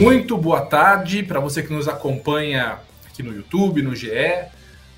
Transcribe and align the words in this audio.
Muito 0.00 0.34
boa 0.38 0.62
tarde 0.62 1.22
para 1.22 1.38
você 1.40 1.62
que 1.62 1.70
nos 1.70 1.86
acompanha 1.86 2.78
aqui 3.06 3.22
no 3.22 3.36
YouTube, 3.36 3.82
no 3.82 3.94
GE, 3.94 4.08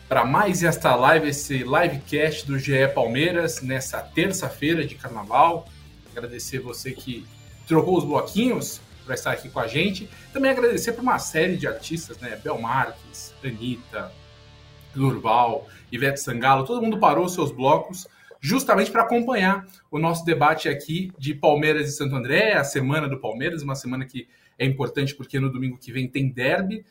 para 0.09 0.25
mais 0.25 0.63
esta 0.63 0.95
live, 0.95 1.29
esse 1.29 1.65
livecast 1.65 2.47
do 2.47 2.57
GE 2.57 2.87
Palmeiras 2.95 3.63
nessa 3.63 4.01
terça-feira 4.01 4.87
de 4.87 4.95
carnaval. 4.95 5.67
Agradecer 6.13 6.61
você 6.61 6.93
que 6.93 7.27
trocou 7.67 7.99
os 7.99 8.05
bloquinhos 8.05 8.81
para 9.05 9.17
estar 9.17 9.33
aqui 9.33 9.49
com 9.49 9.59
a 9.59 9.67
gente. 9.67 10.09
Também 10.33 10.53
agradecer 10.53 10.93
para 10.93 11.03
uma 11.03 11.19
série 11.19 11.57
de 11.57 11.67
artistas, 11.67 12.19
né? 12.19 12.37
Bel 12.37 12.61
Marques, 12.61 13.35
Anitta, 13.45 14.13
Durval, 14.95 15.67
Ivete 15.91 16.21
Sangalo, 16.21 16.65
todo 16.65 16.81
mundo 16.81 17.01
parou 17.01 17.29
seus 17.29 17.51
blocos 17.51 18.07
justamente 18.41 18.93
para 18.93 19.03
acompanhar 19.03 19.67
o 19.91 19.99
nosso 19.99 20.25
debate 20.25 20.69
aqui 20.69 21.13
de 21.19 21.35
Palmeiras 21.35 21.89
e 21.89 21.93
Santo 21.93 22.15
André, 22.15 22.53
a 22.53 22.63
semana 22.63 23.09
do 23.09 23.19
Palmeiras, 23.19 23.63
uma 23.63 23.75
semana 23.75 24.05
que 24.05 24.29
é 24.59 24.65
importante 24.65 25.15
porque 25.15 25.41
no 25.41 25.51
domingo 25.51 25.79
que 25.79 25.93
vem 25.93 26.09
tem 26.09 26.31
derby. 26.31 26.85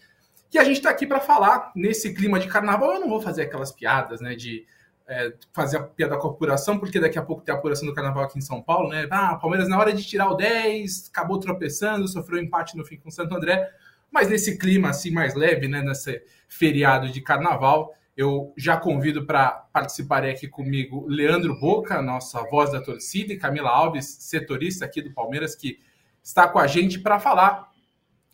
E 0.54 0.58
a 0.58 0.64
gente 0.64 0.78
está 0.78 0.90
aqui 0.90 1.08
para 1.08 1.20
falar 1.20 1.72
nesse 1.76 2.14
clima 2.14 2.40
de 2.40 2.48
carnaval. 2.48 2.94
Eu 2.94 3.00
não 3.00 3.10
vou 3.10 3.22
fazer 3.22 3.44
aquelas 3.44 3.72
piadas, 3.72 4.20
né, 4.20 4.36
de 4.36 4.66
é, 5.08 5.34
fazer 5.54 5.78
a 5.78 5.84
piada 5.84 6.18
com 6.18 6.28
a 6.28 6.32
apuração, 6.32 6.78
porque 6.78 7.00
daqui 7.00 7.18
a 7.18 7.22
pouco 7.22 7.44
tem 7.44 7.54
a 7.54 7.58
apuração 7.58 7.88
do 7.88 7.94
carnaval 7.94 8.24
aqui 8.24 8.38
em 8.38 8.42
São 8.42 8.62
Paulo, 8.62 8.90
né? 8.90 9.08
Ah, 9.10 9.36
Palmeiras 9.36 9.68
na 9.68 9.78
hora 9.78 9.94
de 9.94 10.04
tirar 10.04 10.30
o 10.30 10.36
10, 10.36 11.10
acabou 11.10 11.40
tropeçando, 11.40 12.08
sofreu 12.08 12.40
um 12.40 12.44
empate 12.44 12.78
no 12.78 12.86
fim 12.86 12.98
com 12.98 13.10
o 13.10 13.12
Santo 13.12 13.36
André. 13.36 13.70
Mas 14.12 14.30
nesse 14.30 14.58
clima 14.58 14.90
assim 14.90 15.12
mais 15.12 15.36
leve, 15.36 15.68
né, 15.68 15.82
nesse 15.82 16.22
feriado 16.48 17.10
de 17.10 17.22
carnaval, 17.22 17.94
eu 18.16 18.54
já 18.58 18.78
convido 18.78 19.26
para 19.26 19.52
participar 19.52 20.24
aqui 20.26 20.48
comigo 20.48 21.06
Leandro 21.08 21.60
Boca, 21.60 22.02
nossa 22.02 22.42
voz 22.50 22.72
da 22.72 22.82
torcida, 22.82 23.34
e 23.34 23.38
Camila 23.38 23.70
Alves, 23.70 24.18
setorista 24.20 24.86
aqui 24.86 25.02
do 25.02 25.14
Palmeiras, 25.14 25.56
que 25.56 25.80
está 26.24 26.48
com 26.48 26.60
a 26.60 26.68
gente 26.68 27.00
para 27.00 27.20
falar 27.20 27.72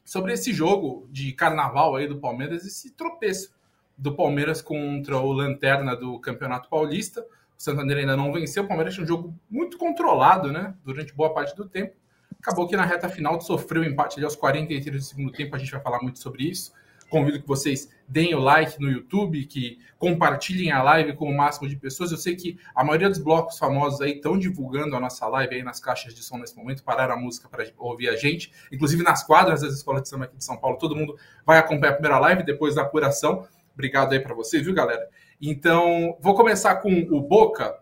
sobre 0.03 0.33
esse 0.33 0.53
jogo 0.53 1.07
de 1.11 1.33
carnaval 1.33 1.95
aí 1.95 2.07
do 2.07 2.19
Palmeiras, 2.19 2.65
esse 2.65 2.91
tropeço 2.91 3.55
do 3.97 4.15
Palmeiras 4.15 4.61
contra 4.61 5.17
o 5.17 5.31
Lanterna 5.31 5.95
do 5.95 6.19
Campeonato 6.19 6.69
Paulista. 6.69 7.21
O 7.57 7.61
Santander 7.61 7.97
ainda 7.97 8.15
não 8.15 8.31
venceu, 8.31 8.63
o 8.63 8.67
Palmeiras 8.67 8.93
tinha 8.93 9.03
um 9.03 9.07
jogo 9.07 9.35
muito 9.49 9.77
controlado, 9.77 10.51
né, 10.51 10.75
durante 10.83 11.13
boa 11.13 11.33
parte 11.33 11.55
do 11.55 11.67
tempo. 11.67 11.95
Acabou 12.39 12.67
que 12.67 12.77
na 12.77 12.85
reta 12.85 13.09
final 13.09 13.41
sofreu 13.41 13.81
o 13.81 13.85
empate 13.85 14.17
ali 14.17 14.25
aos 14.25 14.35
43 14.35 15.03
do 15.03 15.05
segundo 15.05 15.31
tempo, 15.31 15.55
a 15.55 15.59
gente 15.59 15.71
vai 15.71 15.81
falar 15.81 15.99
muito 16.01 16.19
sobre 16.19 16.43
isso. 16.43 16.71
Convido 17.09 17.41
que 17.41 17.47
vocês 17.47 17.89
deem 18.07 18.35
o 18.35 18.39
like 18.39 18.79
no 18.81 18.89
YouTube, 18.89 19.45
que 19.45 19.79
compartilhem 19.97 20.71
a 20.71 20.81
live 20.83 21.13
com 21.13 21.29
o 21.29 21.35
máximo 21.35 21.67
de 21.67 21.75
pessoas. 21.75 22.11
Eu 22.11 22.17
sei 22.17 22.35
que 22.35 22.57
a 22.75 22.83
maioria 22.83 23.09
dos 23.09 23.17
blocos 23.17 23.57
famosos 23.57 24.01
aí 24.01 24.13
estão 24.15 24.37
divulgando 24.37 24.95
a 24.95 24.99
nossa 24.99 25.27
live 25.27 25.55
aí 25.55 25.63
nas 25.63 25.79
caixas 25.79 26.13
de 26.13 26.23
som 26.23 26.37
nesse 26.37 26.55
momento, 26.55 26.83
pararam 26.83 27.15
a 27.15 27.17
música 27.17 27.47
para 27.49 27.65
ouvir 27.77 28.09
a 28.09 28.15
gente. 28.15 28.51
Inclusive 28.71 29.03
nas 29.03 29.25
quadras 29.25 29.61
das 29.61 29.73
escolas 29.73 30.03
de 30.03 30.09
samba 30.09 30.25
aqui 30.25 30.37
de 30.37 30.43
São 30.43 30.57
Paulo, 30.57 30.77
todo 30.77 30.95
mundo 30.95 31.17
vai 31.45 31.57
acompanhar 31.57 31.91
a 31.91 31.95
primeira 31.95 32.19
live 32.19 32.43
depois 32.43 32.75
da 32.75 32.81
apuração. 32.81 33.47
Obrigado 33.73 34.13
aí 34.13 34.19
para 34.19 34.33
vocês, 34.33 34.63
viu, 34.63 34.73
galera? 34.73 35.07
Então, 35.41 36.17
vou 36.19 36.35
começar 36.35 36.75
com 36.77 36.91
o 36.91 37.21
Boca. 37.21 37.77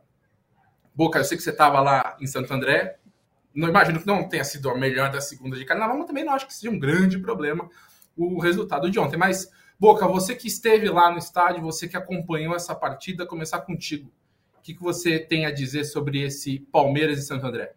Boca, 0.93 1.19
eu 1.19 1.23
sei 1.23 1.37
que 1.37 1.43
você 1.43 1.51
estava 1.51 1.79
lá 1.81 2.15
em 2.19 2.27
Santo 2.27 2.53
André. 2.53 2.97
Não 3.53 3.69
imagino 3.69 3.99
que 3.99 4.05
não 4.05 4.27
tenha 4.27 4.43
sido 4.43 4.69
a 4.69 4.77
melhor 4.77 5.09
da 5.09 5.21
segunda 5.21 5.55
de 5.57 5.63
carnaval, 5.63 5.97
mas 5.97 6.07
também 6.07 6.25
não 6.25 6.33
acho 6.33 6.45
que 6.45 6.53
seja 6.53 6.69
um 6.69 6.77
grande 6.77 7.17
problema 7.17 7.69
o 8.15 8.39
resultado 8.39 8.89
de 8.89 8.99
ontem. 8.99 9.17
Mas, 9.17 9.49
Boca, 9.79 10.07
você 10.07 10.35
que 10.35 10.47
esteve 10.47 10.89
lá 10.89 11.11
no 11.11 11.17
estádio, 11.17 11.61
você 11.61 11.87
que 11.87 11.97
acompanhou 11.97 12.55
essa 12.55 12.73
partida, 12.73 13.25
começar 13.25 13.61
contigo. 13.61 14.11
O 14.57 14.61
que, 14.61 14.73
que 14.73 14.81
você 14.81 15.19
tem 15.19 15.45
a 15.45 15.51
dizer 15.51 15.83
sobre 15.83 16.21
esse 16.21 16.59
Palmeiras 16.71 17.19
e 17.19 17.23
Santo 17.23 17.45
André? 17.45 17.73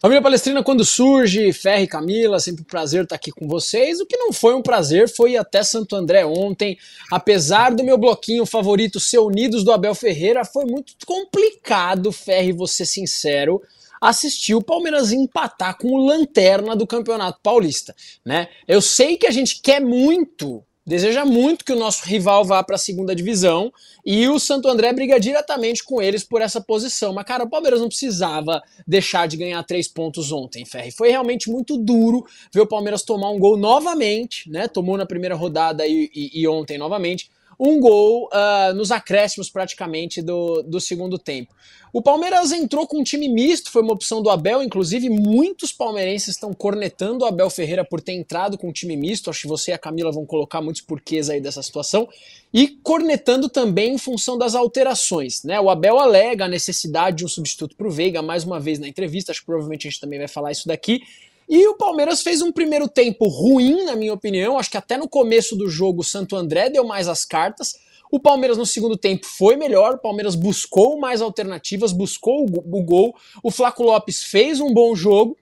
Família 0.00 0.22
Palestrina, 0.22 0.62
quando 0.62 0.84
surge, 0.84 1.52
Ferre 1.52 1.88
Camila, 1.88 2.38
sempre 2.38 2.62
um 2.62 2.64
prazer 2.64 3.02
estar 3.02 3.16
aqui 3.16 3.32
com 3.32 3.48
vocês. 3.48 3.98
O 3.98 4.06
que 4.06 4.16
não 4.16 4.32
foi 4.32 4.54
um 4.54 4.62
prazer 4.62 5.08
foi 5.08 5.36
até 5.36 5.64
Santo 5.64 5.96
André 5.96 6.24
ontem. 6.24 6.78
Apesar 7.10 7.74
do 7.74 7.82
meu 7.82 7.98
bloquinho 7.98 8.46
favorito 8.46 9.00
ser 9.00 9.18
Unidos 9.18 9.64
do 9.64 9.72
Abel 9.72 9.96
Ferreira, 9.96 10.44
foi 10.44 10.64
muito 10.66 10.94
complicado, 11.04 12.12
Ferre, 12.12 12.52
vou 12.52 12.68
ser 12.68 12.86
sincero, 12.86 13.60
assistir 14.00 14.54
o 14.54 14.62
Palmeiras 14.62 15.12
empatar 15.12 15.76
com 15.76 15.88
o 15.88 16.06
Lanterna 16.06 16.76
do 16.76 16.86
Campeonato 16.86 17.40
Paulista, 17.42 17.94
né? 18.24 18.48
Eu 18.66 18.80
sei 18.80 19.16
que 19.16 19.26
a 19.26 19.30
gente 19.30 19.60
quer 19.60 19.80
muito, 19.80 20.64
deseja 20.86 21.24
muito 21.24 21.64
que 21.64 21.72
o 21.72 21.78
nosso 21.78 22.04
rival 22.06 22.44
vá 22.44 22.62
para 22.62 22.76
a 22.76 22.78
segunda 22.78 23.14
divisão 23.14 23.72
e 24.04 24.26
o 24.28 24.38
Santo 24.38 24.68
André 24.68 24.92
briga 24.92 25.20
diretamente 25.20 25.84
com 25.84 26.00
eles 26.00 26.24
por 26.24 26.40
essa 26.40 26.60
posição. 26.60 27.12
Mas, 27.12 27.26
cara, 27.26 27.44
o 27.44 27.50
Palmeiras 27.50 27.80
não 27.80 27.88
precisava 27.88 28.62
deixar 28.86 29.28
de 29.28 29.36
ganhar 29.36 29.62
três 29.64 29.86
pontos 29.86 30.32
ontem, 30.32 30.64
Ferri. 30.64 30.90
Foi 30.90 31.10
realmente 31.10 31.50
muito 31.50 31.76
duro 31.76 32.24
ver 32.52 32.62
o 32.62 32.66
Palmeiras 32.66 33.02
tomar 33.02 33.30
um 33.30 33.38
gol 33.38 33.56
novamente, 33.56 34.48
né? 34.50 34.66
Tomou 34.66 34.96
na 34.96 35.04
primeira 35.04 35.34
rodada 35.34 35.86
e, 35.86 36.10
e, 36.14 36.40
e 36.40 36.48
ontem 36.48 36.78
novamente 36.78 37.30
um 37.58 37.80
gol 37.80 38.28
uh, 38.32 38.72
nos 38.74 38.90
acréscimos 38.90 39.50
praticamente 39.50 40.22
do, 40.22 40.62
do 40.62 40.80
segundo 40.80 41.18
tempo. 41.18 41.52
O 41.92 42.02
Palmeiras 42.02 42.52
entrou 42.52 42.86
com 42.86 43.00
um 43.00 43.02
time 43.02 43.28
misto, 43.28 43.70
foi 43.70 43.82
uma 43.82 43.94
opção 43.94 44.22
do 44.22 44.28
Abel, 44.28 44.62
inclusive 44.62 45.08
muitos 45.08 45.72
palmeirenses 45.72 46.28
estão 46.28 46.52
cornetando 46.52 47.24
o 47.24 47.26
Abel 47.26 47.48
Ferreira 47.48 47.84
por 47.84 48.00
ter 48.00 48.12
entrado 48.12 48.58
com 48.58 48.68
um 48.68 48.72
time 48.72 48.94
misto, 48.94 49.30
acho 49.30 49.42
que 49.42 49.48
você 49.48 49.70
e 49.70 49.74
a 49.74 49.78
Camila 49.78 50.12
vão 50.12 50.26
colocar 50.26 50.60
muitos 50.60 50.82
porquês 50.82 51.30
aí 51.30 51.40
dessa 51.40 51.62
situação, 51.62 52.06
e 52.52 52.68
cornetando 52.68 53.48
também 53.48 53.94
em 53.94 53.98
função 53.98 54.36
das 54.36 54.54
alterações. 54.54 55.42
Né? 55.42 55.58
O 55.58 55.70
Abel 55.70 55.98
alega 55.98 56.44
a 56.44 56.48
necessidade 56.48 57.18
de 57.18 57.24
um 57.24 57.28
substituto 57.28 57.74
para 57.74 57.88
o 57.88 57.90
Veiga, 57.90 58.20
mais 58.20 58.44
uma 58.44 58.60
vez 58.60 58.78
na 58.78 58.86
entrevista, 58.86 59.32
acho 59.32 59.40
que 59.40 59.46
provavelmente 59.46 59.88
a 59.88 59.90
gente 59.90 60.00
também 60.00 60.18
vai 60.18 60.28
falar 60.28 60.52
isso 60.52 60.68
daqui, 60.68 61.00
e 61.48 61.66
o 61.66 61.74
Palmeiras 61.74 62.22
fez 62.22 62.42
um 62.42 62.52
primeiro 62.52 62.88
tempo 62.88 63.26
ruim, 63.26 63.84
na 63.84 63.96
minha 63.96 64.12
opinião. 64.12 64.58
Acho 64.58 64.70
que 64.70 64.76
até 64.76 64.98
no 64.98 65.08
começo 65.08 65.56
do 65.56 65.68
jogo 65.68 66.02
o 66.02 66.04
Santo 66.04 66.36
André 66.36 66.68
deu 66.68 66.84
mais 66.84 67.08
as 67.08 67.24
cartas. 67.24 67.74
O 68.10 68.20
Palmeiras 68.20 68.58
no 68.58 68.66
segundo 68.66 68.96
tempo 68.96 69.26
foi 69.26 69.56
melhor, 69.56 69.94
o 69.94 69.98
Palmeiras 69.98 70.34
buscou 70.34 70.98
mais 70.98 71.20
alternativas, 71.20 71.92
buscou 71.92 72.44
o 72.44 72.82
gol. 72.82 73.14
O 73.42 73.50
Flaco 73.50 73.82
Lopes 73.82 74.22
fez 74.24 74.60
um 74.60 74.72
bom 74.72 74.94
jogo, 74.94 75.36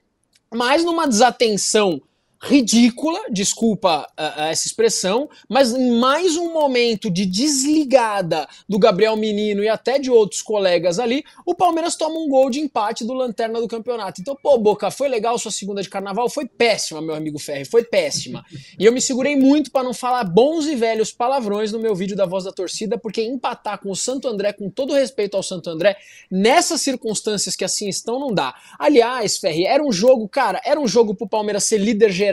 mas 0.53 0.83
numa 0.83 1.07
desatenção 1.07 2.01
ridícula, 2.41 3.19
desculpa 3.31 4.07
uh, 4.17 4.41
essa 4.41 4.67
expressão, 4.67 5.29
mas 5.49 5.73
mais 5.73 6.35
um 6.37 6.53
momento 6.53 7.09
de 7.09 7.25
desligada 7.25 8.47
do 8.67 8.77
Gabriel 8.77 9.15
Menino 9.15 9.63
e 9.63 9.69
até 9.69 9.97
de 9.97 10.11
outros 10.11 10.41
colegas 10.41 10.99
ali, 10.99 11.23
o 11.45 11.55
Palmeiras 11.55 11.95
toma 11.95 12.19
um 12.19 12.29
gol 12.29 12.49
de 12.49 12.59
empate 12.59 13.03
do 13.03 13.13
lanterna 13.13 13.59
do 13.59 13.67
campeonato. 13.67 14.21
Então, 14.21 14.37
pô, 14.41 14.57
Boca, 14.57 14.91
foi 14.91 15.07
legal 15.07 15.37
sua 15.37 15.51
segunda 15.51 15.81
de 15.81 15.89
carnaval? 15.89 16.29
Foi 16.29 16.45
péssima, 16.45 17.01
meu 17.01 17.15
amigo 17.15 17.39
Ferri, 17.39 17.65
foi 17.65 17.83
péssima. 17.83 18.45
E 18.77 18.85
eu 18.85 18.91
me 18.91 19.01
segurei 19.01 19.35
muito 19.35 19.71
para 19.71 19.83
não 19.83 19.93
falar 19.93 20.23
bons 20.23 20.67
e 20.67 20.75
velhos 20.75 21.11
palavrões 21.11 21.71
no 21.71 21.79
meu 21.79 21.95
vídeo 21.95 22.15
da 22.15 22.25
Voz 22.25 22.43
da 22.43 22.51
Torcida, 22.51 22.97
porque 22.97 23.21
empatar 23.21 23.79
com 23.79 23.89
o 23.89 23.95
Santo 23.95 24.27
André, 24.27 24.53
com 24.53 24.69
todo 24.69 24.93
respeito 24.93 25.35
ao 25.35 25.43
Santo 25.43 25.69
André, 25.69 25.97
nessas 26.29 26.81
circunstâncias 26.81 27.55
que 27.55 27.65
assim 27.65 27.89
estão, 27.89 28.19
não 28.19 28.33
dá. 28.33 28.53
Aliás, 28.77 29.37
Ferri, 29.37 29.65
era 29.65 29.83
um 29.83 29.91
jogo, 29.91 30.27
cara, 30.27 30.61
era 30.63 30.79
um 30.79 30.87
jogo 30.87 31.15
pro 31.15 31.27
Palmeiras 31.27 31.63
ser 31.63 31.77
líder 31.77 32.11
geral, 32.11 32.26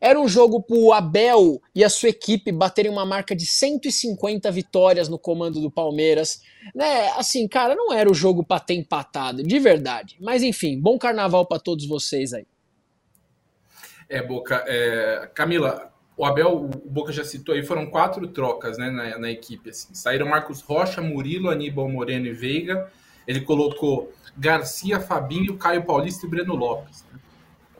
era 0.00 0.20
um 0.20 0.28
jogo 0.28 0.62
pro 0.62 0.92
Abel 0.92 1.60
e 1.74 1.82
a 1.82 1.88
sua 1.88 2.10
equipe 2.10 2.52
baterem 2.52 2.90
uma 2.90 3.04
marca 3.04 3.34
de 3.34 3.46
150 3.46 4.50
vitórias 4.50 5.08
no 5.08 5.18
comando 5.18 5.60
do 5.60 5.70
Palmeiras. 5.70 6.42
Né? 6.74 7.08
Assim, 7.16 7.46
cara, 7.48 7.74
não 7.74 7.92
era 7.92 8.10
o 8.10 8.14
jogo 8.14 8.44
para 8.44 8.60
ter 8.60 8.74
empatado, 8.74 9.42
de 9.42 9.58
verdade. 9.58 10.16
Mas 10.20 10.42
enfim, 10.42 10.80
bom 10.80 10.98
carnaval 10.98 11.46
para 11.46 11.58
todos 11.58 11.86
vocês 11.86 12.32
aí. 12.32 12.46
É, 14.08 14.22
Boca. 14.22 14.64
É... 14.66 15.30
Camila, 15.34 15.92
o 16.16 16.24
Abel, 16.24 16.56
o 16.56 16.90
Boca 16.90 17.12
já 17.12 17.24
citou 17.24 17.54
aí, 17.54 17.62
foram 17.62 17.86
quatro 17.86 18.26
trocas 18.28 18.78
né, 18.78 18.90
na, 18.90 19.18
na 19.18 19.30
equipe. 19.30 19.70
Assim. 19.70 19.94
Saíram 19.94 20.26
Marcos 20.26 20.60
Rocha, 20.60 21.02
Murilo, 21.02 21.50
Aníbal 21.50 21.88
Moreno 21.88 22.26
e 22.26 22.32
Veiga. 22.32 22.90
Ele 23.26 23.40
colocou 23.40 24.12
Garcia, 24.36 25.00
Fabinho, 25.00 25.56
Caio 25.56 25.84
Paulista 25.84 26.26
e 26.26 26.30
Breno 26.30 26.54
Lopes. 26.54 27.04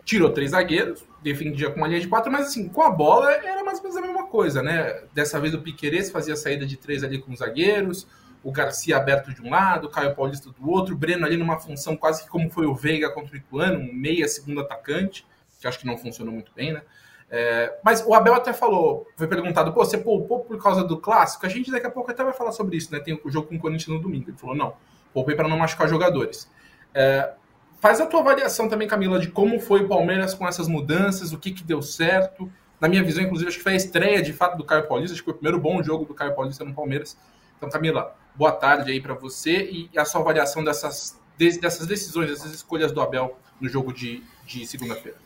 Tirou 0.06 0.30
três 0.30 0.52
zagueiros, 0.52 1.04
defendia 1.20 1.68
com 1.68 1.78
uma 1.78 1.88
linha 1.88 2.00
de 2.00 2.06
quatro, 2.06 2.30
mas 2.30 2.46
assim, 2.46 2.68
com 2.68 2.80
a 2.80 2.88
bola 2.88 3.30
era 3.32 3.64
mais 3.64 3.78
ou 3.78 3.82
menos 3.82 3.96
a 3.98 4.00
mesma 4.00 4.26
coisa, 4.28 4.62
né? 4.62 5.02
Dessa 5.12 5.40
vez 5.40 5.52
o 5.52 5.60
Piqueires 5.60 6.10
fazia 6.10 6.36
saída 6.36 6.64
de 6.64 6.76
três 6.76 7.02
ali 7.02 7.18
com 7.18 7.32
os 7.32 7.40
zagueiros, 7.40 8.06
o 8.44 8.52
Garcia 8.52 8.96
aberto 8.96 9.34
de 9.34 9.42
um 9.42 9.50
lado, 9.50 9.88
o 9.88 9.90
Caio 9.90 10.14
Paulista 10.14 10.48
do 10.48 10.70
outro, 10.70 10.94
o 10.94 10.96
Breno 10.96 11.26
ali 11.26 11.36
numa 11.36 11.58
função 11.58 11.96
quase 11.96 12.22
que 12.22 12.30
como 12.30 12.48
foi 12.48 12.66
o 12.66 12.74
Veiga 12.74 13.10
contra 13.10 13.34
o 13.34 13.36
Ituano, 13.36 13.80
um 13.80 13.92
meia 13.92 14.28
segundo 14.28 14.60
atacante. 14.60 15.26
que 15.60 15.66
acho 15.66 15.80
que 15.80 15.86
não 15.86 15.98
funcionou 15.98 16.32
muito 16.32 16.52
bem, 16.54 16.72
né? 16.72 16.82
É, 17.28 17.76
mas 17.84 18.04
o 18.06 18.14
Abel 18.14 18.34
até 18.34 18.52
falou, 18.52 19.08
foi 19.16 19.26
perguntado, 19.26 19.72
pô, 19.72 19.84
você 19.84 19.98
poupou 19.98 20.44
por 20.44 20.62
causa 20.62 20.84
do 20.84 20.96
clássico? 20.96 21.44
A 21.44 21.48
gente 21.48 21.70
daqui 21.70 21.86
a 21.86 21.90
pouco 21.90 22.08
até 22.08 22.22
vai 22.22 22.32
falar 22.32 22.52
sobre 22.52 22.76
isso, 22.76 22.92
né? 22.92 23.00
Tem 23.00 23.20
o 23.24 23.30
jogo 23.30 23.48
com 23.48 23.56
o 23.56 23.58
Corinthians 23.58 23.88
no 23.88 24.00
domingo. 24.00 24.30
Ele 24.30 24.36
falou, 24.36 24.54
não, 24.54 24.76
poupei 25.12 25.34
para 25.34 25.48
não 25.48 25.58
machucar 25.58 25.88
jogadores. 25.88 26.48
É, 26.94 27.32
faz 27.80 28.00
a 28.00 28.06
tua 28.06 28.20
avaliação 28.20 28.68
também, 28.68 28.88
Camila, 28.88 29.18
de 29.18 29.28
como 29.28 29.60
foi 29.60 29.82
o 29.82 29.88
Palmeiras 29.88 30.34
com 30.34 30.46
essas 30.46 30.68
mudanças, 30.68 31.32
o 31.32 31.38
que, 31.38 31.50
que 31.50 31.64
deu 31.64 31.82
certo. 31.82 32.50
Na 32.80 32.88
minha 32.88 33.02
visão, 33.02 33.22
inclusive, 33.22 33.48
acho 33.48 33.58
que 33.58 33.62
foi 33.62 33.72
a 33.72 33.76
estreia 33.76 34.22
de 34.22 34.32
fato 34.32 34.56
do 34.56 34.64
Caio 34.64 34.86
Paulista, 34.86 35.14
acho 35.14 35.22
que 35.22 35.24
foi 35.24 35.34
o 35.34 35.36
primeiro 35.36 35.60
bom 35.60 35.82
jogo 35.82 36.04
do 36.04 36.14
Caio 36.14 36.34
Paulista 36.34 36.64
no 36.64 36.74
Palmeiras. 36.74 37.16
Então, 37.56 37.70
Camila, 37.70 38.14
boa 38.34 38.52
tarde 38.52 38.90
aí 38.90 39.00
para 39.00 39.14
você 39.14 39.64
e 39.70 39.90
a 39.96 40.04
sua 40.04 40.20
avaliação 40.20 40.62
dessas, 40.62 41.18
dessas 41.38 41.86
decisões, 41.86 42.28
dessas 42.28 42.52
escolhas 42.52 42.92
do 42.92 43.00
Abel 43.00 43.38
no 43.60 43.68
jogo 43.68 43.92
de, 43.92 44.22
de 44.44 44.66
segunda-feira. 44.66 45.16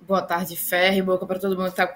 Boa 0.00 0.22
tarde, 0.22 0.56
Ferre, 0.56 1.00
boca 1.02 1.26
para 1.26 1.38
todo 1.38 1.56
mundo 1.56 1.72
que 1.72 1.80
está 1.80 1.86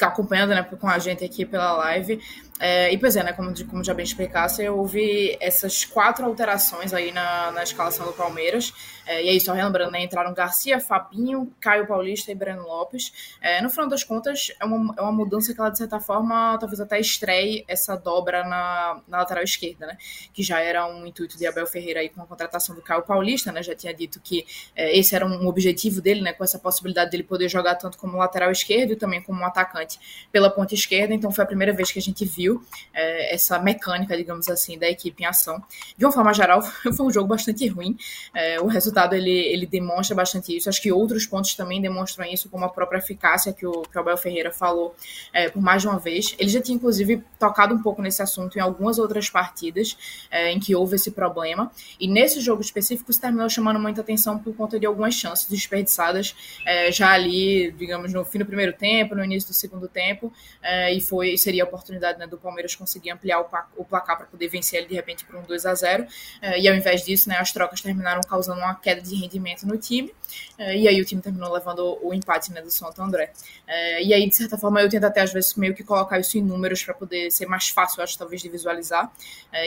acompanhando 0.00 0.50
né, 0.50 0.62
com 0.62 0.88
a 0.88 0.98
gente 0.98 1.24
aqui 1.24 1.44
pela 1.44 1.72
live. 1.72 2.20
É, 2.58 2.90
e 2.90 2.96
pois 2.96 3.16
é, 3.16 3.22
né, 3.22 3.32
como, 3.32 3.52
como 3.66 3.84
já 3.84 3.92
bem 3.92 4.04
explicasse, 4.04 4.66
houve 4.68 5.36
essas 5.40 5.84
quatro 5.84 6.24
alterações 6.24 6.94
aí 6.94 7.12
na, 7.12 7.50
na 7.52 7.62
escalação 7.62 8.06
do 8.06 8.12
Palmeiras. 8.12 8.72
É, 9.06 9.22
e 9.22 9.28
aí, 9.28 9.40
só 9.40 9.52
relembrando, 9.52 9.92
né, 9.92 10.02
entraram 10.02 10.34
Garcia, 10.34 10.80
Fabinho, 10.80 11.52
Caio 11.60 11.86
Paulista 11.86 12.32
e 12.32 12.34
Breno 12.34 12.62
Lopes. 12.62 13.36
É, 13.40 13.60
no 13.60 13.70
final 13.70 13.88
das 13.88 14.02
contas, 14.02 14.52
é 14.58 14.64
uma, 14.64 14.94
é 14.96 15.02
uma 15.02 15.12
mudança 15.12 15.54
que 15.54 15.60
ela, 15.60 15.70
de 15.70 15.78
certa 15.78 16.00
forma, 16.00 16.56
talvez 16.58 16.80
até 16.80 16.98
estreie 16.98 17.64
essa 17.68 17.94
dobra 17.94 18.42
na, 18.42 19.00
na 19.06 19.18
lateral 19.18 19.44
esquerda, 19.44 19.86
né? 19.86 19.98
Que 20.32 20.42
já 20.42 20.60
era 20.60 20.86
um 20.86 21.06
intuito 21.06 21.36
de 21.38 21.46
Abel 21.46 21.66
Ferreira 21.66 22.00
aí 22.00 22.08
com 22.08 22.22
a 22.22 22.26
contratação 22.26 22.74
do 22.74 22.82
Caio 22.82 23.02
Paulista, 23.02 23.52
né? 23.52 23.62
Já 23.62 23.76
tinha 23.76 23.94
dito 23.94 24.18
que 24.20 24.44
é, 24.74 24.98
esse 24.98 25.14
era 25.14 25.26
um 25.26 25.46
objetivo 25.46 26.00
dele, 26.00 26.22
né? 26.22 26.32
Com 26.32 26.42
essa 26.42 26.58
possibilidade 26.58 27.10
dele 27.10 27.22
poder 27.22 27.48
jogar 27.48 27.76
tanto 27.76 27.98
como 27.98 28.16
lateral 28.16 28.50
esquerdo 28.50 28.92
e 28.92 28.96
também 28.96 29.22
como 29.22 29.40
um 29.40 29.46
atacante 29.46 29.85
pela 30.32 30.50
ponta 30.50 30.74
esquerda. 30.74 31.14
Então, 31.14 31.30
foi 31.30 31.44
a 31.44 31.46
primeira 31.46 31.72
vez 31.72 31.90
que 31.90 31.98
a 31.98 32.02
gente 32.02 32.24
viu 32.24 32.62
é, 32.92 33.34
essa 33.34 33.58
mecânica, 33.58 34.16
digamos 34.16 34.48
assim, 34.48 34.78
da 34.78 34.88
equipe 34.88 35.22
em 35.22 35.26
ação. 35.26 35.62
De 35.96 36.04
uma 36.04 36.12
forma 36.12 36.32
geral, 36.32 36.62
foi 36.96 37.06
um 37.06 37.10
jogo 37.10 37.28
bastante 37.28 37.66
ruim. 37.68 37.96
É, 38.34 38.60
o 38.60 38.66
resultado 38.66 39.14
ele, 39.14 39.30
ele 39.30 39.66
demonstra 39.66 40.14
bastante 40.14 40.56
isso. 40.56 40.68
Acho 40.68 40.80
que 40.80 40.90
outros 40.92 41.26
pontos 41.26 41.54
também 41.54 41.80
demonstram 41.80 42.26
isso, 42.26 42.48
como 42.48 42.64
a 42.64 42.68
própria 42.68 42.98
eficácia 42.98 43.52
que 43.52 43.66
o, 43.66 43.82
que 43.82 43.96
o 43.96 44.00
Abel 44.00 44.16
Ferreira 44.16 44.50
falou 44.50 44.94
é, 45.32 45.48
por 45.48 45.62
mais 45.62 45.82
de 45.82 45.88
uma 45.88 45.98
vez. 45.98 46.34
Ele 46.38 46.48
já 46.48 46.60
tinha, 46.60 46.76
inclusive, 46.76 47.22
tocado 47.38 47.74
um 47.74 47.82
pouco 47.82 48.02
nesse 48.02 48.22
assunto 48.22 48.56
em 48.56 48.60
algumas 48.60 48.98
outras 48.98 49.28
partidas 49.28 49.96
é, 50.30 50.50
em 50.50 50.58
que 50.58 50.74
houve 50.74 50.96
esse 50.96 51.10
problema. 51.10 51.70
E 51.98 52.08
nesse 52.08 52.40
jogo 52.40 52.62
específico, 52.62 53.10
isso 53.10 53.20
terminou 53.20 53.48
chamando 53.48 53.78
muita 53.78 54.00
atenção 54.00 54.38
por 54.38 54.54
conta 54.54 54.78
de 54.78 54.86
algumas 54.86 55.14
chances 55.14 55.48
desperdiçadas 55.48 56.34
é, 56.64 56.90
já 56.90 57.10
ali, 57.10 57.72
digamos, 57.72 58.12
no 58.12 58.24
fim 58.24 58.38
do 58.38 58.46
primeiro 58.46 58.72
tempo, 58.72 59.14
no 59.14 59.24
início 59.24 59.50
do 59.50 59.54
segundo 59.54 59.75
tempo. 59.88 60.32
É, 60.62 60.92
e 60.92 61.00
foi 61.00 61.36
seria 61.36 61.64
a 61.64 61.66
oportunidade 61.66 62.18
né, 62.18 62.26
do 62.26 62.38
Palmeiras 62.38 62.74
conseguir 62.74 63.10
ampliar 63.10 63.40
o, 63.76 63.84
placar 63.84 64.16
para 64.16 64.26
poder 64.26 64.48
vencer 64.48 64.80
ele 64.80 64.88
de 64.88 64.94
repente 64.94 65.24
por 65.24 65.36
um 65.36 65.42
2 65.42 65.66
a 65.66 65.74
0 65.74 66.06
eh, 66.42 66.60
E 66.60 66.68
ao 66.68 66.74
invés 66.74 67.04
disso, 67.04 67.28
né, 67.28 67.36
as 67.38 67.52
trocas 67.52 67.80
terminaram 67.80 68.20
causando 68.22 68.60
uma 68.60 68.74
queda 68.74 69.00
de 69.00 69.14
rendimento 69.14 69.66
no 69.66 69.76
time. 69.76 70.12
Eh, 70.58 70.78
e 70.78 70.88
aí 70.88 71.00
o 71.00 71.04
time 71.04 71.20
terminou 71.20 71.52
levando 71.52 71.98
o 72.02 72.14
empate 72.14 72.52
né, 72.52 72.62
do 72.62 72.70
Santo 72.70 73.00
André. 73.02 73.32
Eh, 73.66 74.04
e 74.04 74.14
aí, 74.14 74.28
de 74.28 74.34
certa 74.34 74.56
forma, 74.56 74.80
eu 74.80 74.88
tento 74.88 75.04
até 75.04 75.20
às 75.20 75.32
vezes 75.32 75.54
meio 75.54 75.74
que 75.74 75.84
colocar 75.84 76.18
isso 76.18 76.38
em 76.38 76.42
números 76.42 76.82
para 76.82 76.94
poder 76.94 77.30
ser 77.30 77.46
mais 77.46 77.68
fácil, 77.68 78.02
acho, 78.02 78.16
talvez, 78.18 78.40
de 78.42 78.48
visualizar. 78.48 79.10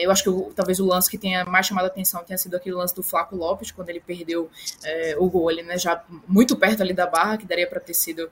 Eu 0.00 0.10
acho 0.10 0.24
que 0.24 0.54
talvez 0.54 0.78
o 0.78 0.86
lance 0.86 1.10
que 1.10 1.18
tenha 1.18 1.44
mais 1.44 1.66
chamado 1.66 1.84
a 1.84 1.88
atenção 1.88 2.22
tenha 2.24 2.38
sido 2.38 2.54
aquele 2.56 2.74
lance 2.74 2.94
do 2.94 3.02
Flaco 3.02 3.34
Lopes, 3.34 3.70
quando 3.70 3.88
ele 3.88 4.00
perdeu 4.00 4.48
o 5.18 5.28
gol 5.28 5.48
ali, 5.48 5.62
né, 5.62 5.76
já 5.78 6.02
muito 6.26 6.56
perto 6.56 6.82
ali 6.82 6.92
da 6.92 7.06
barra, 7.06 7.36
que 7.36 7.46
daria 7.46 7.66
para 7.66 7.80
ter 7.80 7.94
sido, 7.94 8.30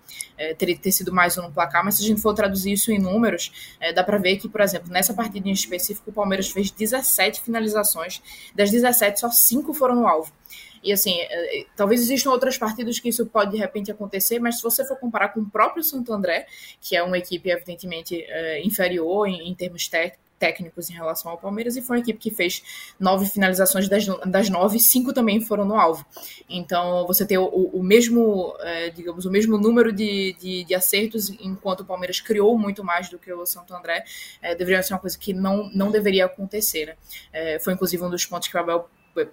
ter, 0.56 0.78
ter 0.78 0.92
sido 0.92 1.12
mais 1.12 1.36
um 1.36 1.42
no 1.42 1.52
placar. 1.52 1.84
Mas 1.84 1.96
se 1.96 2.04
a 2.04 2.06
gente 2.06 2.20
for 2.20 2.34
traduzir 2.34 2.72
isso 2.72 2.92
em 2.92 2.98
números, 2.98 3.52
dá 3.94 4.04
para 4.04 4.18
ver 4.18 4.36
que, 4.36 4.48
por 4.48 4.60
exemplo, 4.60 4.90
nessa 4.90 5.12
partida 5.12 5.48
em 5.48 5.52
específico, 5.52 6.10
o 6.10 6.12
Palmeiras 6.12 6.48
fez 6.48 6.70
17 6.70 7.40
finalizações. 7.40 8.22
Das 8.54 8.70
17, 8.70 9.20
só 9.20 9.30
5 9.30 9.74
foram 9.74 9.96
no 9.96 10.06
alvo. 10.06 10.32
E 10.82 10.92
assim, 10.92 11.18
é, 11.18 11.60
é, 11.60 11.66
talvez 11.76 12.00
existam 12.00 12.30
outras 12.30 12.56
partidas 12.56 12.98
que 12.98 13.08
isso 13.08 13.26
pode 13.26 13.52
de 13.52 13.56
repente 13.56 13.90
acontecer, 13.90 14.38
mas 14.38 14.56
se 14.56 14.62
você 14.62 14.84
for 14.84 14.98
comparar 14.98 15.28
com 15.28 15.40
o 15.40 15.50
próprio 15.50 15.82
Santo 15.82 16.12
André, 16.12 16.46
que 16.80 16.96
é 16.96 17.02
uma 17.02 17.18
equipe 17.18 17.50
evidentemente 17.50 18.22
é, 18.28 18.62
inferior 18.62 19.26
em, 19.26 19.48
em 19.48 19.54
termos 19.54 19.88
técnicos, 19.88 20.28
técnicos 20.38 20.88
em 20.88 20.94
relação 20.94 21.30
ao 21.30 21.38
Palmeiras 21.38 21.76
e 21.76 21.82
foi 21.82 21.96
uma 21.96 22.02
equipe 22.02 22.18
que 22.18 22.30
fez 22.30 22.62
nove 22.98 23.26
finalizações 23.26 23.88
das, 23.88 24.06
das 24.26 24.48
nove, 24.48 24.78
cinco 24.78 25.12
também 25.12 25.40
foram 25.40 25.64
no 25.64 25.74
alvo. 25.74 26.06
Então 26.48 27.06
você 27.06 27.26
ter 27.26 27.38
o, 27.38 27.46
o 27.46 27.82
mesmo, 27.82 28.54
é, 28.60 28.90
digamos, 28.90 29.26
o 29.26 29.30
mesmo 29.30 29.58
número 29.58 29.92
de, 29.92 30.34
de, 30.38 30.64
de, 30.64 30.74
acertos, 30.74 31.30
enquanto 31.40 31.80
o 31.80 31.84
Palmeiras 31.84 32.20
criou 32.20 32.56
muito 32.56 32.84
mais 32.84 33.08
do 33.08 33.18
que 33.18 33.32
o 33.32 33.44
Santo 33.44 33.74
André, 33.74 34.04
é, 34.40 34.54
deveria 34.54 34.82
ser 34.82 34.94
uma 34.94 35.00
coisa 35.00 35.18
que 35.18 35.32
não, 35.32 35.70
não 35.74 35.90
deveria 35.90 36.26
acontecer. 36.26 36.86
Né? 36.86 36.96
É, 37.32 37.58
foi 37.58 37.72
inclusive 37.72 38.02
um 38.02 38.10
dos 38.10 38.24
pontos 38.24 38.48
que 38.48 38.56
o 38.56 38.60
Abel 38.60 38.88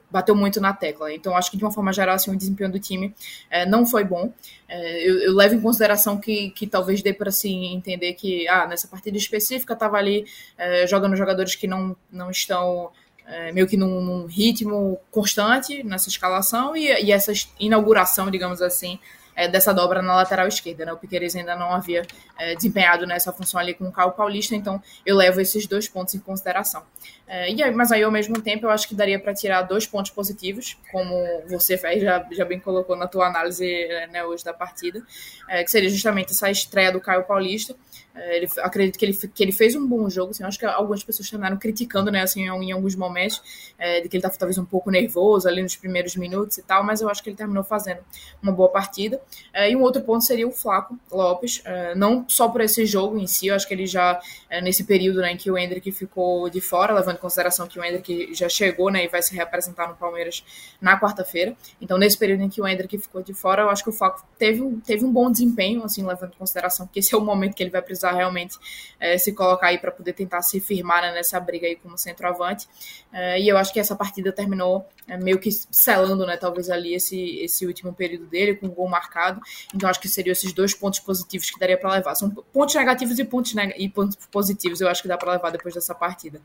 bateu 0.10 0.36
muito 0.36 0.62
na 0.62 0.74
tecla. 0.74 1.14
Então, 1.14 1.36
acho 1.36 1.52
que 1.52 1.58
de 1.58 1.64
uma 1.64 1.72
forma 1.72 1.92
geral, 1.92 2.16
assim, 2.16 2.32
o 2.32 2.38
desempenho 2.38 2.72
do 2.72 2.80
time 2.80 3.14
é, 3.50 3.66
não 3.66 3.86
foi 3.86 4.04
bom. 4.04 4.32
É, 4.68 5.10
eu, 5.10 5.20
eu, 5.20 5.34
levo 5.34 5.56
em 5.56 5.62
consideração 5.62 6.18
que, 6.18 6.50
que 6.52 6.66
talvez 6.68 7.02
dê 7.02 7.14
para 7.14 7.30
assim, 7.30 7.74
entender 7.74 8.14
que 8.14 8.48
ah, 8.48 8.68
nessa 8.68 8.88
partida 8.88 9.18
específica 9.18 9.74
estava 9.74 9.98
ali 9.98 10.26
é, 10.58 10.88
jogando 10.88 11.16
jogadores 11.16 11.56
que 11.56 11.68
não, 11.68 11.96
não 12.12 12.32
estão 12.32 12.92
é, 13.28 13.52
meio 13.52 13.68
que 13.68 13.78
num, 13.78 14.02
num, 14.02 14.26
ritmo 14.26 15.00
constante 15.12 15.84
nessa 15.84 16.10
escalação 16.10 16.76
e, 16.76 16.86
e 17.04 17.12
essa 17.12 17.32
inauguração, 17.60 18.30
digamos 18.30 18.62
assim, 18.62 19.00
é, 19.36 19.48
dessa 19.48 19.74
dobra 19.74 20.02
na 20.02 20.16
lateral 20.16 20.48
esquerda. 20.48 20.86
Né? 20.86 20.94
O 20.94 20.98
Piqueires 20.98 21.36
ainda 21.36 21.56
não 21.56 21.72
havia 21.72 22.04
é, 22.38 22.56
desempenhado 22.56 23.06
nessa 23.06 23.32
função 23.32 23.60
ali 23.60 23.74
com 23.74 23.88
o 23.88 23.92
Caio 23.92 24.12
Paulista, 24.12 24.56
então 24.56 24.82
eu 25.06 25.16
levo 25.16 25.42
esses 25.42 25.68
dois 25.68 25.88
pontos 25.88 26.16
em 26.16 26.20
consideração. 26.20 26.84
É, 27.28 27.52
e 27.52 27.64
aí, 27.64 27.74
mas 27.74 27.92
aí, 27.92 28.04
ao 28.04 28.12
mesmo 28.12 28.40
tempo, 28.42 28.68
eu 28.68 28.70
acho 28.70 28.88
que 28.88 28.96
daria 28.96 29.20
para 29.20 29.34
tirar 29.34 29.64
dois 29.64 29.88
pontos 29.88 30.12
positivos, 30.12 30.78
como 30.92 31.16
você 31.48 31.78
fez, 31.78 32.02
já, 32.02 32.26
já 32.32 32.46
bem 32.46 32.60
colocou 32.60 32.96
na 32.96 33.08
tua 33.08 33.28
análise 33.28 33.66
né, 34.12 34.24
hoje 34.24 34.44
da 34.44 34.54
partida, 34.54 35.02
é, 35.50 35.64
que 35.64 35.72
seria 35.72 35.90
justamente 35.90 36.32
essa 36.32 36.50
estreia 36.50 36.92
do 36.92 37.02
Caio 37.02 37.24
Paulista. 37.24 37.76
É, 38.16 38.38
ele, 38.38 38.48
acredito 38.60 38.98
que 38.98 39.06
ele, 39.06 39.14
que 39.14 39.44
ele 39.44 39.52
fez 39.52 39.76
um 39.76 39.86
bom 39.86 40.10
jogo. 40.10 40.32
Assim, 40.32 40.44
acho 40.44 40.58
que 40.58 40.66
algumas 40.66 41.04
pessoas 41.04 41.30
terminaram 41.30 41.58
criticando, 41.58 42.10
né, 42.10 42.22
assim, 42.22 42.44
em, 42.44 42.72
alguns 42.72 42.96
momentos, 42.96 43.74
é, 43.78 44.02
de 44.02 44.08
que 44.08 44.16
ele 44.16 44.20
estava 44.20 44.38
talvez 44.38 44.58
um 44.58 44.66
pouco 44.66 44.90
nervoso 44.90 45.48
ali 45.48 45.62
nos 45.62 45.76
primeiros 45.76 46.16
minutos 46.16 46.58
e 46.58 46.64
tal, 46.64 46.84
mas 46.84 47.02
eu 47.02 47.10
acho 47.10 47.22
que 47.22 47.30
ele 47.30 47.36
terminou 47.36 47.64
fazendo 47.64 48.00
uma 48.42 48.52
boa 48.52 48.70
partida. 48.70 49.22
É, 49.54 49.70
e 49.70 49.76
um 49.76 49.82
outro 49.82 50.02
ponto 50.02 50.24
seria 50.24 50.48
o 50.48 50.52
Flaco 50.52 50.98
Lopes, 51.12 51.62
é, 51.66 51.94
não 51.96 52.26
só 52.28 52.48
por 52.48 52.62
esse 52.62 52.86
jogo 52.86 53.18
em 53.18 53.28
si, 53.28 53.48
eu 53.48 53.56
acho 53.56 53.68
que 53.68 53.74
ele 53.74 53.86
já, 53.86 54.20
é, 54.50 54.62
nesse 54.62 54.86
período 54.86 55.20
né, 55.20 55.34
em 55.34 55.38
que 55.38 55.52
o 55.52 55.58
Hendrick 55.58 55.92
ficou 55.92 56.50
de 56.50 56.62
fora, 56.62 56.94
levando 56.94 57.18
em 57.18 57.20
consideração 57.20 57.68
que 57.68 57.78
o 57.78 57.84
Hendrick 57.84 58.34
já 58.34 58.48
chegou 58.48 58.90
né, 58.90 59.04
e 59.04 59.08
vai 59.08 59.22
se 59.22 59.36
reapresentar 59.36 59.90
no 59.90 59.96
Palmeiras 59.96 60.44
na 60.80 61.00
quarta-feira. 61.00 61.56
Então, 61.82 61.98
nesse 61.98 62.18
período 62.18 62.44
em 62.44 62.50
que 62.50 62.62
o 62.62 62.68
Hendrick 62.68 62.98
ficou 62.98 63.22
de 63.22 63.34
fora, 63.34 63.64
eu 63.64 63.70
acho 63.70 63.84
que 63.84 63.90
o 63.90 63.94
Flaco 63.94 64.26
teve, 64.38 64.62
teve 64.86 65.04
um 65.04 65.12
bom 65.12 65.30
desempenho, 65.30 65.84
assim, 65.84 66.06
levando 66.06 66.32
em 66.34 66.38
consideração 66.38 66.88
que 66.88 67.00
esse 67.00 67.14
é 67.14 67.18
o 67.18 67.22
momento 67.22 67.56
que 67.56 67.64
ele 67.64 67.70
vai 67.70 67.82
precisar 67.82 68.05
precisar 68.06 68.12
realmente 68.12 68.58
é, 69.00 69.18
se 69.18 69.34
colocar 69.34 69.68
aí 69.68 69.78
para 69.78 69.92
poder 69.92 70.14
tentar 70.14 70.42
se 70.42 70.60
firmar 70.60 71.02
né, 71.02 71.12
nessa 71.12 71.40
briga 71.40 71.66
aí 71.66 71.76
como 71.76 71.98
centroavante. 71.98 72.68
É, 73.12 73.40
e 73.40 73.48
eu 73.48 73.58
acho 73.58 73.74
que 73.74 73.80
essa 73.80 73.96
partida 73.96 74.32
terminou 74.32 74.88
é, 75.08 75.18
meio 75.18 75.40
que 75.40 75.50
selando, 75.52 76.26
né, 76.26 76.38
talvez 76.38 76.70
ali 76.70 76.94
esse, 76.94 77.40
esse 77.40 77.66
último 77.66 77.94
período 77.94 78.28
dele 78.28 78.56
com 78.56 78.68
um 78.68 78.70
gol 78.70 78.88
marcado. 78.88 79.42
Então 79.74 79.90
acho 79.90 80.00
que 80.00 80.08
seriam 80.08 80.32
esses 80.32 80.54
dois 80.54 80.74
pontos 80.74 81.00
positivos 81.00 81.50
que 81.50 81.60
daria 81.60 81.78
para 81.78 81.92
levar. 81.92 82.16
São 82.16 82.30
pontos 82.30 82.76
negativos 82.76 83.18
e 83.18 83.26
pontos, 83.26 83.54
neg 83.54 83.74
e 83.78 83.90
pontos 83.90 84.18
positivos. 84.32 84.80
Eu 84.82 84.88
acho 84.88 85.02
que 85.02 85.08
dá 85.08 85.18
para 85.18 85.34
levar 85.34 85.50
depois 85.50 85.74
dessa 85.74 85.96
partida. 85.96 86.42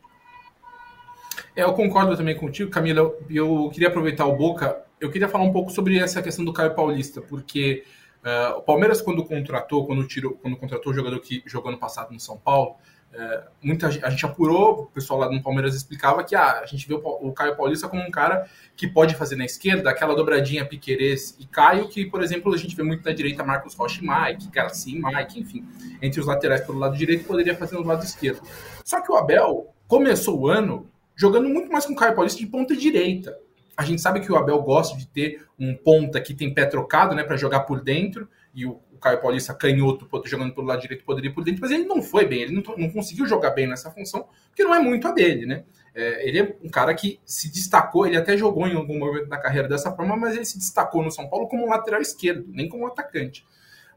É, 1.54 1.62
eu 1.62 1.72
concordo 1.72 2.16
também 2.16 2.36
contigo, 2.36 2.70
Camila. 2.70 3.00
Eu, 3.00 3.18
eu 3.30 3.70
queria 3.72 3.88
aproveitar 3.88 4.26
o 4.26 4.36
Boca. 4.36 4.82
Eu 5.00 5.10
queria 5.10 5.28
falar 5.28 5.44
um 5.44 5.52
pouco 5.52 5.70
sobre 5.70 5.98
essa 5.98 6.20
questão 6.20 6.44
do 6.44 6.52
Caio 6.52 6.74
Paulista, 6.74 7.22
porque 7.22 7.84
Uh, 8.20 8.58
o 8.58 8.62
Palmeiras, 8.62 9.00
quando 9.00 9.24
contratou, 9.24 9.86
quando, 9.86 10.06
tirou, 10.06 10.34
quando 10.34 10.56
contratou 10.56 10.92
o 10.92 10.94
jogador 10.94 11.18
que 11.20 11.42
jogou 11.46 11.70
ano 11.70 11.78
passado 11.78 12.12
no 12.12 12.20
São 12.20 12.36
Paulo, 12.36 12.76
uh, 13.14 13.50
muita, 13.62 13.86
a 13.86 14.10
gente 14.10 14.26
apurou, 14.26 14.82
o 14.82 14.86
pessoal 14.86 15.20
lá 15.20 15.30
no 15.30 15.42
Palmeiras 15.42 15.74
explicava 15.74 16.22
que 16.22 16.36
ah, 16.36 16.60
a 16.60 16.66
gente 16.66 16.86
vê 16.86 16.92
o, 16.92 16.98
o, 16.98 17.32
Caio 17.32 17.56
Paulista 17.56 17.88
como 17.88 18.02
um 18.02 18.10
cara 18.10 18.46
que 18.76 18.86
pode 18.86 19.14
fazer 19.14 19.36
na 19.36 19.46
esquerda 19.46 19.88
aquela 19.88 20.14
dobradinha 20.14 20.66
Piquerez 20.66 21.34
e 21.38 21.46
Caio, 21.46 21.88
que, 21.88 22.04
por 22.04 22.22
exemplo, 22.22 22.52
a 22.52 22.58
gente 22.58 22.76
vê 22.76 22.82
muito 22.82 23.02
na 23.02 23.12
direita 23.12 23.42
Marcos 23.42 23.74
Rocha 23.74 24.02
e 24.02 24.06
Mike, 24.06 24.50
cara, 24.50 24.68
sim, 24.68 25.00
Mike, 25.02 25.40
enfim, 25.40 25.66
entre 26.02 26.20
os 26.20 26.26
laterais 26.26 26.60
pelo 26.60 26.78
lado 26.78 26.96
direito, 26.98 27.24
poderia 27.24 27.56
fazer 27.56 27.76
no 27.76 27.84
lado 27.84 28.04
esquerdo. 28.04 28.42
Só 28.84 29.00
que 29.00 29.10
o 29.10 29.16
Abel 29.16 29.72
começou 29.88 30.38
o 30.38 30.46
ano 30.46 30.90
jogando 31.16 31.48
muito 31.48 31.72
mais 31.72 31.86
com 31.86 31.94
o 31.94 31.96
Caio 31.96 32.14
Paulista 32.14 32.38
de 32.38 32.46
ponta 32.46 32.76
direita 32.76 33.34
A 33.80 33.82
gente 33.82 34.02
sabe 34.02 34.20
que 34.20 34.30
o 34.30 34.36
Abel 34.36 34.60
gosta 34.60 34.94
de 34.94 35.06
ter 35.06 35.42
um 35.58 35.74
ponta 35.74 36.20
que 36.20 36.34
tem 36.34 36.52
pé 36.52 36.66
trocado, 36.66 37.14
né, 37.14 37.24
para 37.24 37.38
jogar 37.38 37.60
por 37.60 37.80
dentro, 37.80 38.28
e 38.54 38.66
o, 38.66 38.78
o 38.92 38.98
Caio 39.00 39.22
Paulista 39.22 39.54
canhoto 39.54 40.06
jogando 40.26 40.54
pelo 40.54 40.66
lado 40.66 40.82
direito 40.82 41.02
poderia 41.02 41.30
ir 41.30 41.32
por 41.32 41.42
dentro, 41.42 41.62
mas 41.62 41.70
ele 41.70 41.84
não 41.84 42.02
foi 42.02 42.26
bem, 42.26 42.42
ele 42.42 42.52
não, 42.52 42.76
não 42.76 42.90
conseguiu 42.90 43.24
jogar 43.24 43.52
bem 43.52 43.66
nessa 43.66 43.90
função, 43.90 44.28
porque 44.50 44.62
não 44.62 44.74
é 44.74 44.78
muito 44.78 45.08
a 45.08 45.12
dele, 45.12 45.46
né? 45.46 45.64
É, 45.94 46.28
ele 46.28 46.38
é 46.40 46.56
um 46.62 46.68
cara 46.68 46.92
que 46.92 47.20
se 47.24 47.50
destacou, 47.50 48.06
ele 48.06 48.18
até 48.18 48.36
jogou 48.36 48.68
em 48.68 48.76
algum 48.76 48.98
momento 48.98 49.30
da 49.30 49.38
carreira 49.38 49.66
dessa 49.66 49.90
forma, 49.92 50.14
mas 50.14 50.36
ele 50.36 50.44
se 50.44 50.58
destacou 50.58 51.02
no 51.02 51.10
São 51.10 51.26
Paulo 51.26 51.48
como 51.48 51.66
lateral 51.66 52.02
esquerdo, 52.02 52.44
nem 52.52 52.68
como 52.68 52.86
atacante. 52.86 53.46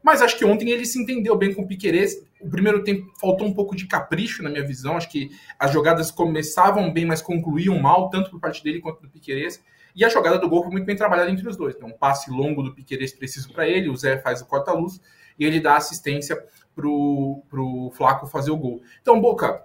Mas 0.02 0.20
acho 0.20 0.36
que 0.38 0.46
ontem 0.46 0.70
ele 0.70 0.84
se 0.84 0.98
entendeu 0.98 1.34
bem 1.34 1.54
com 1.54 1.62
o 1.62 1.66
Piquerez. 1.66 2.22
O 2.38 2.50
primeiro 2.50 2.84
tempo 2.84 3.10
faltou 3.18 3.46
um 3.46 3.54
pouco 3.54 3.74
de 3.74 3.86
capricho, 3.86 4.42
na 4.42 4.50
minha 4.50 4.62
visão. 4.62 4.98
Acho 4.98 5.08
que 5.08 5.30
as 5.58 5.72
jogadas 5.72 6.10
começavam 6.10 6.92
bem, 6.92 7.06
mas 7.06 7.22
concluíam 7.22 7.78
mal, 7.78 8.10
tanto 8.10 8.30
por 8.30 8.38
parte 8.38 8.62
dele 8.62 8.80
quanto 8.80 9.00
do 9.00 9.08
Piquerez. 9.08 9.62
E 9.94 10.04
a 10.04 10.08
jogada 10.08 10.38
do 10.38 10.48
gol 10.48 10.62
foi 10.62 10.72
muito 10.72 10.86
bem 10.86 10.96
trabalhada 10.96 11.30
entre 11.30 11.48
os 11.48 11.56
dois. 11.56 11.76
Então, 11.76 11.88
um 11.88 11.96
passe 11.96 12.30
longo 12.30 12.62
do 12.62 12.74
Piquerez 12.74 13.12
preciso 13.12 13.52
para 13.52 13.68
ele, 13.68 13.88
o 13.88 13.96
Zé 13.96 14.18
faz 14.18 14.40
o 14.40 14.46
corta-luz 14.46 15.00
e 15.38 15.44
ele 15.44 15.60
dá 15.60 15.76
assistência 15.76 16.42
pro, 16.74 17.42
pro 17.48 17.90
Flaco 17.94 18.26
fazer 18.26 18.50
o 18.50 18.56
gol. 18.56 18.82
Então, 19.00 19.20
Boca, 19.20 19.64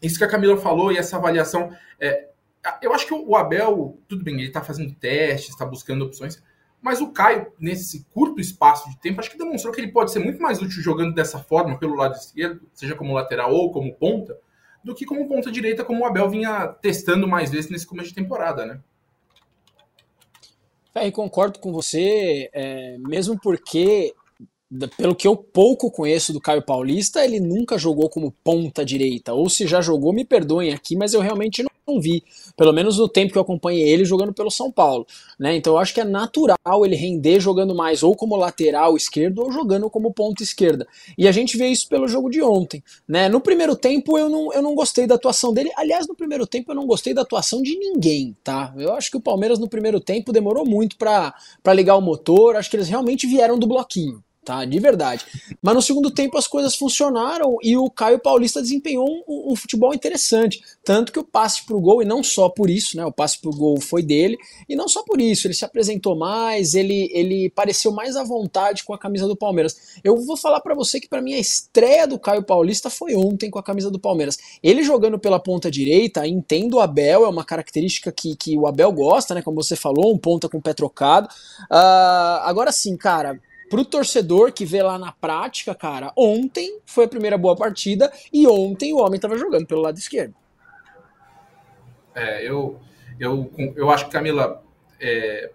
isso 0.00 0.18
que 0.18 0.24
a 0.24 0.28
Camila 0.28 0.56
falou 0.56 0.92
e 0.92 0.98
essa 0.98 1.16
avaliação. 1.16 1.70
É, 1.98 2.28
eu 2.82 2.92
acho 2.92 3.06
que 3.06 3.14
o 3.14 3.36
Abel, 3.36 3.98
tudo 4.08 4.24
bem, 4.24 4.34
ele 4.34 4.48
está 4.48 4.62
fazendo 4.62 4.94
testes, 4.94 5.50
está 5.50 5.64
buscando 5.64 6.04
opções, 6.04 6.42
mas 6.80 7.00
o 7.00 7.10
Caio, 7.10 7.52
nesse 7.58 8.04
curto 8.12 8.40
espaço 8.40 8.88
de 8.90 8.98
tempo, 9.00 9.20
acho 9.20 9.30
que 9.30 9.38
demonstrou 9.38 9.72
que 9.72 9.80
ele 9.80 9.90
pode 9.90 10.12
ser 10.12 10.18
muito 10.18 10.40
mais 10.40 10.60
útil 10.60 10.82
jogando 10.82 11.14
dessa 11.14 11.38
forma, 11.38 11.78
pelo 11.78 11.96
lado 11.96 12.14
esquerdo, 12.14 12.68
seja 12.72 12.94
como 12.94 13.14
lateral 13.14 13.52
ou 13.52 13.72
como 13.72 13.94
ponta, 13.94 14.38
do 14.84 14.94
que 14.94 15.04
como 15.04 15.26
ponta 15.26 15.50
direita, 15.50 15.84
como 15.84 16.02
o 16.02 16.04
Abel 16.04 16.28
vinha 16.28 16.68
testando 16.68 17.26
mais 17.26 17.50
vezes 17.50 17.70
nesse 17.70 17.86
começo 17.86 18.10
de 18.10 18.14
temporada, 18.14 18.64
né? 18.64 18.80
É, 20.96 21.10
concordo 21.10 21.58
com 21.58 21.70
você, 21.72 22.48
é, 22.54 22.96
mesmo 22.98 23.38
porque 23.38 24.14
pelo 24.96 25.14
que 25.14 25.28
eu 25.28 25.36
pouco 25.36 25.90
conheço 25.90 26.32
do 26.32 26.40
Caio 26.40 26.62
Paulista, 26.62 27.22
ele 27.22 27.38
nunca 27.38 27.76
jogou 27.76 28.08
como 28.08 28.34
ponta 28.42 28.82
direita. 28.84 29.34
Ou 29.34 29.48
se 29.48 29.66
já 29.66 29.82
jogou, 29.82 30.12
me 30.12 30.24
perdoem 30.24 30.72
aqui, 30.72 30.96
mas 30.96 31.12
eu 31.12 31.20
realmente 31.20 31.62
não 31.62 31.70
vi. 32.00 32.22
Pelo 32.56 32.72
menos 32.72 32.98
no 32.98 33.08
tempo 33.08 33.32
que 33.32 33.38
eu 33.38 33.42
acompanhei 33.42 33.88
ele 33.88 34.04
jogando 34.04 34.32
pelo 34.32 34.50
São 34.50 34.70
Paulo. 34.70 35.06
Né? 35.38 35.56
Então 35.56 35.74
eu 35.74 35.78
acho 35.78 35.94
que 35.94 36.00
é 36.00 36.04
natural 36.04 36.84
ele 36.84 36.96
render 36.96 37.40
jogando 37.40 37.74
mais 37.74 38.02
ou 38.02 38.14
como 38.14 38.36
lateral 38.36 38.96
esquerdo 38.96 39.42
ou 39.42 39.52
jogando 39.52 39.88
como 39.88 40.12
ponta 40.12 40.42
esquerda. 40.42 40.86
E 41.16 41.28
a 41.28 41.32
gente 41.32 41.56
vê 41.56 41.68
isso 41.68 41.88
pelo 41.88 42.08
jogo 42.08 42.28
de 42.28 42.42
ontem. 42.42 42.82
Né? 43.06 43.28
No 43.28 43.40
primeiro 43.40 43.76
tempo 43.76 44.18
eu 44.18 44.28
não, 44.28 44.52
eu 44.52 44.62
não 44.62 44.74
gostei 44.74 45.06
da 45.06 45.14
atuação 45.14 45.52
dele. 45.52 45.70
Aliás, 45.76 46.06
no 46.08 46.14
primeiro 46.14 46.46
tempo 46.46 46.72
eu 46.72 46.74
não 46.74 46.86
gostei 46.86 47.14
da 47.14 47.22
atuação 47.22 47.62
de 47.62 47.78
ninguém. 47.78 48.36
tá? 48.42 48.74
Eu 48.76 48.92
acho 48.92 49.10
que 49.10 49.16
o 49.16 49.20
Palmeiras 49.20 49.58
no 49.58 49.68
primeiro 49.68 50.00
tempo 50.00 50.32
demorou 50.32 50.66
muito 50.66 50.96
para 50.96 51.34
ligar 51.72 51.96
o 51.96 52.02
motor. 52.02 52.56
Acho 52.56 52.68
que 52.68 52.76
eles 52.76 52.88
realmente 52.88 53.26
vieram 53.26 53.58
do 53.58 53.66
bloquinho 53.66 54.25
tá? 54.46 54.64
De 54.64 54.78
verdade. 54.78 55.26
Mas 55.60 55.74
no 55.74 55.82
segundo 55.82 56.10
tempo 56.10 56.38
as 56.38 56.46
coisas 56.46 56.76
funcionaram 56.76 57.58
e 57.60 57.76
o 57.76 57.90
Caio 57.90 58.20
Paulista 58.20 58.62
desempenhou 58.62 59.24
um, 59.28 59.52
um 59.52 59.56
futebol 59.56 59.92
interessante. 59.92 60.62
Tanto 60.84 61.10
que 61.10 61.18
o 61.18 61.24
passe 61.24 61.66
pro 61.66 61.80
gol, 61.80 62.00
e 62.00 62.04
não 62.04 62.22
só 62.22 62.48
por 62.48 62.70
isso, 62.70 62.96
né? 62.96 63.04
O 63.04 63.10
passe 63.10 63.40
pro 63.40 63.50
gol 63.50 63.80
foi 63.80 64.02
dele, 64.02 64.38
e 64.68 64.76
não 64.76 64.88
só 64.88 65.02
por 65.02 65.20
isso, 65.20 65.48
ele 65.48 65.54
se 65.54 65.64
apresentou 65.64 66.16
mais, 66.16 66.74
ele, 66.74 67.10
ele 67.12 67.50
pareceu 67.50 67.90
mais 67.90 68.14
à 68.14 68.22
vontade 68.22 68.84
com 68.84 68.94
a 68.94 68.98
camisa 68.98 69.26
do 69.26 69.36
Palmeiras. 69.36 69.98
Eu 70.04 70.16
vou 70.16 70.36
falar 70.36 70.60
para 70.60 70.74
você 70.74 71.00
que 71.00 71.08
para 71.08 71.20
mim 71.20 71.34
a 71.34 71.38
estreia 71.38 72.06
do 72.06 72.18
Caio 72.18 72.44
Paulista 72.44 72.88
foi 72.88 73.16
ontem 73.16 73.50
com 73.50 73.58
a 73.58 73.62
camisa 73.62 73.90
do 73.90 73.98
Palmeiras. 73.98 74.38
Ele 74.62 74.84
jogando 74.84 75.18
pela 75.18 75.40
ponta 75.40 75.68
direita, 75.68 76.24
entendo 76.26 76.74
o 76.74 76.80
Abel, 76.80 77.24
é 77.24 77.28
uma 77.28 77.44
característica 77.44 78.12
que, 78.12 78.36
que 78.36 78.56
o 78.56 78.68
Abel 78.68 78.92
gosta, 78.92 79.34
né? 79.34 79.42
Como 79.42 79.60
você 79.60 79.74
falou, 79.74 80.14
um 80.14 80.18
ponta 80.18 80.48
com 80.48 80.58
o 80.58 80.62
pé 80.62 80.72
trocado. 80.72 81.28
Uh, 81.64 82.38
agora 82.44 82.70
sim, 82.70 82.96
cara, 82.96 83.40
pro 83.68 83.84
torcedor 83.84 84.52
que 84.52 84.64
vê 84.64 84.82
lá 84.82 84.98
na 84.98 85.12
prática, 85.12 85.74
cara, 85.74 86.12
ontem 86.16 86.80
foi 86.84 87.04
a 87.04 87.08
primeira 87.08 87.36
boa 87.36 87.56
partida 87.56 88.12
e 88.32 88.46
ontem 88.46 88.92
o 88.92 88.98
homem 88.98 89.16
estava 89.16 89.36
jogando 89.36 89.66
pelo 89.66 89.82
lado 89.82 89.98
esquerdo. 89.98 90.34
É, 92.14 92.48
eu, 92.48 92.80
eu, 93.18 93.52
eu 93.76 93.90
acho 93.90 94.06
que, 94.06 94.12
Camila, 94.12 94.62
é, 95.00 95.50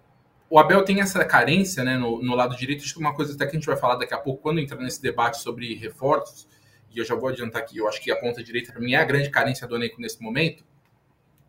o 0.50 0.60
Abel 0.60 0.84
tem 0.84 1.02
essa 1.02 1.24
carência 1.26 1.84
né, 1.84 1.98
no, 1.98 2.22
no 2.22 2.36
lado 2.36 2.56
direito, 2.56 2.84
acho 2.84 2.94
que 2.94 3.00
uma 3.00 3.16
coisa 3.16 3.34
até 3.34 3.46
que 3.46 3.52
a 3.52 3.60
gente 3.60 3.66
vai 3.66 3.78
falar 3.78 3.96
daqui 3.96 4.14
a 4.14 4.18
pouco, 4.18 4.42
quando 4.42 4.60
entrar 4.60 4.78
nesse 4.78 5.02
debate 5.02 5.40
sobre 5.40 5.74
reforços, 5.76 6.48
e 6.94 7.00
eu 7.00 7.06
já 7.06 7.16
vou 7.16 7.30
adiantar 7.30 7.62
aqui, 7.62 7.78
eu 7.78 7.88
acho 7.88 8.02
que 8.02 8.12
a 8.12 8.16
ponta 8.18 8.44
direita, 8.44 8.72
para 8.72 8.82
mim, 8.82 8.94
é 8.94 8.98
a 8.98 9.06
grande 9.06 9.30
carência 9.30 9.66
do 9.66 9.76
Eneco 9.76 10.02
nesse 10.02 10.22
momento, 10.22 10.66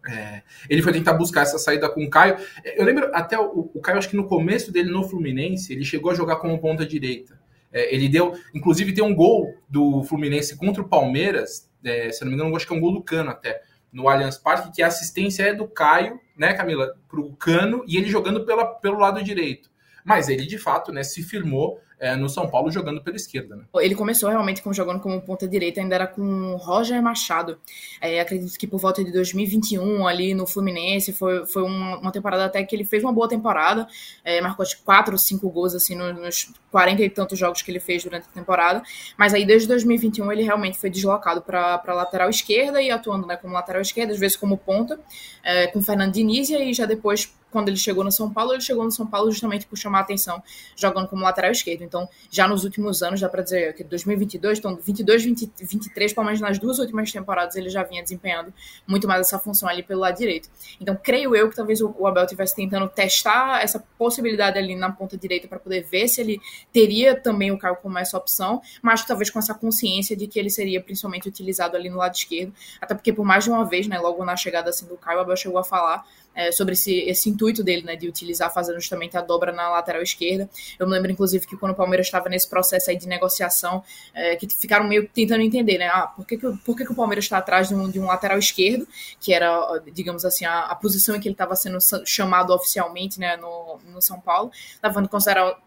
é, 0.09 0.43
ele 0.69 0.83
foi 0.83 0.93
tentar 0.93 1.15
buscar 1.15 1.43
essa 1.43 1.59
saída 1.59 1.89
com 1.89 2.05
o 2.05 2.11
Caio. 2.11 2.37
Eu 2.65 2.85
lembro 2.85 3.11
até 3.15 3.39
o, 3.39 3.71
o, 3.73 3.81
Caio, 3.81 3.99
acho 3.99 4.09
que 4.09 4.17
no 4.17 4.27
começo 4.27 4.73
dele 4.73 4.91
no 4.91 5.09
Fluminense, 5.09 5.73
ele 5.73 5.85
chegou 5.85 6.11
a 6.11 6.15
jogar 6.15 6.37
como 6.37 6.59
ponta 6.59 6.85
direita. 6.85 7.41
É, 7.73 7.95
ele 7.95 8.09
deu, 8.09 8.35
inclusive, 8.55 8.93
tem 8.93 9.05
um 9.05 9.15
gol 9.15 9.55
do 9.69 10.03
Fluminense 10.05 10.57
contra 10.57 10.83
o 10.83 10.89
Palmeiras, 10.89 11.71
é, 11.85 12.11
se 12.11 12.23
eu 12.23 12.27
não 12.27 12.33
me 12.33 12.39
engano, 12.39 12.55
acho 12.57 12.67
que 12.67 12.73
é 12.73 12.77
um 12.77 12.81
gol 12.81 12.93
do 12.93 13.03
Cano 13.03 13.31
até, 13.31 13.63
no 13.93 14.09
Allianz 14.09 14.37
Parque, 14.37 14.73
que 14.73 14.83
a 14.83 14.89
assistência 14.89 15.45
é 15.45 15.55
do 15.55 15.69
Caio, 15.69 16.21
né, 16.37 16.53
Camila, 16.55 16.97
para 17.09 17.21
o 17.21 17.35
Cano, 17.37 17.85
e 17.87 17.97
ele 17.97 18.09
jogando 18.09 18.45
pela, 18.45 18.67
pelo 18.67 18.99
lado 18.99 19.23
direito. 19.23 19.71
Mas 20.05 20.29
ele, 20.29 20.47
de 20.47 20.59
fato, 20.59 20.93
né, 20.93 21.03
se 21.03 21.23
firmou 21.23 21.81
é, 22.03 22.17
no 22.17 22.29
São 22.29 22.51
Paulo 22.51 22.69
jogando 22.69 23.01
pela 23.01 23.15
esquerda. 23.15 23.55
Né? 23.55 23.63
Ele 23.77 23.95
começou 23.95 24.29
realmente 24.29 24.61
como, 24.61 24.75
jogando 24.75 24.99
como 24.99 25.23
ponta 25.23 25.47
direita, 25.47 25.81
ainda 25.81 25.95
era 25.95 26.07
com 26.09 26.57
Roger 26.57 27.01
Machado. 27.01 27.59
É, 28.01 28.19
acredito 28.19 28.59
que 28.59 28.67
por 28.67 28.81
volta 28.81 29.05
de 29.05 29.13
2021, 29.13 30.05
ali 30.05 30.35
no 30.35 30.45
Fluminense, 30.45 31.13
foi, 31.13 31.47
foi 31.47 31.63
uma, 31.63 31.99
uma 31.99 32.11
temporada 32.11 32.45
até 32.45 32.65
que 32.65 32.75
ele 32.75 32.85
fez 32.85 33.05
uma 33.05 33.13
boa 33.13 33.29
temporada, 33.29 33.87
é, 34.25 34.41
marcou 34.41 34.65
acho, 34.65 34.83
quatro 34.83 35.13
ou 35.13 35.19
cinco 35.19 35.49
gols 35.49 35.77
assim, 35.77 35.95
nos 35.95 36.53
40 36.73 37.03
e 37.03 37.09
tantos 37.09 37.39
jogos 37.39 37.63
que 37.63 37.71
ele 37.71 37.79
fez 37.79 38.03
durante 38.03 38.27
a 38.27 38.33
temporada. 38.33 38.83
Mas 39.17 39.33
aí 39.33 39.47
desde 39.47 39.69
2021 39.69 40.33
ele 40.33 40.43
realmente 40.43 40.79
foi 40.79 40.91
deslocado 40.91 41.41
para 41.41 41.81
lateral 41.87 42.29
esquerda 42.29 42.83
e 42.83 42.91
atuando 42.91 43.29
né, 43.29 43.37
como 43.37 43.55
lateral 43.55 43.81
esquerda, 43.81 44.13
às 44.13 44.19
vezes 44.19 44.37
como 44.37 44.59
ponta, 44.59 44.99
é, 45.45 45.69
com 45.69 45.81
Fernando 45.81 46.13
Diniz, 46.13 46.51
e 46.51 46.57
aí 46.57 46.75
já 46.75 46.85
depois 46.85 47.33
quando 47.53 47.69
ele 47.69 47.77
chegou 47.77 48.03
no 48.03 48.11
São 48.11 48.33
Paulo, 48.33 48.55
ele 48.55 48.63
chegou 48.63 48.83
no 48.83 48.91
São 48.91 49.07
Paulo 49.07 49.31
justamente 49.31 49.67
por 49.67 49.77
chamar 49.77 49.99
a 49.99 50.01
atenção, 50.01 50.43
jogando 50.75 51.07
como 51.07 51.23
lateral 51.23 51.53
esquerdo. 51.53 51.83
Então, 51.83 52.09
já 52.31 52.49
nos 52.49 52.65
últimos 52.65 53.03
anos, 53.03 53.21
dá 53.21 53.29
para 53.29 53.43
dizer 53.43 53.75
que 53.75 53.85
2022, 53.85 54.59
então 54.59 54.75
22, 54.75 55.25
20, 55.25 55.53
23, 55.61 56.13
pelo 56.13 56.27
menos 56.27 56.41
nas 56.41 56.59
duas 56.59 56.79
últimas 56.79 57.13
temporadas, 57.13 57.55
ele 57.55 57.69
já 57.69 57.83
vinha 57.83 58.03
desempenhando 58.03 58.53
muito 58.87 59.07
mais 59.07 59.21
essa 59.21 59.39
função 59.39 59.69
ali 59.69 59.83
pelo 59.83 60.01
lado 60.01 60.17
direito. 60.17 60.49
Então, 60.81 60.99
creio 61.01 61.37
eu 61.37 61.51
que 61.51 61.57
talvez 61.57 61.81
o 61.81 62.07
Abel 62.07 62.25
estivesse 62.25 62.57
tentando 62.57 62.89
testar 62.89 63.63
essa 63.63 63.79
possibilidade 63.99 64.59
ali 64.59 64.75
na 64.75 64.91
ponta 64.91 65.17
direita 65.17 65.47
para 65.47 65.59
poder 65.59 65.83
ver 65.83 66.09
se 66.09 66.21
ele 66.21 66.41
teria 66.73 67.15
também 67.15 67.51
o 67.51 67.59
Caio 67.59 67.77
como 67.77 67.99
essa 67.99 68.17
opção, 68.17 68.63
mas 68.81 69.05
talvez 69.05 69.31
com 69.31 69.39
essa 69.39 69.55
consciência 69.55 70.17
de 70.17 70.27
que 70.27 70.39
ele 70.39 70.51
seria 70.51 70.81
principalmente 70.81 71.29
utilizado 71.29 71.77
ali 71.77 71.91
no 71.91 71.99
lado 71.99 72.15
esquerdo, 72.15 72.53
até 72.81 72.95
porque 72.95 73.13
por 73.13 73.25
mais 73.25 73.45
de 73.45 73.51
uma 73.51 73.65
vez, 73.65 73.87
né, 73.87 73.99
logo 73.99 74.25
na 74.25 74.37
chegada 74.37 74.71
assim 74.71 74.87
do 74.87 74.97
Caio, 74.97 75.19
o 75.19 75.23
Abel 75.23 75.37
chegou 75.37 75.59
a 75.59 75.65
falar 75.65 76.05
é, 76.35 76.51
sobre 76.53 76.73
esse, 76.75 76.95
esse 77.01 77.29
intuito 77.29 77.63
dele, 77.63 77.83
né, 77.83 77.97
de 77.97 78.09
utilizar 78.09 78.53
fazendo 78.53 78.81
justamente 78.81 79.17
a 79.17 79.21
dobra 79.21 79.53
na 79.53 79.69
lateral 79.71 80.03
esquerda. 80.03 80.49
Eu 80.79 80.87
me 80.87 80.93
lembro, 80.93 81.11
inclusive, 81.11 81.47
que 81.47 81.57
quando 81.57 81.73
o 81.73 81.75
Palmeiras 81.75 82.07
estava 82.07 82.29
nesse 82.29 82.49
processo 82.49 82.91
aí 82.91 82.97
de 82.97 83.07
negociação, 83.07 83.83
é, 84.15 84.37
que 84.37 84.49
ficaram 84.49 84.87
meio 84.87 85.09
tentando 85.09 85.43
entender, 85.43 85.79
né, 85.79 85.89
ah, 85.89 86.07
por 86.07 86.27
que, 86.27 86.37
que, 86.37 86.57
por 86.65 86.77
que, 86.77 86.85
que 86.85 86.93
o 86.93 86.95
Palmeiras 86.95 87.25
está 87.25 87.39
atrás 87.39 87.69
de 87.69 87.75
um, 87.75 87.91
de 87.91 88.01
um 88.01 88.07
lateral 88.07 88.39
esquerdo, 88.39 88.87
que 89.21 89.33
era, 89.33 89.81
digamos 89.93 90.25
assim, 90.25 90.45
a, 90.45 90.61
a 90.67 90.75
posição 90.75 91.17
em 91.17 91.21
que 91.21 91.29
ele 91.29 91.35
estava 91.35 91.55
sendo 91.57 91.79
chamado 92.05 92.53
oficialmente, 92.53 93.21
né, 93.21 93.37
no, 93.37 93.62
no 93.87 94.01
São 94.01 94.21
Paulo, 94.21 94.51
levando 94.83 95.09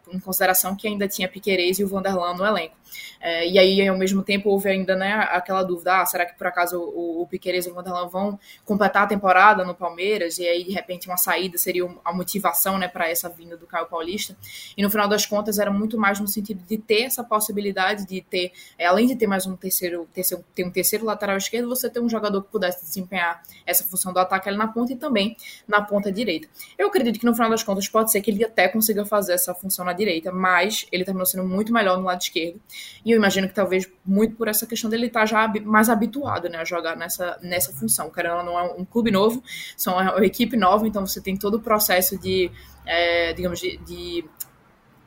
em, 0.09 0.19
consideração 0.19 0.75
que 0.75 0.87
ainda 0.87 1.07
tinha 1.07 1.27
Piquerez 1.27 1.79
e 1.79 1.83
o 1.83 1.87
Vanderlan 1.87 2.33
no 2.33 2.45
elenco. 2.45 2.75
É, 3.19 3.47
e 3.47 3.57
aí, 3.57 3.87
ao 3.87 3.97
mesmo 3.97 4.23
tempo, 4.23 4.49
houve 4.49 4.69
ainda 4.69 4.95
né, 4.95 5.13
aquela 5.31 5.63
dúvida: 5.63 6.01
ah, 6.01 6.05
será 6.05 6.25
que 6.25 6.37
por 6.37 6.47
acaso 6.47 6.79
o, 6.79 7.21
o 7.21 7.27
Piqueires 7.27 7.65
e 7.65 7.69
o 7.69 7.73
Vanderlan 7.73 8.07
vão 8.07 8.39
completar 8.63 9.03
a 9.03 9.07
temporada 9.07 9.63
no 9.63 9.73
Palmeiras? 9.73 10.37
E 10.37 10.47
aí, 10.47 10.63
de 10.63 10.71
repente, 10.71 11.07
uma 11.07 11.17
saída 11.17 11.57
seria 11.57 11.85
a 12.03 12.13
motivação 12.13 12.77
né, 12.77 12.87
para 12.87 13.09
essa 13.09 13.29
vinda 13.29 13.57
do 13.57 13.65
Caio 13.65 13.87
Paulista. 13.87 14.35
E 14.77 14.83
no 14.83 14.89
final 14.89 15.07
das 15.07 15.25
contas, 15.25 15.59
era 15.59 15.71
muito 15.71 15.97
mais 15.97 16.19
no 16.19 16.27
sentido 16.27 16.63
de 16.67 16.77
ter 16.77 17.03
essa 17.03 17.23
possibilidade 17.23 18.05
de 18.05 18.21
ter, 18.21 18.51
é, 18.77 18.85
além 18.85 19.07
de 19.07 19.15
ter 19.15 19.27
mais 19.27 19.45
um 19.45 19.55
terceiro, 19.55 20.07
terceiro, 20.13 20.43
ter 20.53 20.63
um 20.63 20.71
terceiro 20.71 21.05
lateral 21.05 21.37
esquerdo, 21.37 21.67
você 21.67 21.89
ter 21.89 21.99
um 21.99 22.09
jogador 22.09 22.41
que 22.43 22.51
pudesse 22.51 22.83
desempenhar 22.83 23.41
essa 23.65 23.83
função 23.83 24.13
do 24.13 24.19
ataque 24.19 24.49
ali 24.49 24.57
na 24.57 24.67
ponta 24.67 24.93
e 24.93 24.95
também 24.95 25.35
na 25.67 25.81
ponta 25.81 26.11
direita. 26.11 26.47
Eu 26.77 26.87
acredito 26.87 27.19
que 27.19 27.25
no 27.25 27.33
final 27.33 27.49
das 27.49 27.63
contas 27.63 27.87
pode 27.95 28.11
ser 28.11 28.19
que 28.19 28.29
ele 28.29 28.43
até 28.43 28.67
consiga 28.67 29.05
fazer 29.05 29.31
essa 29.31 29.55
função 29.55 29.85
na 29.85 29.93
direita, 29.93 30.29
mas 30.29 30.85
ele 30.91 31.05
terminou 31.05 31.25
sendo 31.25 31.45
muito 31.45 31.71
melhor 31.71 31.97
no 31.97 32.03
lado 32.03 32.21
esquerdo. 32.21 32.59
E 33.05 33.11
eu 33.11 33.15
imagino 33.15 33.47
que 33.47 33.53
talvez 33.53 33.89
muito 34.05 34.35
por 34.35 34.49
essa 34.49 34.67
questão 34.67 34.89
dele 34.89 35.05
estar 35.05 35.21
tá 35.21 35.25
já 35.25 35.53
mais 35.63 35.87
habituado 35.87 36.49
né, 36.49 36.57
a 36.57 36.65
jogar 36.65 36.97
nessa, 36.97 37.39
nessa 37.41 37.71
função. 37.71 38.09
Querendo 38.09 38.43
não 38.43 38.59
é 38.59 38.63
um 38.63 38.83
clube 38.83 39.11
novo, 39.11 39.41
são 39.77 39.93
uma 39.93 40.25
equipe 40.25 40.57
nova, 40.57 40.85
então 40.85 41.07
você 41.07 41.21
tem 41.21 41.37
todo 41.37 41.55
o 41.55 41.61
processo 41.61 42.19
de, 42.19 42.51
é, 42.85 43.31
digamos, 43.31 43.61
de, 43.61 43.77
de 43.77 44.25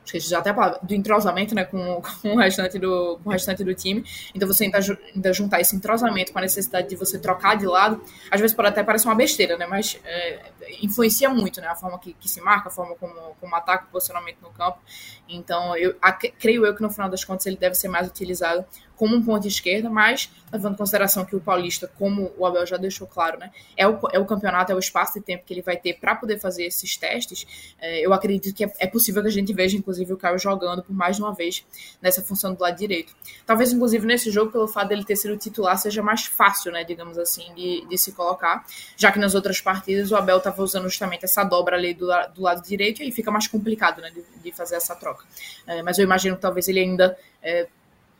esqueci 0.09 0.29
já 0.29 0.39
até 0.39 0.49
a 0.49 0.53
palavra, 0.53 0.79
do 0.81 0.93
entrosamento 0.93 1.53
né, 1.53 1.63
com, 1.65 2.01
com, 2.21 2.33
o 2.33 2.37
restante 2.37 2.77
do, 2.77 3.19
com 3.23 3.29
o 3.29 3.31
restante 3.31 3.63
do 3.63 3.73
time. 3.73 4.03
Então 4.33 4.47
você 4.47 4.65
ainda, 4.65 4.79
ainda 5.15 5.33
juntar 5.33 5.61
esse 5.61 5.75
entrosamento 5.75 6.31
com 6.31 6.39
a 6.39 6.41
necessidade 6.41 6.89
de 6.89 6.95
você 6.95 7.19
trocar 7.19 7.55
de 7.55 7.65
lado, 7.65 8.01
às 8.29 8.41
vezes 8.41 8.55
pode 8.55 8.69
até 8.69 8.83
parecer 8.83 9.07
uma 9.07 9.15
besteira, 9.15 9.57
né? 9.57 9.65
Mas 9.65 9.99
é, 10.03 10.51
influencia 10.81 11.29
muito, 11.29 11.61
né? 11.61 11.67
A 11.67 11.75
forma 11.75 11.99
que, 11.99 12.13
que 12.13 12.29
se 12.29 12.41
marca, 12.41 12.69
a 12.69 12.71
forma 12.71 12.95
como, 12.95 13.13
como 13.39 13.55
ataca 13.55 13.85
o 13.85 13.91
posicionamento 13.91 14.37
no 14.41 14.49
campo. 14.49 14.79
Então, 15.27 15.75
eu 15.77 15.95
a, 16.01 16.11
creio 16.11 16.65
eu 16.65 16.75
que 16.75 16.81
no 16.81 16.89
final 16.89 17.09
das 17.09 17.23
contas 17.23 17.45
ele 17.45 17.57
deve 17.57 17.75
ser 17.75 17.87
mais 17.87 18.07
utilizado 18.07 18.65
como 18.99 19.15
um 19.15 19.23
ponto 19.23 19.47
esquerda, 19.47 19.89
mas 19.89 20.29
levando 20.51 20.73
em 20.73 20.77
consideração 20.77 21.23
que 21.23 21.33
o 21.33 21.39
Paulista, 21.39 21.89
como 21.97 22.33
o 22.37 22.45
Abel 22.45 22.65
já 22.65 22.75
deixou 22.75 23.07
claro, 23.07 23.39
né, 23.39 23.49
é 23.77 23.87
o, 23.87 23.97
é 24.11 24.19
o 24.19 24.25
campeonato, 24.25 24.73
é 24.73 24.75
o 24.75 24.79
espaço 24.79 25.13
de 25.13 25.21
tempo 25.21 25.45
que 25.45 25.53
ele 25.53 25.61
vai 25.61 25.77
ter 25.77 25.93
para 25.93 26.15
poder 26.15 26.37
fazer 26.37 26.65
esses 26.65 26.97
testes, 26.97 27.73
é, 27.79 28.05
eu 28.05 28.11
acredito 28.11 28.53
que 28.53 28.65
é, 28.65 28.73
é, 28.77 28.87
possível 28.87 29.21
que 29.21 29.29
a 29.29 29.31
gente 29.31 29.53
veja, 29.53 29.77
inclusive, 29.77 30.11
o 30.11 30.17
Caio 30.17 30.37
jogando 30.37 30.83
por 30.83 30.93
mais 30.93 31.15
de 31.15 31.21
uma 31.21 31.33
vez 31.33 31.65
nessa 32.01 32.21
função 32.21 32.53
do 32.53 32.61
lado 32.61 32.77
direito. 32.77 33.15
Talvez, 33.45 33.71
inclusive, 33.71 34.05
nesse 34.05 34.29
jogo, 34.31 34.51
pelo 34.51 34.67
fato 34.67 34.89
dele 34.89 35.05
ter 35.05 35.15
sido 35.15 35.37
titular, 35.37 35.77
seja 35.77 36.03
mais 36.03 36.25
fácil, 36.25 36.69
né, 36.73 36.83
digamos 36.83 37.17
assim, 37.17 37.53
de, 37.55 37.87
de 37.87 37.97
se 37.97 38.11
colocar, 38.11 38.65
já 38.97 39.13
que 39.13 39.19
nas 39.19 39.33
outras 39.33 39.61
partidas 39.61 40.11
o 40.11 40.15
Abel 40.17 40.39
estava 40.39 40.61
usando 40.61 40.89
justamente 40.89 41.23
essa 41.23 41.45
dobra 41.45 41.77
ali 41.77 41.93
do, 41.93 42.07
do 42.35 42.41
lado 42.41 42.61
direito 42.67 43.01
e 43.01 43.05
aí 43.05 43.11
fica 43.13 43.31
mais 43.31 43.47
complicado, 43.47 44.01
né, 44.01 44.11
de, 44.11 44.25
de 44.43 44.51
fazer 44.51 44.75
essa 44.75 44.93
troca. 44.93 45.23
É, 45.65 45.81
mas 45.81 45.97
eu 45.97 46.03
imagino 46.03 46.35
que 46.35 46.41
talvez 46.41 46.67
ele 46.67 46.81
ainda 46.81 47.17
é, 47.41 47.67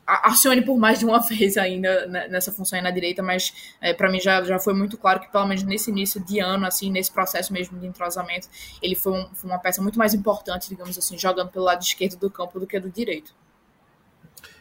acione 0.06 0.62
por 0.62 0.78
mais 0.78 0.98
de 0.98 1.04
uma 1.04 1.20
vez 1.26 1.56
ainda 1.56 2.06
nessa 2.28 2.52
função 2.52 2.78
aí 2.78 2.82
na 2.82 2.90
direita, 2.90 3.22
mas 3.22 3.74
é, 3.80 3.92
para 3.94 4.10
mim 4.10 4.20
já, 4.20 4.42
já 4.42 4.58
foi 4.58 4.74
muito 4.74 4.96
claro 4.98 5.20
que 5.20 5.30
pelo 5.30 5.46
menos 5.46 5.62
nesse 5.62 5.90
início 5.90 6.20
de 6.24 6.40
ano, 6.40 6.66
assim, 6.66 6.90
nesse 6.90 7.10
processo 7.10 7.52
mesmo 7.52 7.78
de 7.78 7.86
entrosamento, 7.86 8.48
ele 8.82 8.94
foi, 8.94 9.12
um, 9.12 9.34
foi 9.34 9.50
uma 9.50 9.58
peça 9.58 9.82
muito 9.82 9.98
mais 9.98 10.14
importante, 10.14 10.68
digamos 10.68 10.96
assim, 10.96 11.18
jogando 11.18 11.50
pelo 11.50 11.64
lado 11.64 11.82
esquerdo 11.82 12.16
do 12.16 12.30
campo 12.30 12.58
do 12.58 12.66
que 12.66 12.78
do 12.78 12.90
direito. 12.90 13.34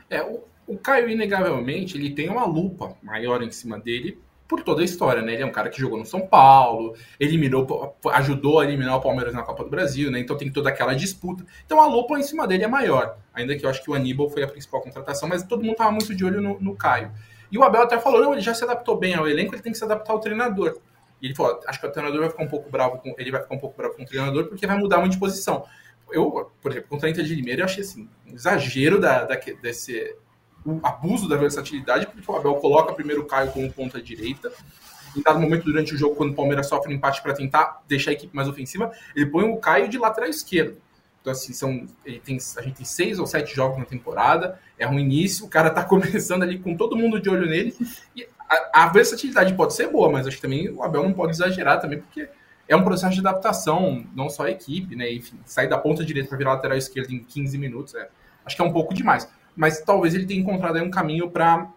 É, 0.09 0.23
o, 0.23 0.43
o 0.67 0.77
Caio, 0.77 1.09
inegavelmente, 1.09 1.97
ele 1.97 2.11
tem 2.11 2.29
uma 2.29 2.45
lupa 2.45 2.97
maior 3.01 3.41
em 3.41 3.51
cima 3.51 3.79
dele 3.79 4.19
por 4.49 4.63
toda 4.63 4.81
a 4.81 4.83
história, 4.83 5.21
né? 5.21 5.33
Ele 5.33 5.43
é 5.43 5.45
um 5.45 5.51
cara 5.51 5.69
que 5.69 5.79
jogou 5.79 5.99
no 5.99 6.05
São 6.07 6.21
Paulo, 6.21 6.95
eliminou, 7.19 7.95
ajudou 8.13 8.59
a 8.59 8.65
eliminar 8.65 8.97
o 8.97 8.99
Palmeiras 8.99 9.31
na 9.31 9.43
Copa 9.43 9.63
do 9.63 9.69
Brasil, 9.69 10.09
né? 10.09 10.19
Então 10.19 10.35
tem 10.35 10.51
toda 10.51 10.69
aquela 10.69 10.95
disputa. 10.95 11.45
Então 11.63 11.79
a 11.79 11.85
lupa 11.85 12.17
em 12.17 12.23
cima 12.23 12.47
dele 12.47 12.63
é 12.63 12.67
maior. 12.67 13.15
Ainda 13.31 13.55
que 13.55 13.63
eu 13.63 13.69
acho 13.69 13.83
que 13.83 13.91
o 13.91 13.93
Aníbal 13.93 14.27
foi 14.27 14.41
a 14.41 14.47
principal 14.47 14.81
contratação, 14.81 15.29
mas 15.29 15.43
todo 15.43 15.63
mundo 15.63 15.75
tava 15.75 15.91
muito 15.91 16.15
de 16.15 16.25
olho 16.25 16.41
no, 16.41 16.59
no 16.59 16.75
Caio. 16.75 17.11
E 17.51 17.59
o 17.59 17.63
Abel 17.63 17.83
até 17.83 17.99
falou: 17.99 18.21
não, 18.21 18.33
ele 18.33 18.41
já 18.41 18.55
se 18.55 18.63
adaptou 18.63 18.97
bem 18.97 19.13
ao 19.13 19.27
elenco, 19.27 19.53
ele 19.53 19.61
tem 19.61 19.71
que 19.71 19.77
se 19.77 19.83
adaptar 19.83 20.13
ao 20.13 20.19
treinador. 20.19 20.79
E 21.21 21.27
ele 21.27 21.35
falou: 21.35 21.59
acho 21.67 21.79
que 21.79 21.85
o 21.85 21.91
treinador 21.91 22.19
vai 22.19 22.29
ficar 22.31 22.43
um 22.43 22.47
pouco 22.47 22.71
bravo 22.71 22.97
com 22.97 23.13
ele 23.19 23.29
vai 23.29 23.43
ficar 23.43 23.53
um 23.53 23.59
pouco 23.59 23.77
bravo 23.77 23.95
com 23.95 24.01
o 24.01 24.05
treinador 24.05 24.47
porque 24.47 24.65
vai 24.65 24.79
mudar 24.79 24.97
muito 24.97 25.11
de 25.11 25.19
posição. 25.19 25.63
Eu, 26.11 26.51
por 26.59 26.71
exemplo, 26.71 26.89
contra 26.89 27.07
a 27.07 27.11
Inter 27.11 27.23
de 27.23 27.35
Limeira, 27.35 27.61
eu 27.61 27.65
achei 27.65 27.83
assim, 27.83 28.09
um 28.27 28.33
exagero 28.33 28.99
da, 28.99 29.25
da, 29.25 29.39
desse 29.61 30.15
o 30.65 30.79
abuso 30.83 31.27
da 31.27 31.37
versatilidade, 31.37 32.07
porque 32.07 32.29
o 32.29 32.35
Abel 32.35 32.55
coloca 32.55 32.93
primeiro 32.93 33.21
o 33.21 33.25
Caio 33.25 33.51
como 33.51 33.71
ponta 33.71 34.01
direita. 34.01 34.51
Em 35.15 35.21
dado 35.21 35.39
momento 35.39 35.63
durante 35.63 35.93
o 35.93 35.97
jogo, 35.97 36.15
quando 36.15 36.31
o 36.31 36.35
Palmeiras 36.35 36.67
sofre 36.67 36.93
um 36.93 36.95
empate 36.95 37.21
para 37.21 37.33
tentar 37.33 37.81
deixar 37.87 38.11
a 38.11 38.13
equipe 38.13 38.35
mais 38.35 38.47
ofensiva, 38.47 38.91
ele 39.15 39.25
põe 39.25 39.49
o 39.49 39.57
Caio 39.57 39.89
de 39.89 39.97
lateral 39.97 40.29
esquerdo. 40.29 40.77
Então, 41.21 41.31
assim, 41.31 41.51
são, 41.51 41.85
ele 42.05 42.19
tem, 42.19 42.37
a 42.57 42.61
gente 42.61 42.75
tem 42.75 42.85
seis 42.85 43.19
ou 43.19 43.27
sete 43.27 43.53
jogos 43.53 43.77
na 43.77 43.85
temporada, 43.85 44.59
é 44.77 44.87
um 44.87 44.97
início, 44.97 45.45
o 45.45 45.49
cara 45.49 45.69
tá 45.69 45.83
começando 45.85 46.43
ali 46.43 46.59
com 46.59 46.75
todo 46.75 46.95
mundo 46.95 47.19
de 47.19 47.29
olho 47.29 47.47
nele. 47.47 47.75
E 48.15 48.27
a, 48.47 48.83
a 48.83 48.87
versatilidade 48.87 49.53
pode 49.55 49.73
ser 49.73 49.87
boa, 49.89 50.09
mas 50.11 50.27
acho 50.27 50.37
que 50.37 50.41
também 50.41 50.69
o 50.69 50.83
Abel 50.83 51.03
não 51.03 51.13
pode 51.13 51.33
exagerar 51.33 51.81
também, 51.81 51.99
porque 51.99 52.29
é 52.67 52.75
um 52.75 52.83
processo 52.83 53.15
de 53.15 53.19
adaptação, 53.19 54.05
não 54.15 54.29
só 54.29 54.43
a 54.43 54.51
equipe, 54.51 54.95
né? 54.95 55.11
Enfim, 55.11 55.39
sair 55.43 55.67
da 55.67 55.77
ponta 55.77 56.05
direita 56.05 56.29
para 56.29 56.37
virar 56.37 56.53
lateral 56.53 56.77
esquerdo 56.77 57.11
em 57.11 57.19
15 57.19 57.57
minutos, 57.57 57.95
é, 57.95 58.07
acho 58.45 58.55
que 58.55 58.61
é 58.61 58.65
um 58.65 58.71
pouco 58.71 58.93
demais 58.93 59.27
mas 59.59 59.81
talvez 59.81 60.15
ele 60.15 60.25
tenha 60.25 60.39
encontrado 60.39 60.77
aí 60.77 60.81
um 60.81 60.89
caminho 60.89 61.29
para 61.29 61.69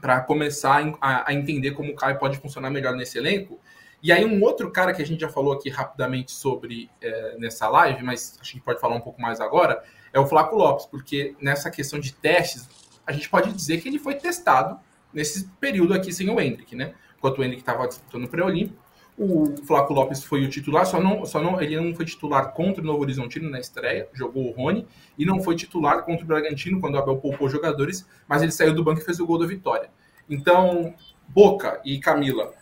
para 0.00 0.20
começar 0.20 0.82
a, 0.98 1.28
a, 1.28 1.34
entender 1.34 1.72
como 1.72 1.92
o 1.92 1.94
Caio 1.94 2.18
pode 2.18 2.38
funcionar 2.38 2.70
melhor 2.70 2.94
nesse 2.94 3.18
elenco. 3.18 3.60
E 4.02 4.10
aí 4.10 4.24
um 4.24 4.40
outro 4.42 4.70
cara 4.70 4.94
que 4.94 5.02
a 5.02 5.04
gente 5.04 5.20
já 5.20 5.28
falou 5.28 5.52
aqui 5.52 5.68
rapidamente 5.68 6.32
sobre 6.32 6.88
é, 7.02 7.36
nessa 7.36 7.68
live, 7.68 8.02
mas 8.02 8.38
acho 8.40 8.52
que 8.52 8.60
pode 8.60 8.80
falar 8.80 8.94
um 8.94 9.00
pouco 9.00 9.20
mais 9.20 9.40
agora, 9.40 9.82
é 10.10 10.18
o 10.18 10.26
Flaco 10.26 10.56
Lopes, 10.56 10.86
porque 10.86 11.34
nessa 11.38 11.70
questão 11.70 11.98
de 11.98 12.14
testes, 12.14 12.66
a 13.06 13.12
gente 13.12 13.28
pode 13.28 13.52
dizer 13.52 13.82
que 13.82 13.88
ele 13.88 13.98
foi 13.98 14.14
testado 14.14 14.80
nesse 15.12 15.48
período 15.60 15.92
aqui 15.92 16.14
sem 16.14 16.30
o 16.30 16.40
Hendrick, 16.40 16.74
né? 16.74 16.94
Enquanto 17.18 17.38
o 17.38 17.44
Hendrick 17.44 17.60
estava 17.60 17.86
disputando 17.86 18.24
o 18.24 18.28
pré-olímpico, 18.28 18.79
o 19.22 19.54
Flaco 19.66 19.92
Lopes 19.92 20.24
foi 20.24 20.42
o 20.42 20.48
titular, 20.48 20.86
só 20.86 20.98
não, 20.98 21.26
só 21.26 21.42
não, 21.42 21.60
ele 21.60 21.78
não 21.78 21.94
foi 21.94 22.06
titular 22.06 22.54
contra 22.54 22.82
o 22.82 22.86
Novo 22.86 23.02
Horizontino 23.02 23.50
na 23.50 23.60
estreia, 23.60 24.08
jogou 24.14 24.46
o 24.46 24.50
Rony, 24.50 24.86
e 25.18 25.26
não 25.26 25.42
foi 25.42 25.54
titular 25.54 26.04
contra 26.04 26.24
o 26.24 26.26
Bragantino 26.26 26.80
quando 26.80 26.94
o 26.94 26.98
Abel 26.98 27.18
poupou 27.18 27.46
jogadores, 27.46 28.06
mas 28.26 28.40
ele 28.40 28.50
saiu 28.50 28.74
do 28.74 28.82
banco 28.82 29.02
e 29.02 29.04
fez 29.04 29.20
o 29.20 29.26
gol 29.26 29.38
da 29.38 29.46
vitória. 29.46 29.90
Então, 30.26 30.94
Boca 31.28 31.82
e 31.84 31.98
Camila, 31.98 32.54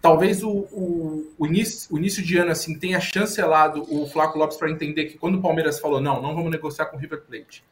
talvez 0.00 0.42
o, 0.42 0.50
o, 0.50 1.30
o, 1.36 1.46
início, 1.46 1.94
o 1.94 1.98
início 1.98 2.22
de 2.22 2.38
ano 2.38 2.52
assim 2.52 2.78
tenha 2.78 2.98
chancelado 3.00 3.84
o 3.94 4.06
Flaco 4.06 4.38
Lopes 4.38 4.56
para 4.56 4.70
entender 4.70 5.04
que 5.04 5.18
quando 5.18 5.34
o 5.34 5.42
Palmeiras 5.42 5.78
falou 5.78 6.00
não, 6.00 6.22
não 6.22 6.34
vamos 6.34 6.50
negociar 6.50 6.86
com 6.86 6.96
o 6.96 7.00
River 7.00 7.20
Plate, 7.20 7.62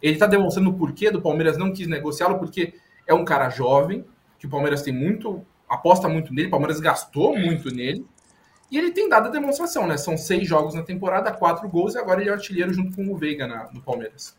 ele 0.00 0.14
está 0.14 0.26
demonstrando 0.26 0.70
o 0.70 0.74
porquê 0.74 1.10
do 1.10 1.20
Palmeiras 1.20 1.58
não 1.58 1.70
quis 1.70 1.86
negociá-lo, 1.86 2.38
porque 2.38 2.72
é 3.06 3.12
um 3.12 3.26
cara 3.26 3.50
jovem, 3.50 4.06
que 4.38 4.46
o 4.46 4.48
Palmeiras 4.48 4.80
tem 4.80 4.94
muito 4.94 5.44
aposta 5.68 6.08
muito 6.08 6.32
nele, 6.32 6.48
o 6.48 6.50
Palmeiras 6.50 6.80
gastou 6.80 7.36
muito 7.36 7.74
nele. 7.74 8.04
E 8.70 8.78
ele 8.78 8.92
tem 8.92 9.08
dado 9.08 9.28
a 9.28 9.30
demonstração, 9.30 9.86
né? 9.86 9.96
São 9.96 10.16
seis 10.16 10.48
jogos 10.48 10.74
na 10.74 10.82
temporada, 10.82 11.30
quatro 11.30 11.68
gols, 11.68 11.94
e 11.94 11.98
agora 11.98 12.20
ele 12.20 12.30
é 12.30 12.32
artilheiro 12.32 12.72
junto 12.72 12.96
com 12.96 13.12
o 13.12 13.16
Veiga 13.16 13.46
na, 13.46 13.70
no 13.72 13.80
Palmeiras. 13.80 14.36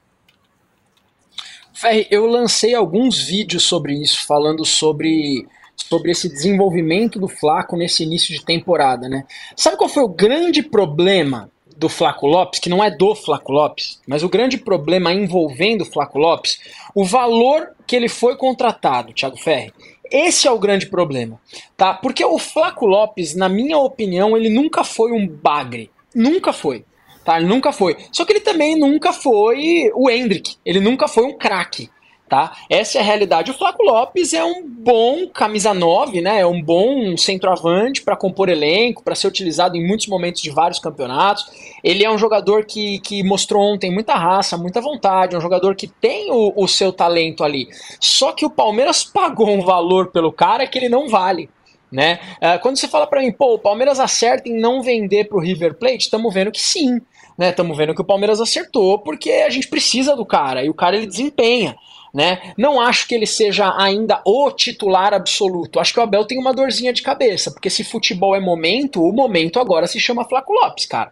Ferri, 1.73 2.07
eu 2.09 2.25
lancei 2.25 2.73
alguns 2.73 3.21
vídeos 3.21 3.63
sobre 3.63 3.93
isso, 3.93 4.25
falando 4.25 4.65
sobre, 4.65 5.47
sobre 5.75 6.11
esse 6.11 6.27
desenvolvimento 6.27 7.19
do 7.19 7.27
Flaco 7.27 7.77
nesse 7.77 8.03
início 8.03 8.33
de 8.33 8.43
temporada, 8.43 9.07
né? 9.07 9.25
Sabe 9.55 9.77
qual 9.77 9.89
foi 9.89 10.03
o 10.03 10.09
grande 10.09 10.63
problema 10.63 11.49
do 11.77 11.89
Flaco 11.89 12.25
Lopes, 12.25 12.59
que 12.59 12.69
não 12.69 12.83
é 12.83 12.89
do 12.89 13.13
Flaco 13.13 13.51
Lopes, 13.51 13.99
mas 14.07 14.23
o 14.23 14.29
grande 14.29 14.57
problema 14.57 15.13
envolvendo 15.13 15.81
o 15.81 15.85
Flaco 15.85 16.17
Lopes, 16.17 16.59
o 16.93 17.03
valor 17.03 17.71
que 17.85 17.95
ele 17.95 18.07
foi 18.07 18.37
contratado, 18.37 19.13
Thiago 19.13 19.37
Ferri. 19.37 19.73
Esse 20.11 20.47
é 20.47 20.51
o 20.51 20.59
grande 20.59 20.87
problema, 20.87 21.39
tá? 21.75 21.93
Porque 21.93 22.23
o 22.23 22.37
Flaco 22.37 22.85
Lopes, 22.85 23.35
na 23.35 23.49
minha 23.49 23.77
opinião, 23.77 24.37
ele 24.37 24.49
nunca 24.49 24.83
foi 24.83 25.11
um 25.11 25.27
bagre. 25.27 25.89
Nunca 26.13 26.53
foi. 26.53 26.85
Tá? 27.23 27.37
Ele 27.37 27.47
nunca 27.47 27.71
foi. 27.73 27.97
Só 28.11 28.23
que 28.23 28.33
ele 28.33 28.39
também 28.39 28.77
nunca 28.77 29.11
foi 29.11 29.91
o 29.95 30.09
Hendrick. 30.09 30.57
Ele 30.63 30.79
nunca 30.79 31.07
foi 31.07 31.25
um 31.25 31.35
craque 31.35 31.89
tá? 32.27 32.55
Essa 32.69 32.97
é 32.97 33.01
a 33.01 33.03
realidade. 33.03 33.51
O 33.51 33.53
Flaco 33.53 33.83
Lopes 33.83 34.33
é 34.33 34.43
um 34.43 34.67
bom 34.67 35.27
camisa 35.27 35.73
9, 35.73 36.21
né? 36.21 36.41
É 36.41 36.45
um 36.45 36.61
bom 36.61 37.15
centroavante 37.17 38.01
para 38.01 38.15
compor 38.15 38.49
elenco, 38.49 39.03
para 39.03 39.15
ser 39.15 39.27
utilizado 39.27 39.77
em 39.77 39.87
muitos 39.87 40.07
momentos 40.07 40.41
de 40.41 40.49
vários 40.49 40.79
campeonatos. 40.79 41.45
Ele 41.83 42.03
é 42.03 42.11
um 42.11 42.17
jogador 42.17 42.65
que, 42.65 42.99
que 42.99 43.23
mostrou 43.23 43.63
ontem 43.63 43.91
muita 43.91 44.15
raça, 44.15 44.57
muita 44.57 44.81
vontade, 44.81 45.35
é 45.35 45.37
um 45.37 45.41
jogador 45.41 45.75
que 45.75 45.87
tem 45.87 46.31
o, 46.31 46.53
o 46.55 46.67
seu 46.67 46.91
talento 46.91 47.43
ali. 47.43 47.67
Só 47.99 48.31
que 48.31 48.45
o 48.45 48.49
Palmeiras 48.49 49.03
pagou 49.05 49.49
um 49.49 49.61
valor 49.61 50.07
pelo 50.11 50.31
cara 50.31 50.65
que 50.67 50.77
ele 50.77 50.89
não 50.89 51.07
vale. 51.07 51.49
Né? 51.91 52.19
Uh, 52.37 52.59
quando 52.61 52.77
você 52.77 52.87
fala 52.87 53.07
para 53.07 53.21
mim, 53.21 53.31
pô, 53.31 53.53
o 53.53 53.59
Palmeiras 53.59 53.99
acerta 53.99 54.49
em 54.49 54.59
não 54.59 54.81
vender 54.81 55.29
para 55.29 55.37
o 55.37 55.39
River 55.39 55.75
Plate, 55.75 55.99
estamos 56.05 56.33
vendo 56.33 56.51
que 56.51 56.61
sim. 56.61 56.99
Estamos 57.39 57.77
né? 57.77 57.85
vendo 57.85 57.95
que 57.95 58.01
o 58.01 58.05
Palmeiras 58.05 58.41
acertou 58.41 58.99
porque 58.99 59.29
a 59.31 59.49
gente 59.49 59.67
precisa 59.67 60.15
do 60.15 60.25
cara 60.25 60.63
e 60.63 60.69
o 60.69 60.73
cara 60.73 60.95
ele 60.95 61.05
desempenha. 61.05 61.75
Né? 62.15 62.53
Não 62.57 62.79
acho 62.79 63.09
que 63.09 63.13
ele 63.13 63.25
seja 63.25 63.75
ainda 63.77 64.21
o 64.25 64.49
titular 64.49 65.13
absoluto. 65.13 65.81
Acho 65.81 65.93
que 65.93 65.99
o 65.99 66.03
Abel 66.03 66.23
tem 66.23 66.39
uma 66.39 66.53
dorzinha 66.53 66.93
de 66.93 67.01
cabeça, 67.01 67.51
porque 67.51 67.69
se 67.69 67.83
futebol 67.83 68.33
é 68.33 68.39
momento, 68.39 69.03
o 69.03 69.11
momento 69.11 69.59
agora 69.59 69.85
se 69.85 69.99
chama 69.99 70.23
Flaco 70.23 70.53
Lopes, 70.53 70.85
cara. 70.85 71.11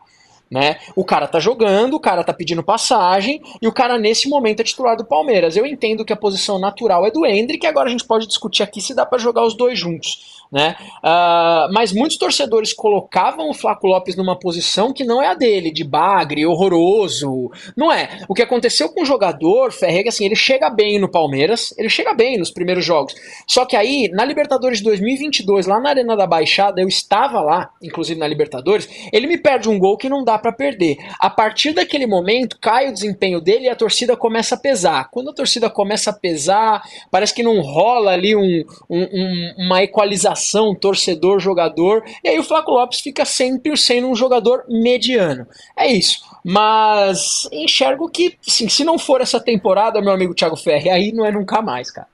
Né? 0.54 0.78
O 0.96 1.04
cara 1.04 1.26
tá 1.26 1.40
jogando, 1.40 1.96
o 1.96 2.00
cara 2.00 2.24
tá 2.24 2.32
pedindo 2.32 2.62
passagem 2.62 3.42
e 3.60 3.68
o 3.68 3.74
cara 3.74 3.98
nesse 3.98 4.30
momento 4.30 4.60
é 4.60 4.64
titular 4.64 4.96
do 4.96 5.04
Palmeiras. 5.04 5.58
Eu 5.58 5.66
entendo 5.66 6.06
que 6.06 6.14
a 6.14 6.16
posição 6.16 6.60
natural 6.60 7.08
é 7.08 7.10
do 7.10 7.26
Hendrick, 7.26 7.66
agora 7.66 7.90
a 7.90 7.92
gente 7.92 8.06
pode 8.06 8.28
discutir 8.28 8.62
aqui 8.62 8.80
se 8.80 8.94
dá 8.94 9.04
para 9.04 9.18
jogar 9.18 9.44
os 9.44 9.58
dois 9.58 9.80
juntos 9.80 10.44
né? 10.54 10.76
Uh, 11.00 11.74
mas 11.74 11.92
muitos 11.92 12.16
torcedores 12.16 12.74
colocavam 12.74 13.50
o 13.50 13.56
Flaco 13.56 13.88
Lopes 13.88 14.16
numa 14.16 14.38
posição 14.38 14.94
que 14.94 15.04
não 15.04 15.20
é 15.20 15.30
a 15.30 15.34
dele, 15.34 15.72
de 15.72 15.84
bagre, 15.84 16.46
horroroso. 16.46 17.50
Não 17.76 17.92
é. 17.92 18.20
O 18.30 18.36
que 18.36 18.44
aconteceu 18.44 18.88
com 18.90 19.02
o 19.02 19.06
jogador, 19.06 19.72
Ferreira, 19.72 20.10
assim, 20.10 20.26
ele 20.26 20.36
chega 20.36 20.70
bem 20.70 21.00
no 21.00 21.10
Palmeiras, 21.10 21.74
ele 21.76 21.90
chega 21.90 22.14
bem 22.14 22.38
nos 22.38 22.52
primeiros 22.52 22.86
jogos. 22.86 23.16
Só 23.48 23.66
que 23.66 23.76
aí, 23.76 24.08
na 24.14 24.24
Libertadores 24.24 24.78
de 24.78 24.84
2022, 24.84 25.66
lá 25.66 25.80
na 25.80 25.90
Arena 25.90 26.16
da 26.16 26.28
Baixada, 26.28 26.80
eu 26.80 26.88
estava 26.88 27.42
lá, 27.42 27.72
inclusive 27.82 28.20
na 28.20 28.28
Libertadores, 28.28 28.88
ele 29.12 29.26
me 29.26 29.40
perde 29.40 29.68
um 29.68 29.80
gol 29.80 29.98
que 29.98 30.08
não 30.08 30.24
dá 30.24 30.38
para 30.44 30.52
perder. 30.52 30.98
A 31.18 31.30
partir 31.30 31.74
daquele 31.74 32.06
momento, 32.06 32.60
cai 32.60 32.90
o 32.90 32.94
desempenho 32.94 33.40
dele 33.40 33.66
e 33.66 33.70
a 33.70 33.76
torcida 33.76 34.18
começa 34.18 34.56
a 34.56 34.58
pesar. 34.58 35.10
Quando 35.10 35.30
a 35.30 35.34
torcida 35.34 35.70
começa 35.70 36.10
a 36.10 36.14
pesar, 36.14 36.84
parece 37.10 37.34
que 37.34 37.42
não 37.42 37.62
rola 37.62 38.12
ali 38.12 38.36
um, 38.36 38.66
um, 38.90 39.02
um, 39.02 39.54
uma 39.66 39.82
equalização 39.82 40.76
torcedor, 40.76 41.40
jogador, 41.40 42.04
e 42.22 42.28
aí 42.28 42.38
o 42.38 42.44
Flaco 42.44 42.72
Lopes 42.72 43.00
fica 43.00 43.24
sempre 43.24 43.76
sendo 43.78 44.10
um 44.10 44.16
jogador 44.16 44.66
mediano. 44.68 45.48
É 45.78 45.88
isso. 45.88 46.22
Mas 46.44 47.48
enxergo 47.52 48.10
que, 48.10 48.38
sim, 48.42 48.68
se 48.68 48.84
não 48.84 49.00
for 49.00 49.22
essa 49.22 49.40
temporada, 49.40 50.02
meu 50.02 50.12
amigo 50.12 50.36
Thiago 50.36 50.58
Ferri, 50.58 50.90
aí 50.90 51.12
não 51.14 51.26
é 51.26 51.32
nunca 51.32 51.62
mais, 51.62 51.90
cara. 51.90 52.08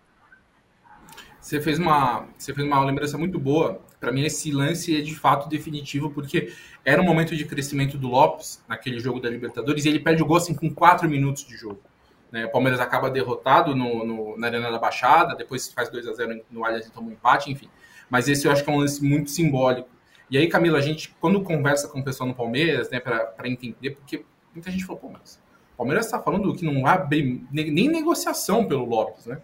você 1.42 1.60
fez 1.60 1.80
uma, 1.80 2.28
você 2.38 2.54
fez 2.54 2.68
uma 2.68 2.86
lembrança 2.86 3.18
muito 3.18 3.40
boa. 3.40 3.82
Para 4.00 4.12
mim, 4.12 4.24
esse 4.24 4.52
lance 4.52 4.98
é 4.98 5.02
de 5.02 5.14
fato 5.14 5.50
definitivo, 5.50 6.10
porque 6.10 6.54
era 6.86 7.02
um 7.02 7.06
momento 7.06 7.36
de 7.36 7.44
crescimento 7.46 7.98
do 7.98 8.08
Lopes 8.08 8.64
naquele 8.68 9.00
jogo 9.00 9.20
da 9.20 9.30
Libertadores 9.30 9.84
e 9.84 9.90
ele 9.90 10.00
perde 10.00 10.24
o 10.24 10.26
gol 10.26 10.38
assim, 10.38 10.54
com 10.54 10.74
4 10.74 11.10
minutos 11.10 11.46
de 11.46 11.58
jogo. 11.58 11.82
Né? 12.32 12.46
O 12.46 12.52
Palmeiras 12.52 12.80
acaba 12.80 13.10
derrotado 13.10 13.76
no, 13.76 14.06
no, 14.06 14.38
na 14.38 14.48
Arena 14.48 14.72
da 14.72 14.80
Baixada, 14.80 15.36
depois 15.36 15.72
faz 15.74 15.90
2 15.90 16.08
a 16.08 16.14
0 16.14 16.42
no 16.50 16.64
Allianz 16.64 16.88
e 16.88 16.92
toma 16.92 17.10
um 17.10 17.12
empate, 17.12 17.52
enfim. 17.52 17.70
Mas 18.10 18.28
esse 18.28 18.48
eu 18.48 18.52
acho 18.52 18.64
que 18.64 18.70
é 18.70 18.74
um 18.74 18.78
lance 18.78 19.04
muito 19.04 19.30
simbólico. 19.30 19.90
E 20.30 20.38
aí, 20.38 20.48
Camila, 20.48 20.78
a 20.78 20.82
gente, 20.82 21.16
quando 21.20 21.42
conversa 21.42 21.88
com 21.88 22.00
o 22.00 22.04
pessoal 22.04 22.30
no 22.30 22.36
Palmeiras, 22.36 22.90
né, 22.90 23.00
para 23.00 23.48
entender, 23.48 23.92
porque 23.92 24.24
muita 24.54 24.72
gente 24.72 24.86
falou, 24.86 25.02
pô, 25.02 25.10
mas 25.10 25.42
o 25.74 25.78
Palmeiras 25.78 26.06
está 26.06 26.20
falando 26.22 26.54
que 26.54 26.64
não 26.64 26.86
abre 26.86 27.44
nem 27.52 27.90
negociação 27.90 28.66
pelo 28.66 28.86
Lopes, 28.86 29.26
né? 29.26 29.42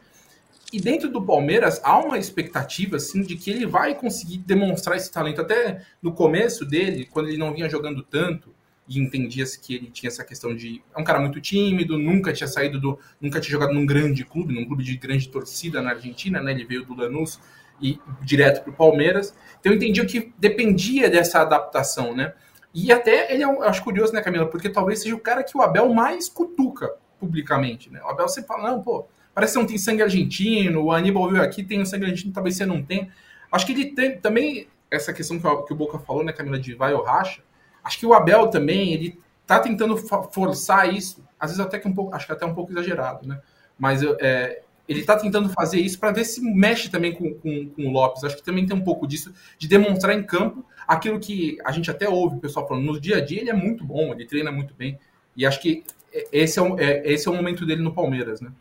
E 0.75 0.81
dentro 0.81 1.09
do 1.09 1.21
Palmeiras 1.21 1.79
há 1.85 1.97
uma 1.97 2.17
expectativa 2.17 2.97
assim 2.97 3.21
de 3.21 3.37
que 3.37 3.49
ele 3.49 3.65
vai 3.65 3.95
conseguir 3.95 4.39
demonstrar 4.39 4.97
esse 4.97 5.09
talento. 5.09 5.39
Até 5.39 5.81
no 6.01 6.11
começo 6.11 6.65
dele, 6.65 7.07
quando 7.09 7.29
ele 7.29 7.37
não 7.37 7.53
vinha 7.53 7.69
jogando 7.69 8.03
tanto 8.03 8.53
e 8.85 8.99
entendia-se 8.99 9.57
que 9.57 9.73
ele 9.73 9.89
tinha 9.89 10.09
essa 10.09 10.21
questão 10.21 10.53
de 10.53 10.83
é 10.93 10.99
um 10.99 11.03
cara 11.05 11.21
muito 11.21 11.39
tímido, 11.39 11.97
nunca 11.97 12.33
tinha 12.33 12.49
saído 12.49 12.77
do, 12.77 12.99
nunca 13.21 13.39
tinha 13.39 13.53
jogado 13.53 13.73
num 13.73 13.85
grande 13.85 14.25
clube, 14.25 14.53
num 14.53 14.65
clube 14.65 14.83
de 14.83 14.97
grande 14.97 15.29
torcida 15.29 15.81
na 15.81 15.91
Argentina, 15.91 16.41
né? 16.41 16.51
Ele 16.51 16.65
veio 16.65 16.83
do 16.83 16.93
Lanús 16.93 17.39
e 17.81 17.97
direto 18.21 18.61
para 18.61 18.73
o 18.73 18.75
Palmeiras. 18.75 19.33
Então 19.61 19.71
eu 19.71 19.77
entendi 19.77 20.05
que 20.05 20.33
dependia 20.37 21.09
dessa 21.09 21.39
adaptação, 21.39 22.13
né? 22.13 22.33
E 22.73 22.91
até 22.91 23.33
ele 23.33 23.43
é, 23.43 23.45
eu 23.45 23.63
acho 23.63 23.81
curioso, 23.81 24.11
né, 24.11 24.21
Camila, 24.21 24.45
porque 24.45 24.67
talvez 24.67 25.01
seja 25.01 25.15
o 25.15 25.21
cara 25.21 25.41
que 25.41 25.57
o 25.57 25.61
Abel 25.61 25.93
mais 25.93 26.27
cutuca 26.27 26.93
publicamente, 27.17 27.89
né? 27.89 28.01
O 28.03 28.09
Abel 28.09 28.27
sempre 28.27 28.49
fala, 28.49 28.71
não, 28.71 28.83
pô, 28.83 29.07
Parece 29.35 29.53
que 29.53 29.59
não 29.59 29.67
tem 29.67 29.77
sangue 29.77 30.01
argentino, 30.01 30.81
o 30.81 30.91
Aníbal 30.93 31.29
viu 31.29 31.43
aqui, 31.43 31.61
tem 31.61 31.83
sangue 31.83 32.05
argentino, 32.05 32.31
talvez 32.31 32.55
você 32.55 32.65
não 32.65 32.81
tenha. 32.81 33.09
Acho 33.51 33.65
que 33.65 33.73
ele 33.73 33.87
tem 33.87 34.17
também 34.17 34.69
essa 34.89 35.11
questão 35.11 35.37
que, 35.37 35.73
o 35.73 35.75
Boca 35.75 35.99
falou, 35.99 36.23
né, 36.23 36.31
Camila, 36.31 36.57
de 36.57 36.73
vai 36.73 36.93
ou 36.93 37.03
racha. 37.03 37.41
Acho 37.83 37.99
que 37.99 38.05
o 38.05 38.13
Abel 38.13 38.47
também, 38.47 38.93
ele 38.93 39.19
tá 39.45 39.59
tentando 39.59 39.97
forçar 39.97 40.91
isso, 40.93 41.21
às 41.37 41.51
vezes 41.51 41.63
até 41.63 41.77
que 41.77 41.87
um 41.87 41.93
pouco, 41.93 42.15
acho 42.15 42.25
que 42.25 42.31
até 42.31 42.45
um 42.45 42.53
pouco 42.53 42.71
exagerado, 42.71 43.27
né? 43.27 43.41
Mas 43.77 44.01
é, 44.21 44.61
ele 44.87 45.03
tá 45.03 45.17
tentando 45.17 45.49
fazer 45.49 45.81
isso 45.81 45.99
para 45.99 46.13
ver 46.13 46.23
se 46.23 46.41
mexe 46.41 46.89
também 46.89 47.13
com, 47.13 47.33
com, 47.33 47.69
com, 47.69 47.87
o 47.87 47.91
Lopes. 47.91 48.23
Acho 48.23 48.37
que 48.37 48.43
também 48.43 48.65
tem 48.65 48.75
um 48.75 48.83
pouco 48.83 49.05
disso, 49.05 49.33
de 49.57 49.67
demonstrar 49.67 50.15
em 50.15 50.23
campo 50.23 50.65
aquilo 50.87 51.19
que 51.19 51.57
a 51.65 51.73
gente 51.73 51.91
até 51.91 52.07
ouve 52.07 52.37
o 52.37 52.39
pessoal 52.39 52.65
falando. 52.65 52.85
No 52.85 52.99
dia 52.99 53.17
a 53.17 53.21
dia 53.21 53.41
ele 53.41 53.49
é 53.49 53.53
muito 53.53 53.83
bom, 53.83 54.13
ele 54.13 54.25
treina 54.25 54.49
muito 54.49 54.73
bem. 54.73 54.97
E 55.35 55.45
acho 55.45 55.59
que 55.59 55.83
esse 56.31 56.57
é, 56.57 56.63
é, 56.77 57.11
esse 57.11 57.27
é 57.27 57.31
o 57.31 57.35
momento 57.35 57.65
dele 57.65 57.81
no 57.81 57.93
Palmeiras, 57.93 58.39
né? 58.39 58.51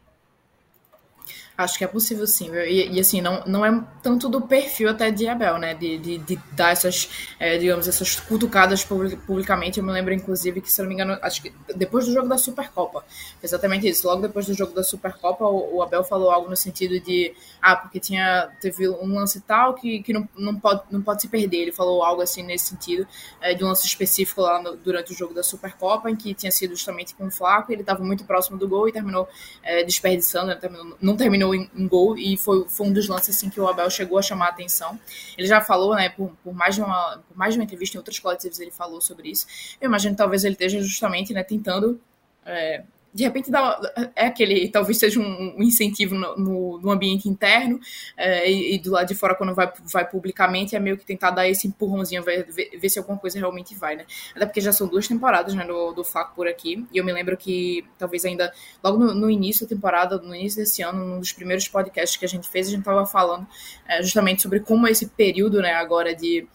Acho 1.57 1.79
que 1.79 1.85
é 1.85 1.87
possível 1.87 2.27
sim. 2.27 2.51
E, 2.53 2.97
e, 2.97 3.01
assim, 3.01 3.21
não, 3.21 3.45
não 3.47 3.64
é 3.64 3.85
tanto 4.03 4.29
do 4.29 4.40
perfil 4.40 4.90
até 4.90 5.11
de 5.11 5.29
Abel, 5.29 5.57
né? 5.57 5.73
De, 5.75 5.99
de, 5.99 6.19
de 6.19 6.40
dar 6.51 6.73
essas, 6.73 7.09
é, 7.38 7.57
digamos, 7.57 7.87
essas 7.87 8.19
cutucadas 8.19 8.85
publicamente. 8.85 9.79
Eu 9.79 9.85
me 9.85 9.93
lembro, 9.93 10.12
inclusive, 10.12 10.61
que, 10.61 10.73
se 10.73 10.83
não 10.83 10.88
me 10.88 10.95
engano, 10.95 11.17
acho 11.23 11.40
que 11.40 11.53
depois 11.77 12.07
do 12.07 12.12
jogo 12.12 12.29
da 12.29 12.37
Supercopa. 12.37 13.05
Exatamente 13.40 13.88
isso. 13.88 14.07
Logo 14.09 14.23
depois 14.23 14.47
do 14.47 14.55
jogo 14.55 14.75
da 14.75 14.83
Supercopa, 14.83 15.45
o, 15.45 15.77
o 15.77 15.83
Abel 15.83 16.03
falou 16.03 16.31
algo 16.31 16.51
no 16.51 16.57
sentido 16.57 16.99
de 16.99 17.33
ah, 17.62 17.77
porque 17.77 18.01
tinha, 18.01 18.51
teve 18.61 18.88
um 18.88 19.14
lance 19.14 19.40
tal 19.40 19.75
que, 19.75 20.03
que 20.03 20.12
não, 20.12 20.29
não, 20.37 20.59
pode, 20.59 20.83
não 20.90 21.01
pode 21.03 21.23
se 21.23 21.29
perder. 21.29 21.59
Ele 21.59 21.73
falou 21.73 22.03
algo 22.03 22.21
assim 22.21 22.43
nesse 22.43 22.67
sentido, 22.67 23.07
é, 23.40 23.55
de 23.55 23.64
um 23.64 23.69
lance 23.69 23.87
específico 23.87 24.40
lá 24.40 24.61
no, 24.61 24.77
durante 24.77 25.12
o 25.12 25.17
jogo 25.17 25.33
da 25.33 25.43
Supercopa, 25.43 26.11
em 26.11 26.17
que 26.17 26.35
tinha 26.35 26.51
sido 26.51 26.75
justamente 26.75 27.14
com 27.14 27.27
o 27.27 27.31
Flaco, 27.31 27.73
ele 27.73 27.83
estava 27.83 28.03
muito 28.03 28.25
próximo 28.25 28.59
do 28.59 28.69
gol 28.69 28.88
e 28.88 28.93
terminou 28.93 29.29
é, 29.62 29.85
desperdiçando, 29.85 30.49
né? 30.49 30.55
terminou, 30.57 30.97
não 31.01 31.17
terminou 31.17 31.43
terminou 31.44 31.54
em, 31.54 31.70
em, 31.76 31.87
gol 31.87 32.16
e 32.16 32.37
foi, 32.37 32.66
foi 32.68 32.87
um 32.87 32.92
dos 32.92 33.09
lances 33.09 33.37
assim 33.37 33.50
que 33.50 33.61
o 33.61 33.68
Abel 33.68 33.90
chegou 33.90 34.18
a 34.18 34.22
chamar 34.22 34.46
a 34.46 34.48
atenção. 34.48 34.98
Ele 35.37 35.46
já 35.46 35.61
falou, 35.61 35.94
né, 35.94 36.09
por, 36.09 36.33
por, 36.42 36.54
mais 36.54 36.74
de 36.74 36.83
uma, 36.83 37.22
por 37.28 37.37
mais 37.37 37.54
de 37.54 37.61
uma 37.61 37.64
entrevista 37.64 37.96
em 37.96 37.98
outros 37.98 38.18
coletivos 38.18 38.59
ele 38.59 38.70
falou 38.70 39.00
sobre 39.00 39.28
isso. 39.30 39.46
Eu 39.80 39.88
imagino 39.88 40.14
que 40.14 40.18
talvez 40.18 40.44
ele 40.44 40.54
esteja 40.54 40.80
justamente, 40.80 41.33
né, 41.33 41.42
tentando 41.42 42.00
é, 42.46 42.85
de 43.14 43.22
repente 43.22 43.48
dá, 43.48 43.81
é 44.16 44.27
aquele, 44.27 44.68
talvez 44.68 44.98
seja 44.98 45.20
um, 45.20 45.62
incentivo 45.62 46.16
no, 46.16 46.37
no, 46.37 46.81
no 46.81 46.90
ambiente 46.90 47.29
interno 47.29 47.79
é, 48.16 48.50
e, 48.50 48.74
e, 48.74 48.79
do 48.79 48.90
lado 48.90 49.07
de 49.07 49.14
fora 49.14 49.37
quando 49.37 49.55
vai, 49.55 49.72
vai 49.85 50.05
publicamente 50.09 50.74
é 50.74 50.81
meio 50.81 50.98
que 50.98 51.07
tentar 51.07 51.31
dar 51.31 51.48
esse 51.48 51.68
empurrãozinho, 51.68 52.24
ver, 52.24 52.48
ver, 52.50 52.88
se 52.88 52.98
alguma 52.98 53.16
coisa 53.16 53.38
realmente 53.38 53.72
vai, 53.77 53.94
né? 53.94 54.05
Até 54.35 54.46
porque 54.46 54.61
já 54.61 54.72
são 54.72 54.88
duas 54.88 55.07
temporadas, 55.07 55.55
né, 55.55 55.64
do, 55.64 55.92
do 55.92 56.03
Flaco 56.03 56.35
por 56.35 56.48
aqui, 56.48 56.85
e 56.92 56.98
eu 56.98 57.05
me 57.05 57.12
lembro 57.12 57.37
que 57.37 57.85
talvez 57.96 58.24
ainda 58.24 58.53
logo 58.83 58.98
no, 58.98 59.14
no, 59.14 59.31
início 59.31 59.64
da 59.64 59.74
temporada, 59.74 60.18
no 60.18 60.35
início 60.35 60.61
desse 60.61 60.83
ano, 60.83 61.05
num 61.05 61.20
dos 61.20 61.33
primeiros 61.33 61.68
podcasts 61.68 62.16
que 62.16 62.24
a 62.24 62.29
gente 62.29 62.48
fez, 62.48 62.66
a 62.66 62.70
gente 62.70 62.81
estava 62.81 63.07
falando 63.07 63.46
é, 63.87 64.03
justamente 64.03 64.42
sobre 64.42 64.59
como 64.59 64.88
esse 64.88 65.07
período, 65.07 65.62
né, 65.62 65.72
agora 65.72 66.14
de 66.14 66.48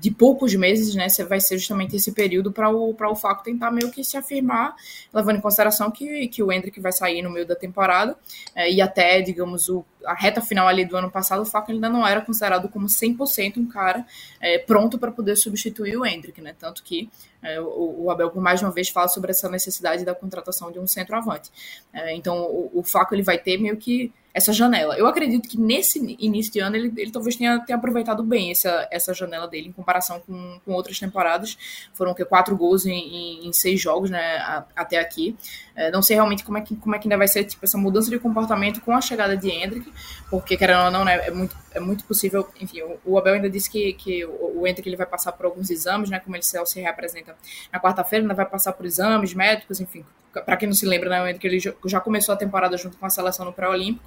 de 0.00 0.10
poucos 0.10 0.54
meses, 0.54 0.94
né, 0.94 1.06
vai 1.28 1.40
ser 1.40 1.58
justamente 1.58 1.96
esse 1.96 2.12
período 2.12 2.52
para 2.52 2.68
o, 2.70 2.94
o 2.94 3.16
Faco 3.16 3.42
tentar 3.42 3.70
meio 3.70 3.90
que 3.90 4.04
se 4.04 4.16
afirmar, 4.16 4.74
levando 5.12 5.36
em 5.36 5.40
consideração 5.40 5.90
que, 5.90 6.28
que 6.28 6.42
o 6.42 6.52
Hendrick 6.52 6.78
vai 6.80 6.92
sair 6.92 7.22
no 7.22 7.30
meio 7.30 7.46
da 7.46 7.56
temporada, 7.56 8.16
é, 8.54 8.70
e 8.70 8.80
até, 8.80 9.20
digamos, 9.22 9.68
o, 9.68 9.84
a 10.04 10.14
reta 10.14 10.40
final 10.40 10.66
ali 10.66 10.84
do 10.84 10.96
ano 10.96 11.10
passado, 11.10 11.42
o 11.42 11.44
Faco 11.44 11.70
ainda 11.72 11.88
não 11.88 12.06
era 12.06 12.20
considerado 12.20 12.68
como 12.68 12.86
100% 12.86 13.58
um 13.58 13.66
cara 13.66 14.04
é, 14.40 14.58
pronto 14.58 14.98
para 14.98 15.10
poder 15.10 15.36
substituir 15.36 15.96
o 15.96 16.04
Hendrick, 16.04 16.40
né, 16.40 16.54
tanto 16.58 16.82
que 16.82 17.10
é, 17.42 17.60
o, 17.60 18.04
o, 18.04 18.10
Abel, 18.10 18.30
por 18.30 18.42
mais 18.42 18.60
uma 18.62 18.70
vez, 18.70 18.88
fala 18.88 19.08
sobre 19.08 19.30
essa 19.30 19.48
necessidade 19.48 20.04
da 20.04 20.14
contratação 20.14 20.70
de 20.70 20.78
um 20.78 20.86
centroavante. 20.86 21.50
É, 21.92 22.14
então, 22.14 22.36
o, 22.42 22.70
o 22.74 22.82
Faco 22.82 23.14
ele 23.14 23.22
vai 23.22 23.38
ter 23.38 23.58
meio 23.58 23.76
que 23.76 24.12
essa 24.32 24.52
janela. 24.52 24.96
Eu 24.96 25.06
acredito 25.06 25.48
que 25.48 25.58
nesse 25.58 25.98
início 26.18 26.52
de 26.52 26.60
ano 26.60 26.76
ele, 26.76 26.92
ele 26.96 27.10
talvez 27.10 27.34
tenha, 27.34 27.58
tenha 27.60 27.76
aproveitado 27.76 28.22
bem 28.22 28.50
essa, 28.50 28.86
essa 28.90 29.12
janela 29.12 29.48
dele 29.48 29.68
em 29.68 29.72
comparação 29.72 30.20
com, 30.20 30.60
com 30.64 30.72
outras 30.72 30.98
temporadas. 30.98 31.58
Foram 31.94 32.14
que 32.14 32.24
quatro 32.24 32.56
gols 32.56 32.86
em, 32.86 32.92
em, 32.92 33.48
em, 33.48 33.52
seis 33.52 33.80
jogos, 33.80 34.08
né, 34.08 34.36
a, 34.36 34.64
até 34.76 34.98
aqui. 34.98 35.36
É, 35.74 35.90
não 35.90 36.02
sei 36.02 36.14
realmente 36.14 36.44
como 36.44 36.58
é, 36.58 36.60
que, 36.60 36.76
como 36.76 36.94
é 36.94 36.98
que 36.98 37.08
ainda 37.08 37.16
vai 37.16 37.26
ser 37.26 37.44
tipo, 37.44 37.64
essa 37.64 37.76
mudança 37.76 38.08
de 38.08 38.18
comportamento 38.18 38.80
com 38.80 38.92
a 38.92 39.00
chegada 39.00 39.36
de 39.36 39.50
Hendrick, 39.50 39.89
porque 40.28 40.56
querendo 40.56 40.84
ou 40.84 40.90
não, 40.90 41.04
né, 41.04 41.26
é 41.26 41.30
muito, 41.30 41.56
é 41.72 41.80
muito 41.80 42.04
possível. 42.04 42.48
Enfim, 42.60 42.82
o, 42.82 42.98
o 43.04 43.18
Abel 43.18 43.34
ainda 43.34 43.50
disse 43.50 43.70
que, 43.70 43.92
que 43.94 44.24
o, 44.24 44.60
o 44.60 44.66
Hendrick 44.66 44.88
ele 44.88 44.96
vai 44.96 45.06
passar 45.06 45.32
por 45.32 45.46
alguns 45.46 45.70
exames, 45.70 46.10
né, 46.10 46.20
como 46.20 46.36
ele 46.36 46.42
se, 46.42 46.64
se 46.66 46.80
representa 46.80 47.36
na 47.72 47.80
quarta-feira, 47.80 48.24
ainda 48.24 48.34
vai 48.34 48.46
passar 48.46 48.72
por 48.72 48.86
exames 48.86 49.34
médicos, 49.34 49.80
enfim, 49.80 50.04
para 50.32 50.56
quem 50.56 50.68
não 50.68 50.74
se 50.74 50.86
lembra, 50.86 51.10
né, 51.10 51.34
que 51.34 51.46
ele 51.46 51.58
já 51.58 52.00
começou 52.00 52.32
a 52.32 52.36
temporada 52.36 52.76
junto 52.76 52.96
com 52.96 53.04
a 53.04 53.10
seleção 53.10 53.44
no 53.44 53.52
pré-olímpico, 53.52 54.04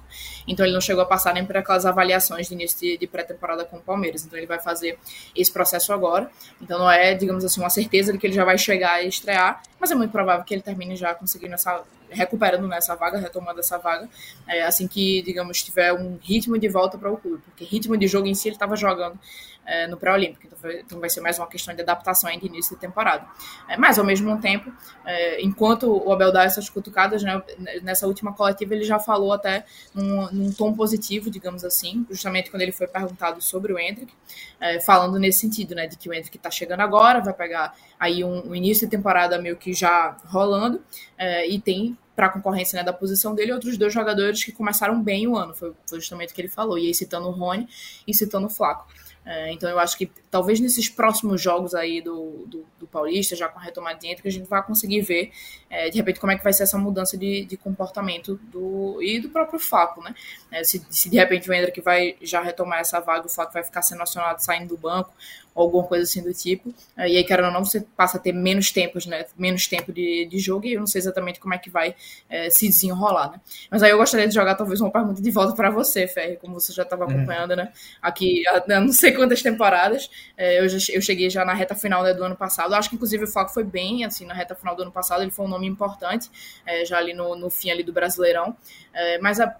então 0.48 0.64
ele 0.64 0.72
não 0.72 0.80
chegou 0.80 1.02
a 1.02 1.06
passar 1.06 1.34
nem 1.34 1.44
por 1.44 1.56
aquelas 1.56 1.84
avaliações 1.84 2.48
de 2.48 2.54
início 2.54 2.78
de, 2.78 2.96
de 2.96 3.06
pré-temporada 3.06 3.64
com 3.64 3.76
o 3.76 3.80
Palmeiras, 3.80 4.24
então 4.24 4.38
ele 4.38 4.46
vai 4.46 4.58
fazer 4.58 4.98
esse 5.36 5.52
processo 5.52 5.92
agora, 5.92 6.30
então 6.62 6.78
não 6.78 6.90
é, 6.90 7.14
digamos 7.14 7.44
assim, 7.44 7.60
uma 7.60 7.70
certeza 7.70 8.12
de 8.12 8.18
que 8.18 8.26
ele 8.26 8.34
já 8.34 8.44
vai 8.44 8.56
chegar 8.56 9.04
e 9.04 9.08
estrear, 9.08 9.62
mas 9.78 9.90
é 9.90 9.94
muito 9.94 10.12
provável 10.12 10.44
que 10.44 10.54
ele 10.54 10.62
termine 10.62 10.96
já 10.96 11.14
conseguindo 11.14 11.54
essa, 11.54 11.82
recuperando 12.10 12.66
nessa 12.68 12.94
vaga, 12.94 13.18
retomando 13.18 13.60
essa 13.60 13.78
vaga, 13.78 14.08
é, 14.46 14.62
assim 14.62 14.86
que, 14.86 15.22
digamos, 15.22 15.62
tiver 15.62 15.92
um 15.92 16.18
ritmo 16.20 16.58
de 16.58 16.68
volta 16.68 16.98
para 16.98 17.10
o 17.10 17.16
clube, 17.16 17.42
porque 17.44 17.64
ritmo 17.64 17.96
de 17.96 18.06
jogo 18.06 18.26
em 18.26 18.34
si 18.34 18.48
ele 18.48 18.56
estava 18.56 18.76
jogando 18.76 19.18
é, 19.66 19.86
no 19.86 19.96
pré-olímpico. 19.96 20.46
Então, 20.46 20.70
então, 20.70 21.00
vai 21.00 21.10
ser 21.10 21.20
mais 21.20 21.38
uma 21.38 21.46
questão 21.46 21.74
de 21.74 21.82
adaptação 21.82 22.28
ainda 22.28 22.46
início 22.46 22.74
de 22.74 22.80
temporada. 22.80 23.26
É, 23.68 23.76
mas, 23.76 23.98
ao 23.98 24.04
mesmo 24.04 24.40
tempo, 24.40 24.72
é, 25.04 25.42
enquanto 25.42 25.90
o 25.90 26.12
Abel 26.12 26.32
dá 26.32 26.44
essas 26.44 26.68
cutucadas, 26.68 27.22
né, 27.22 27.42
nessa 27.82 28.06
última 28.06 28.32
coletiva 28.32 28.74
ele 28.74 28.84
já 28.84 28.98
falou 28.98 29.32
até 29.32 29.64
num, 29.94 30.30
num, 30.30 30.52
tom 30.52 30.72
positivo, 30.74 31.30
digamos 31.30 31.64
assim, 31.64 32.06
justamente 32.10 32.50
quando 32.50 32.62
ele 32.62 32.72
foi 32.72 32.86
perguntado 32.86 33.40
sobre 33.40 33.72
o 33.72 33.78
Hendrick, 33.78 34.12
é, 34.60 34.80
falando 34.80 35.18
nesse 35.18 35.40
sentido, 35.40 35.74
né, 35.74 35.86
de 35.86 35.96
que 35.96 36.08
o 36.08 36.14
Hendrick 36.14 36.36
está 36.36 36.50
chegando 36.50 36.80
agora, 36.80 37.20
vai 37.20 37.34
pegar 37.34 37.74
aí 37.98 38.24
um, 38.24 38.50
um, 38.50 38.54
início 38.54 38.86
de 38.86 38.90
temporada 38.90 39.38
meio 39.38 39.56
que 39.56 39.72
já 39.72 40.16
rolando, 40.26 40.82
é, 41.18 41.46
e 41.48 41.60
tem 41.60 41.96
para 42.14 42.26
a 42.26 42.28
concorrência 42.28 42.76
né, 42.76 42.84
da 42.84 42.92
posição 42.92 43.34
dele, 43.34 43.52
outros 43.52 43.76
dois 43.76 43.92
jogadores 43.92 44.44
que 44.44 44.52
começaram 44.52 45.02
bem 45.02 45.26
o 45.26 45.36
ano, 45.36 45.54
foi, 45.54 45.72
foi 45.88 46.00
justamente 46.00 46.30
o 46.30 46.34
que 46.34 46.40
ele 46.40 46.48
falou, 46.48 46.78
e 46.78 46.86
aí 46.86 46.94
citando 46.94 47.28
o 47.28 47.30
Rony 47.30 47.68
e 48.06 48.14
citando 48.14 48.46
o 48.46 48.50
Flaco. 48.50 48.86
É, 49.26 49.50
então 49.52 49.70
eu 49.70 49.78
acho 49.78 49.96
que 49.96 50.10
talvez 50.30 50.60
nesses 50.60 50.90
próximos 50.90 51.40
jogos 51.40 51.74
aí 51.74 52.02
do, 52.02 52.44
do, 52.46 52.66
do 52.78 52.86
Paulista, 52.86 53.34
já 53.34 53.48
com 53.48 53.58
a 53.58 53.62
retomada 53.62 53.98
de 53.98 54.14
que 54.16 54.28
a 54.28 54.30
gente 54.30 54.46
vai 54.46 54.62
conseguir 54.62 55.00
ver 55.00 55.32
é, 55.70 55.88
de 55.88 55.96
repente 55.96 56.20
como 56.20 56.30
é 56.30 56.36
que 56.36 56.44
vai 56.44 56.52
ser 56.52 56.64
essa 56.64 56.76
mudança 56.76 57.16
de, 57.16 57.46
de 57.46 57.56
comportamento 57.56 58.38
do 58.52 59.02
e 59.02 59.18
do 59.18 59.30
próprio 59.30 59.58
Faco, 59.58 60.02
né? 60.02 60.14
É, 60.50 60.62
se, 60.62 60.84
se, 60.90 61.08
de 61.08 61.16
repente 61.16 61.48
o 61.48 61.54
Hendrick 61.54 61.80
vai 61.80 62.16
já 62.20 62.42
retomar 62.42 62.80
essa 62.80 63.00
vaga, 63.00 63.26
o 63.26 63.30
Faco 63.30 63.54
vai 63.54 63.64
ficar 63.64 63.80
sendo 63.80 64.02
acionado 64.02 64.44
saindo 64.44 64.68
do 64.68 64.76
banco, 64.76 65.14
ou 65.54 65.64
alguma 65.64 65.84
coisa 65.84 66.04
assim 66.04 66.22
do 66.22 66.34
tipo. 66.34 66.74
É, 66.96 67.08
e 67.08 67.16
aí, 67.16 67.24
querendo 67.24 67.46
ou 67.46 67.52
não, 67.52 67.64
você 67.64 67.80
passa 67.96 68.18
a 68.18 68.20
ter 68.20 68.32
menos 68.32 68.72
tempos, 68.72 69.06
né? 69.06 69.24
Menos 69.38 69.66
tempo 69.68 69.92
de, 69.92 70.26
de 70.26 70.38
jogo, 70.38 70.66
e 70.66 70.74
eu 70.74 70.80
não 70.80 70.86
sei 70.86 70.98
exatamente 71.00 71.38
como 71.38 71.54
é 71.54 71.58
que 71.58 71.70
vai 71.70 71.94
é, 72.28 72.50
se 72.50 72.68
desenrolar, 72.68 73.30
né? 73.32 73.40
Mas 73.70 73.82
aí 73.82 73.90
eu 73.90 73.98
gostaria 73.98 74.26
de 74.26 74.34
jogar 74.34 74.56
talvez 74.56 74.80
uma 74.80 74.90
pergunta 74.90 75.22
de 75.22 75.30
volta 75.30 75.54
para 75.54 75.70
você, 75.70 76.08
Ferri, 76.08 76.36
como 76.36 76.54
você 76.54 76.72
já 76.72 76.82
estava 76.82 77.04
uhum. 77.04 77.12
acompanhando, 77.12 77.50
uhum. 77.50 77.56
né? 77.56 77.72
Aqui 78.02 78.42
há 78.48 78.80
não 78.80 78.92
sei 78.92 79.12
quantas 79.12 79.42
temporadas. 79.42 80.10
É, 80.36 80.60
eu, 80.60 80.68
já, 80.68 80.92
eu 80.92 81.00
cheguei 81.00 81.30
já 81.30 81.44
na 81.44 81.54
reta 81.54 81.74
final 81.74 82.02
né, 82.02 82.12
do 82.12 82.24
ano 82.24 82.36
passado. 82.36 82.74
Acho 82.74 82.88
que 82.88 82.96
inclusive 82.96 83.24
o 83.24 83.28
Faco 83.28 83.52
foi 83.52 83.64
bem, 83.64 84.04
assim, 84.04 84.26
na 84.26 84.34
reta 84.34 84.54
final 84.54 84.74
do 84.74 84.82
ano 84.82 84.92
passado, 84.92 85.22
ele 85.22 85.30
foi 85.30 85.44
um 85.44 85.48
nome 85.48 85.66
importante, 85.66 86.30
é, 86.66 86.84
já 86.84 86.98
ali 86.98 87.14
no, 87.14 87.36
no 87.36 87.48
fim 87.48 87.70
ali 87.70 87.82
do 87.82 87.92
Brasileirão. 87.92 88.56
É, 88.92 89.18
mas 89.18 89.40
a, 89.40 89.56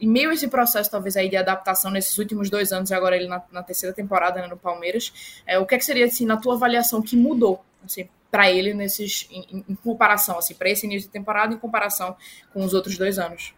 em 0.00 0.08
meio 0.08 0.30
a 0.30 0.34
esse 0.34 0.48
processo, 0.48 0.90
talvez, 0.90 1.16
aí 1.16 1.28
de 1.28 1.36
adaptação 1.36 1.90
nesses 1.90 2.16
últimos 2.18 2.50
dois 2.50 2.72
anos, 2.72 2.90
e 2.90 2.94
agora 2.94 3.16
ele 3.16 3.26
na, 3.26 3.42
na 3.50 3.62
terceira 3.62 3.94
temporada 3.94 4.40
né, 4.40 4.46
no 4.46 4.56
Palmeiras, 4.56 5.42
é, 5.46 5.58
o 5.58 5.66
que, 5.66 5.74
é 5.74 5.78
que 5.78 5.84
seria, 5.84 6.06
assim, 6.06 6.24
na 6.24 6.36
tua 6.36 6.54
avaliação, 6.54 7.02
que 7.02 7.16
mudou, 7.16 7.64
assim, 7.84 8.08
para 8.30 8.50
ele 8.50 8.74
nesses, 8.74 9.28
em, 9.30 9.64
em 9.68 9.74
comparação, 9.76 10.38
assim, 10.38 10.54
para 10.54 10.68
esse 10.68 10.86
início 10.86 11.08
de 11.08 11.12
temporada, 11.12 11.54
em 11.54 11.58
comparação 11.58 12.16
com 12.52 12.64
os 12.64 12.74
outros 12.74 12.96
dois 12.96 13.18
anos? 13.18 13.54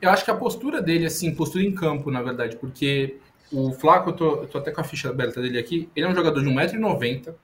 Eu 0.00 0.10
acho 0.10 0.24
que 0.24 0.30
a 0.30 0.34
postura 0.34 0.82
dele, 0.82 1.06
assim, 1.06 1.34
postura 1.34 1.64
em 1.64 1.74
campo, 1.74 2.10
na 2.10 2.22
verdade, 2.22 2.56
porque 2.56 3.18
o 3.52 3.72
Flaco, 3.72 4.10
eu 4.10 4.14
tô, 4.14 4.36
eu 4.42 4.48
tô 4.48 4.58
até 4.58 4.70
com 4.70 4.80
a 4.80 4.84
ficha 4.84 5.08
aberta 5.08 5.40
dele 5.40 5.58
aqui, 5.58 5.88
ele 5.94 6.06
é 6.06 6.08
um 6.08 6.14
jogador 6.14 6.40
de 6.40 6.48
1,90m, 6.48 7.34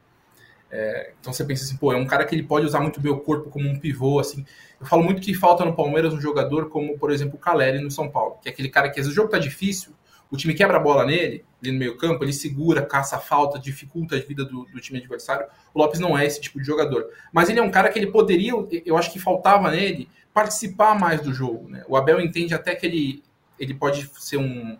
é, 0.72 1.12
então 1.20 1.34
você 1.34 1.44
pensa 1.44 1.64
assim, 1.64 1.76
pô, 1.76 1.92
é 1.92 1.96
um 1.96 2.06
cara 2.06 2.24
que 2.24 2.34
ele 2.34 2.42
pode 2.42 2.64
usar 2.64 2.80
muito 2.80 2.98
o 3.06 3.20
corpo 3.20 3.50
como 3.50 3.68
um 3.68 3.78
pivô, 3.78 4.18
assim. 4.18 4.42
Eu 4.80 4.86
falo 4.86 5.04
muito 5.04 5.20
que 5.20 5.34
falta 5.34 5.66
no 5.66 5.76
Palmeiras 5.76 6.14
um 6.14 6.20
jogador 6.20 6.70
como, 6.70 6.98
por 6.98 7.10
exemplo, 7.10 7.36
o 7.36 7.38
Caleri 7.38 7.78
no 7.78 7.90
São 7.90 8.10
Paulo, 8.10 8.38
que 8.40 8.48
é 8.48 8.52
aquele 8.52 8.70
cara 8.70 8.88
que 8.88 8.98
às 8.98 9.04
vezes 9.06 9.12
o 9.12 9.14
jogo 9.14 9.28
tá 9.28 9.38
difícil, 9.38 9.92
o 10.30 10.36
time 10.36 10.54
quebra 10.54 10.78
a 10.78 10.80
bola 10.80 11.04
nele, 11.04 11.44
ali 11.62 11.72
no 11.72 11.78
meio 11.78 11.98
campo, 11.98 12.24
ele 12.24 12.32
segura, 12.32 12.80
caça 12.86 13.16
a 13.16 13.20
falta, 13.20 13.58
dificulta 13.58 14.16
a 14.16 14.18
vida 14.18 14.46
do, 14.46 14.64
do, 14.64 14.80
time 14.80 14.98
adversário. 14.98 15.46
O 15.74 15.78
Lopes 15.78 16.00
não 16.00 16.16
é 16.16 16.24
esse 16.24 16.40
tipo 16.40 16.58
de 16.58 16.64
jogador. 16.64 17.06
Mas 17.30 17.50
ele 17.50 17.60
é 17.60 17.62
um 17.62 17.70
cara 17.70 17.90
que 17.90 17.98
ele 17.98 18.10
poderia, 18.10 18.54
eu 18.86 18.96
acho 18.96 19.12
que 19.12 19.18
faltava 19.18 19.70
nele, 19.70 20.08
participar 20.32 20.98
mais 20.98 21.20
do 21.20 21.34
jogo. 21.34 21.68
Né? 21.68 21.84
O 21.86 21.98
Abel 21.98 22.18
entende 22.18 22.54
até 22.54 22.74
que 22.74 22.86
ele, 22.86 23.22
ele 23.60 23.74
pode 23.74 24.10
ser 24.18 24.38
um, 24.38 24.78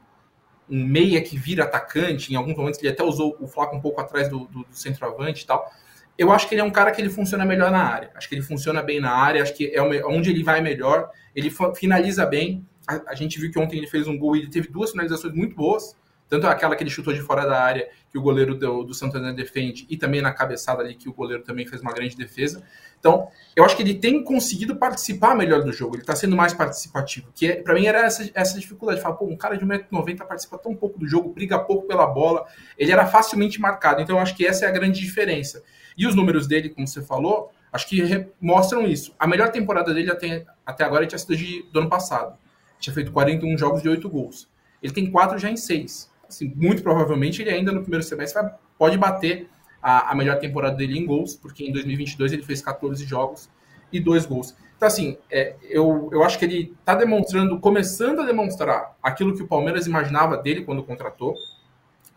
um 0.71 0.87
meia 0.87 1.21
que 1.21 1.37
vira 1.37 1.65
atacante, 1.65 2.33
em 2.33 2.37
alguns 2.37 2.57
momentos 2.57 2.81
ele 2.81 2.89
até 2.89 3.05
usou 3.05 3.37
o 3.39 3.47
Flaco 3.47 3.77
um 3.77 3.81
pouco 3.81 4.01
atrás 4.01 4.31
do, 4.31 4.47
do, 4.47 4.61
do 4.65 4.75
centroavante 4.75 5.45
e 5.45 5.47
tal. 5.47 5.71
Eu 6.19 6.31
acho 6.31 6.49
que 6.49 6.55
ele 6.55 6.61
é 6.61 6.65
um 6.65 6.71
cara 6.71 6.91
que 6.91 7.01
ele 7.01 7.11
funciona 7.11 7.45
melhor 7.45 7.71
na 7.71 7.83
área. 7.83 8.11
Acho 8.15 8.29
que 8.29 8.35
ele 8.35 8.43
funciona 8.43 8.83
bem 8.83 9.01
na 9.01 9.11
área, 9.11 9.43
acho 9.43 9.55
que 9.55 9.75
é 9.75 9.83
onde 9.83 10.31
ele 10.31 10.43
vai 10.43 10.61
melhor. 10.61 11.11
Ele 11.35 11.53
finaliza 11.75 12.27
bem. 12.27 12.67
A, 12.87 13.13
a 13.13 13.15
gente 13.15 13.41
viu 13.41 13.51
que 13.51 13.59
ontem 13.59 13.79
ele 13.79 13.87
fez 13.87 14.07
um 14.07 14.19
gol 14.19 14.37
e 14.37 14.41
ele 14.41 14.51
teve 14.51 14.69
duas 14.69 14.91
finalizações 14.91 15.35
muito 15.35 15.57
boas. 15.57 15.97
Tanto 16.33 16.47
aquela 16.47 16.75
que 16.75 16.83
ele 16.83 16.89
chutou 16.89 17.13
de 17.13 17.21
fora 17.21 17.45
da 17.45 17.63
área, 17.63 17.87
que 18.11 18.17
o 18.17 18.23
goleiro 18.23 18.55
do, 18.55 18.85
do 18.85 18.95
Santander 18.95 19.35
defende, 19.35 19.87
e 19.91 19.99
também 19.99 20.23
na 20.23 20.33
cabeçada 20.33 20.83
ali, 20.83 20.95
que 20.95 21.07
o 21.07 21.13
goleiro 21.13 21.43
também 21.43 21.67
fez 21.67 21.83
uma 21.83 21.93
grande 21.93 22.17
defesa. 22.17 22.63
Então, 22.99 23.29
eu 23.55 23.63
acho 23.67 23.77
que 23.77 23.83
ele 23.83 23.97
tem 23.97 24.25
conseguido 24.25 24.77
participar 24.77 25.35
melhor 25.35 25.63
do 25.63 25.71
jogo, 25.75 25.97
ele 25.97 26.03
está 26.03 26.17
sendo 26.17 26.35
mais 26.35 26.55
participativo. 26.55 27.31
Que 27.35 27.49
é, 27.49 27.57
para 27.57 27.75
mim 27.75 27.85
era 27.85 28.07
essa, 28.07 28.31
essa 28.33 28.59
dificuldade. 28.59 29.03
Falar, 29.03 29.17
pô, 29.17 29.27
um 29.27 29.37
cara 29.37 29.59
de 29.59 29.67
1,90m 29.67 30.27
participa 30.27 30.57
tão 30.57 30.75
pouco 30.75 30.99
do 30.99 31.07
jogo, 31.07 31.29
briga 31.35 31.59
pouco 31.59 31.87
pela 31.87 32.07
bola, 32.07 32.47
ele 32.79 32.91
era 32.91 33.07
facilmente 33.07 33.61
marcado. 33.61 34.01
Então, 34.01 34.17
eu 34.17 34.23
acho 34.23 34.35
que 34.35 34.47
essa 34.47 34.65
é 34.65 34.69
a 34.69 34.73
grande 34.73 35.01
diferença. 35.01 35.63
E 35.97 36.07
os 36.07 36.15
números 36.15 36.47
dele, 36.47 36.69
como 36.69 36.87
você 36.87 37.03
falou, 37.03 37.53
acho 37.73 37.89
que 37.89 38.27
mostram 38.41 38.87
isso. 38.87 39.15
A 39.19 39.27
melhor 39.27 39.51
temporada 39.51 39.93
dele 39.93 40.11
até, 40.11 40.45
até 40.65 40.85
agora 40.85 41.07
tinha 41.07 41.19
sido 41.19 41.37
de, 41.37 41.63
do 41.73 41.81
ano 41.81 41.89
passado. 41.89 42.37
Tinha 42.79 42.95
feito 42.95 43.13
41 43.13 43.57
jogos 43.59 43.83
de 43.83 43.89
8 43.89 44.09
gols. 44.09 44.49
Ele 44.83 44.93
tem 44.93 45.11
4 45.11 45.39
já 45.39 45.51
em 45.51 45.57
6 45.57 46.13
assim, 46.33 46.53
muito 46.57 46.83
provavelmente 46.83 47.43
ele 47.43 47.51
ainda 47.51 47.71
no 47.71 47.83
primeiro 47.83 48.05
semestre 48.05 48.43
vai, 48.43 48.53
pode 48.79 48.99
bater 48.99 49.49
a, 49.81 50.11
a, 50.11 50.15
melhor 50.15 50.39
temporada 50.39 50.77
dele 50.77 50.99
em 50.99 51.07
gols, 51.07 51.37
porque 51.37 51.65
em 51.65 51.73
2022 51.73 52.33
ele 52.33 52.43
fez 52.43 52.63
14 52.63 53.05
jogos 53.05 53.49
e 53.93 54.01
dois 54.01 54.25
gols. 54.25 54.57
Então, 54.77 54.87
assim, 54.89 55.17
é, 55.31 55.55
eu, 55.63 56.09
eu 56.13 56.25
acho 56.25 56.39
que 56.39 56.45
ele 56.45 56.75
está 56.81 56.95
demonstrando, 56.95 57.61
começando 57.61 58.21
a 58.21 58.27
demonstrar 58.27 58.97
aquilo 59.03 59.37
que 59.37 59.43
o 59.43 59.47
Palmeiras 59.47 59.87
imaginava 59.87 60.37
dele 60.37 60.65
quando 60.65 60.83
contratou, 60.83 61.35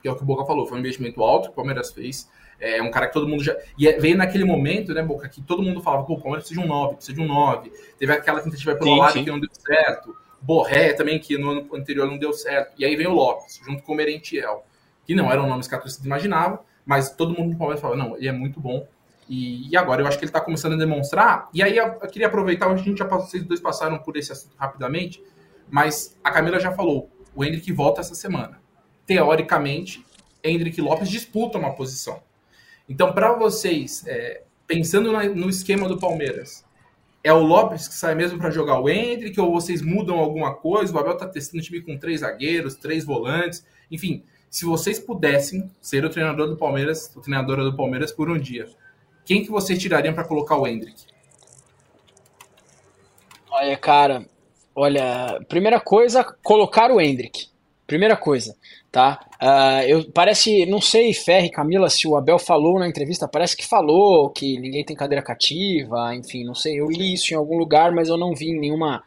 que 0.01 0.07
é 0.07 0.11
o 0.11 0.15
que 0.15 0.23
o 0.23 0.25
Boca 0.25 0.45
falou, 0.45 0.65
foi 0.65 0.77
um 0.77 0.79
investimento 0.79 1.21
alto 1.23 1.47
que 1.47 1.53
o 1.53 1.55
Palmeiras 1.55 1.91
fez. 1.91 2.29
É 2.59 2.81
um 2.81 2.89
cara 2.89 3.07
que 3.07 3.13
todo 3.13 3.27
mundo 3.27 3.43
já. 3.43 3.55
E 3.77 3.87
é, 3.87 3.99
veio 3.99 4.17
naquele 4.17 4.45
momento, 4.45 4.93
né, 4.93 5.01
Boca, 5.01 5.27
que 5.27 5.41
todo 5.41 5.61
mundo 5.61 5.81
falava, 5.81 6.03
pô, 6.03 6.13
o 6.13 6.17
Palmeiras 6.17 6.43
precisa 6.43 6.61
de 6.61 6.65
um 6.65 6.69
9, 6.69 6.95
precisa 6.95 7.17
de 7.17 7.21
um 7.21 7.27
9. 7.27 7.71
Teve 7.97 8.13
aquela 8.13 8.39
tentativa 8.39 8.75
pelo 8.75 8.95
lado 8.95 9.13
que 9.13 9.29
não 9.29 9.39
deu 9.39 9.49
certo. 9.53 10.15
Borré 10.41 10.93
também, 10.93 11.19
que 11.19 11.37
no 11.37 11.49
ano 11.49 11.67
anterior 11.73 12.07
não 12.07 12.17
deu 12.17 12.31
certo. 12.31 12.73
E 12.77 12.85
aí 12.85 12.95
vem 12.95 13.07
o 13.07 13.13
Lopes, 13.13 13.59
junto 13.65 13.83
com 13.83 13.93
o 13.93 13.95
Merentiel, 13.95 14.65
que 15.05 15.15
não 15.15 15.31
eram 15.31 15.47
nomes 15.47 15.67
que 15.67 15.75
a 15.75 15.79
torcida 15.79 16.05
imaginava, 16.05 16.63
mas 16.85 17.09
todo 17.09 17.33
mundo 17.33 17.53
no 17.53 17.57
Palmeiras 17.57 17.81
falava, 17.81 18.01
não, 18.01 18.15
ele 18.15 18.27
é 18.27 18.31
muito 18.31 18.59
bom. 18.59 18.87
E, 19.27 19.69
e 19.71 19.75
agora 19.75 20.01
eu 20.01 20.07
acho 20.07 20.17
que 20.17 20.23
ele 20.23 20.29
está 20.29 20.39
começando 20.39 20.73
a 20.73 20.77
demonstrar. 20.77 21.49
E 21.51 21.63
aí 21.63 21.75
eu, 21.75 21.85
eu 21.85 22.07
queria 22.07 22.27
aproveitar, 22.27 22.67
a 22.67 22.75
gente 22.75 22.99
já 22.99 23.05
passou, 23.05 23.27
vocês 23.27 23.43
dois 23.43 23.59
passaram 23.59 23.97
por 23.97 24.15
esse 24.17 24.31
assunto 24.31 24.55
rapidamente, 24.55 25.21
mas 25.69 26.15
a 26.23 26.31
Camila 26.31 26.59
já 26.59 26.71
falou, 26.71 27.09
o 27.33 27.43
Hendrick 27.43 27.71
volta 27.71 28.01
essa 28.01 28.13
semana. 28.13 28.61
Teoricamente, 29.05 30.05
Hendrick 30.43 30.79
Lopes 30.79 31.09
disputa 31.09 31.57
uma 31.57 31.73
posição. 31.73 32.21
Então, 32.87 33.13
para 33.13 33.33
vocês, 33.33 34.03
é, 34.07 34.43
pensando 34.67 35.11
no 35.33 35.49
esquema 35.49 35.87
do 35.87 35.99
Palmeiras, 35.99 36.63
é 37.23 37.33
o 37.33 37.39
Lopes 37.39 37.87
que 37.87 37.95
sai 37.95 38.13
mesmo 38.13 38.37
para 38.37 38.51
jogar 38.51 38.79
o 38.79 38.87
Hendrick 38.87 39.39
ou 39.39 39.51
vocês 39.51 39.81
mudam 39.81 40.19
alguma 40.19 40.53
coisa? 40.53 40.93
O 40.93 40.99
Abel 40.99 41.17
tá 41.17 41.27
testando 41.27 41.61
o 41.61 41.65
time 41.65 41.81
com 41.81 41.97
três 41.97 42.21
zagueiros, 42.21 42.75
três 42.75 43.03
volantes, 43.03 43.65
enfim. 43.89 44.23
Se 44.47 44.63
vocês 44.63 44.99
pudessem 44.99 45.69
ser 45.81 46.05
o 46.05 46.09
treinador 46.09 46.47
do 46.47 46.55
Palmeiras, 46.55 47.11
o 47.15 47.21
treinadora 47.21 47.63
do 47.63 47.75
Palmeiras 47.75 48.11
por 48.11 48.29
um 48.29 48.37
dia, 48.37 48.69
quem 49.25 49.43
que 49.43 49.49
vocês 49.49 49.79
tirariam 49.79 50.13
para 50.13 50.23
colocar 50.23 50.55
o 50.55 50.67
Hendrick? 50.67 51.03
Olha, 53.49 53.75
cara, 53.75 54.25
olha, 54.75 55.43
primeira 55.49 55.79
coisa, 55.79 56.23
colocar 56.43 56.91
o 56.91 57.01
Hendrick. 57.01 57.47
Primeira 57.87 58.17
coisa, 58.17 58.55
tá? 58.91 59.23
Uh, 59.41 59.87
eu 59.87 60.11
parece, 60.11 60.65
não 60.65 60.81
sei, 60.81 61.13
Ferre, 61.13 61.51
Camila, 61.51 61.87
se 61.87 62.07
o 62.07 62.15
Abel 62.15 62.39
falou 62.39 62.79
na 62.79 62.87
entrevista, 62.87 63.27
parece 63.27 63.55
que 63.55 63.65
falou 63.65 64.31
que 64.31 64.59
ninguém 64.59 64.83
tem 64.83 64.95
cadeira 64.95 65.23
cativa, 65.23 66.15
enfim, 66.15 66.43
não 66.43 66.55
sei, 66.55 66.79
eu 66.79 66.87
li 66.87 67.13
isso 67.13 67.31
em 67.31 67.37
algum 67.37 67.57
lugar, 67.57 67.91
mas 67.91 68.09
eu 68.09 68.17
não 68.17 68.33
vi 68.33 68.49
em 68.49 68.59
nenhuma 68.59 69.03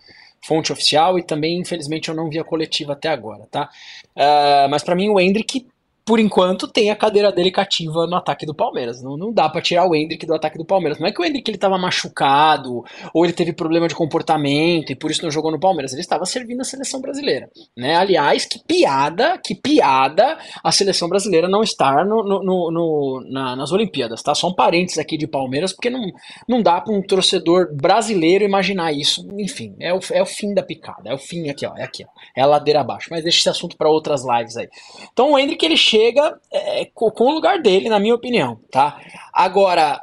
fonte 0.47 0.73
oficial 0.73 1.19
e 1.19 1.25
também, 1.25 1.59
infelizmente, 1.59 2.09
eu 2.09 2.14
não 2.14 2.31
vi 2.31 2.38
a 2.38 2.45
coletiva 2.45 2.93
até 2.93 3.09
agora, 3.09 3.47
tá? 3.51 3.69
Uh, 4.17 4.69
mas 4.71 4.85
para 4.85 4.95
mim 4.95 5.09
o 5.09 5.19
Hendrick 5.19 5.67
por 6.09 6.18
enquanto, 6.18 6.66
tem 6.66 6.90
a 6.90 6.97
cadeira 6.97 7.31
dele 7.31 7.51
cativa 7.51 8.07
no 8.07 8.16
ataque 8.16 8.47
do 8.47 8.55
Palmeiras. 8.55 9.03
Não, 9.03 9.14
não 9.14 9.31
dá 9.31 9.47
para 9.47 9.61
tirar 9.61 9.87
o 9.87 9.94
Hendrick 9.94 10.25
do 10.25 10.35
ataque 10.35 10.57
do 10.57 10.64
Palmeiras. 10.64 10.99
Não 10.99 11.07
é 11.07 11.12
que 11.12 11.21
o 11.21 11.25
Hendrick 11.25 11.51
ele 11.51 11.59
tava 11.59 11.77
machucado, 11.77 12.83
ou 13.12 13.27
ele 13.27 13.35
teve 13.35 13.53
problema 13.53 13.87
de 13.87 13.94
comportamento 13.94 14.90
e 14.90 14.97
por 14.97 15.11
isso 15.11 15.23
não 15.23 15.31
jogou 15.31 15.53
no 15.53 15.61
Palmeiras. 15.61 15.92
Ele 15.92 16.01
estava 16.01 16.25
servindo 16.25 16.62
a 16.62 16.64
seleção 16.64 17.03
brasileira. 17.03 17.51
Né? 17.77 17.94
Aliás, 17.94 18.47
que 18.47 18.59
piada, 18.59 19.37
que 19.37 19.55
piada 19.55 20.38
a 20.64 20.73
seleção 20.73 21.11
brasileira 21.11 21.47
não 21.47 21.62
estar 21.62 22.07
no, 22.07 22.25
no, 22.25 22.42
no, 22.42 22.71
no 22.71 23.27
na, 23.31 23.55
nas 23.55 23.71
Olimpíadas. 23.71 24.23
Tá? 24.23 24.35
Só 24.35 24.49
um 24.49 24.55
parênteses 24.55 24.97
aqui 24.97 25.18
de 25.18 25.27
Palmeiras, 25.27 25.75
porque 25.75 25.90
não, 25.90 26.01
não 26.49 26.62
dá 26.62 26.81
para 26.81 26.94
um 26.94 27.03
torcedor 27.03 27.68
brasileiro 27.77 28.44
imaginar 28.44 28.92
isso. 28.92 29.29
Enfim, 29.38 29.77
é 29.79 29.92
o, 29.92 30.01
é 30.11 30.23
o 30.23 30.27
fim 30.27 30.55
da 30.55 30.62
picada. 30.62 31.11
É 31.11 31.12
o 31.12 31.18
fim 31.18 31.51
aqui, 31.51 31.66
ó. 31.66 31.77
É 31.77 31.85
aqui, 31.85 32.03
ó. 32.03 32.09
É 32.35 32.40
a 32.40 32.47
ladeira 32.47 32.81
abaixo. 32.81 33.09
Mas 33.11 33.23
deixa 33.23 33.40
esse 33.40 33.49
assunto 33.51 33.77
para 33.77 33.90
outras 33.90 34.25
lives 34.25 34.57
aí. 34.57 34.71
Então 35.12 35.33
o 35.33 35.38
Hendrick 35.38 35.62
ele 35.66 35.77
chega 35.77 35.98
chega 35.99 36.39
é, 36.53 36.85
com 36.95 37.25
o 37.25 37.33
lugar 37.33 37.61
dele, 37.61 37.89
na 37.89 37.99
minha 37.99 38.15
opinião, 38.15 38.61
tá? 38.71 39.01
Agora, 39.33 40.01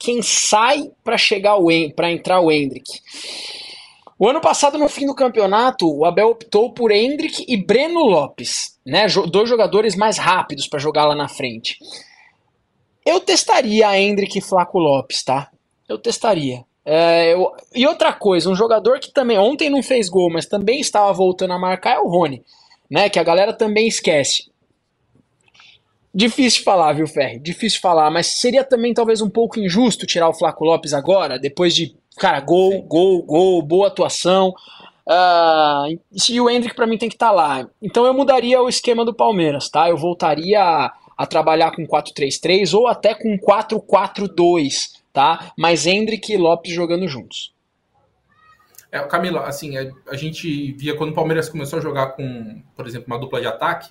quem 0.00 0.20
sai 0.22 0.90
para 1.04 1.16
chegar 1.16 1.56
o 1.56 1.68
para 1.94 2.10
entrar 2.10 2.40
o 2.40 2.50
Hendrick? 2.50 3.00
O 4.18 4.28
ano 4.28 4.40
passado, 4.40 4.76
no 4.76 4.88
fim 4.88 5.06
do 5.06 5.14
campeonato, 5.14 5.88
o 5.88 6.04
Abel 6.04 6.30
optou 6.30 6.72
por 6.72 6.90
Hendrick 6.90 7.44
e 7.46 7.56
Breno 7.56 8.00
Lopes, 8.00 8.76
né? 8.84 9.06
Dois 9.30 9.48
jogadores 9.48 9.94
mais 9.94 10.18
rápidos 10.18 10.66
para 10.66 10.80
jogar 10.80 11.04
lá 11.04 11.14
na 11.14 11.28
frente. 11.28 11.78
Eu 13.06 13.20
testaria 13.20 13.88
a 13.88 13.98
Hendrick 13.98 14.36
e 14.36 14.42
Flaco 14.42 14.78
Lopes, 14.78 15.22
tá? 15.22 15.48
Eu 15.88 15.98
testaria. 15.98 16.64
É, 16.84 17.32
eu... 17.32 17.52
E 17.72 17.86
outra 17.86 18.12
coisa, 18.12 18.50
um 18.50 18.56
jogador 18.56 18.98
que 18.98 19.12
também 19.12 19.38
ontem 19.38 19.70
não 19.70 19.84
fez 19.84 20.08
gol, 20.08 20.28
mas 20.32 20.46
também 20.46 20.80
estava 20.80 21.12
voltando 21.12 21.52
a 21.52 21.58
marcar 21.58 21.94
é 21.94 22.00
o 22.00 22.08
Rony, 22.08 22.42
né? 22.90 23.08
Que 23.08 23.20
a 23.20 23.24
galera 23.24 23.52
também 23.52 23.86
esquece. 23.86 24.50
Difícil 26.18 26.64
falar, 26.64 26.94
viu, 26.94 27.06
Ferri? 27.06 27.38
Difícil 27.38 27.80
falar, 27.80 28.10
mas 28.10 28.26
seria 28.26 28.64
também 28.64 28.92
talvez 28.92 29.20
um 29.20 29.30
pouco 29.30 29.60
injusto 29.60 30.04
tirar 30.04 30.28
o 30.28 30.34
Flaco 30.34 30.64
Lopes 30.64 30.92
agora, 30.92 31.38
depois 31.38 31.72
de, 31.72 31.94
cara, 32.18 32.40
gol, 32.40 32.72
Sim. 32.72 32.88
gol, 32.88 33.22
gol, 33.22 33.62
boa 33.62 33.86
atuação. 33.86 34.52
Uh, 35.06 35.96
e 36.28 36.40
o 36.40 36.50
Hendrick 36.50 36.74
para 36.74 36.88
mim 36.88 36.98
tem 36.98 37.08
que 37.08 37.14
estar 37.14 37.28
tá 37.28 37.32
lá. 37.32 37.68
Então 37.80 38.04
eu 38.04 38.12
mudaria 38.12 38.60
o 38.60 38.68
esquema 38.68 39.04
do 39.04 39.14
Palmeiras, 39.14 39.68
tá? 39.68 39.88
Eu 39.88 39.96
voltaria 39.96 40.60
a, 40.60 40.92
a 41.16 41.24
trabalhar 41.24 41.70
com 41.70 41.86
4-3-3 41.86 42.76
ou 42.76 42.88
até 42.88 43.14
com 43.14 43.38
4-4-2, 43.38 44.94
tá? 45.12 45.52
Mas 45.56 45.86
Hendrick 45.86 46.32
e 46.32 46.36
Lopes 46.36 46.74
jogando 46.74 47.06
juntos. 47.06 47.54
É, 48.90 48.98
Camila, 49.04 49.42
assim, 49.46 49.76
a, 49.76 49.88
a, 50.08 50.16
gente 50.16 50.72
via 50.72 50.96
quando 50.96 51.10
o 51.10 51.14
Palmeiras 51.14 51.48
começou 51.48 51.78
a 51.78 51.82
jogar 51.82 52.16
com, 52.16 52.60
por 52.74 52.88
exemplo, 52.88 53.06
uma 53.06 53.20
dupla 53.20 53.40
de 53.40 53.46
ataque, 53.46 53.88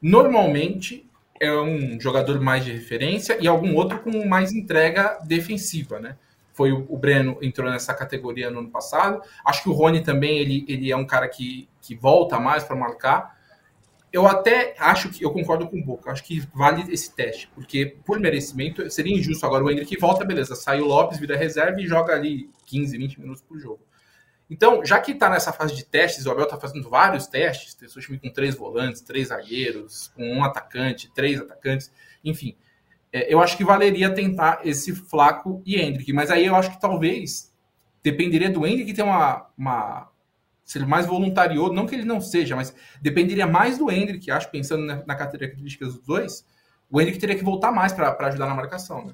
normalmente 0.00 1.04
é 1.40 1.52
um 1.52 2.00
jogador 2.00 2.40
mais 2.40 2.64
de 2.64 2.72
referência 2.72 3.36
e 3.40 3.46
algum 3.46 3.74
outro 3.74 3.98
com 4.00 4.26
mais 4.26 4.52
entrega 4.52 5.18
defensiva, 5.24 5.98
né? 5.98 6.16
Foi 6.52 6.72
o, 6.72 6.86
o 6.88 6.96
Breno 6.96 7.38
entrou 7.42 7.70
nessa 7.70 7.92
categoria 7.92 8.50
no 8.50 8.60
ano 8.60 8.70
passado. 8.70 9.20
Acho 9.44 9.62
que 9.62 9.68
o 9.68 9.72
Rony 9.72 10.02
também 10.02 10.38
ele, 10.38 10.64
ele 10.66 10.90
é 10.90 10.96
um 10.96 11.06
cara 11.06 11.28
que, 11.28 11.68
que 11.82 11.94
volta 11.94 12.40
mais 12.40 12.64
para 12.64 12.74
marcar. 12.74 13.36
Eu 14.10 14.26
até 14.26 14.74
acho 14.78 15.10
que 15.10 15.22
eu 15.22 15.30
concordo 15.30 15.68
com 15.68 15.78
o 15.78 15.84
Boca. 15.84 16.10
Acho 16.10 16.24
que 16.24 16.40
vale 16.54 16.90
esse 16.90 17.14
teste, 17.14 17.50
porque 17.54 17.96
por 18.06 18.18
merecimento 18.18 18.90
seria 18.90 19.14
injusto 19.14 19.44
agora 19.44 19.64
o 19.64 19.70
Henrique 19.70 19.98
volta, 19.98 20.24
beleza, 20.24 20.54
sai 20.54 20.80
o 20.80 20.86
Lopes, 20.86 21.18
vira 21.18 21.36
reserva 21.36 21.78
e 21.80 21.86
joga 21.86 22.14
ali 22.14 22.48
15, 22.64 22.96
20 22.96 23.20
minutos 23.20 23.42
por 23.42 23.58
jogo. 23.58 23.80
Então, 24.48 24.84
já 24.84 25.00
que 25.00 25.12
está 25.12 25.28
nessa 25.28 25.52
fase 25.52 25.74
de 25.74 25.84
testes, 25.84 26.24
o 26.24 26.30
Abel 26.30 26.44
está 26.44 26.56
fazendo 26.56 26.88
vários 26.88 27.26
testes, 27.26 27.74
testou 27.74 28.00
o 28.00 28.04
time 28.04 28.18
com 28.18 28.30
três 28.30 28.54
volantes, 28.54 29.00
três 29.00 29.28
zagueiros, 29.28 30.08
com 30.14 30.24
um 30.24 30.44
atacante, 30.44 31.12
três 31.12 31.40
atacantes, 31.40 31.90
enfim. 32.24 32.56
É, 33.12 33.32
eu 33.32 33.40
acho 33.40 33.56
que 33.56 33.64
valeria 33.64 34.14
tentar 34.14 34.60
esse 34.64 34.94
Flaco 34.94 35.62
e 35.66 35.76
Hendrick, 35.80 36.12
mas 36.12 36.30
aí 36.30 36.46
eu 36.46 36.54
acho 36.54 36.70
que 36.70 36.80
talvez 36.80 37.52
dependeria 38.02 38.50
do 38.50 38.64
Hendrick 38.64 38.94
ter 38.94 39.02
uma, 39.02 39.48
uma 39.58 40.08
ser 40.64 40.86
mais 40.86 41.06
voluntarioso, 41.06 41.72
não 41.72 41.86
que 41.86 41.94
ele 41.94 42.04
não 42.04 42.20
seja, 42.20 42.54
mas 42.54 42.74
dependeria 43.00 43.46
mais 43.46 43.78
do 43.78 43.90
Hendrick, 43.90 44.30
acho, 44.30 44.50
pensando 44.50 44.84
na, 44.84 45.04
na 45.04 45.14
características 45.14 45.94
dos 45.94 46.04
dois, 46.04 46.46
o 46.90 47.00
Henrique 47.00 47.18
teria 47.18 47.36
que 47.36 47.42
voltar 47.42 47.72
mais 47.72 47.92
para 47.92 48.14
ajudar 48.28 48.46
na 48.46 48.54
marcação. 48.54 49.06
Né? 49.06 49.12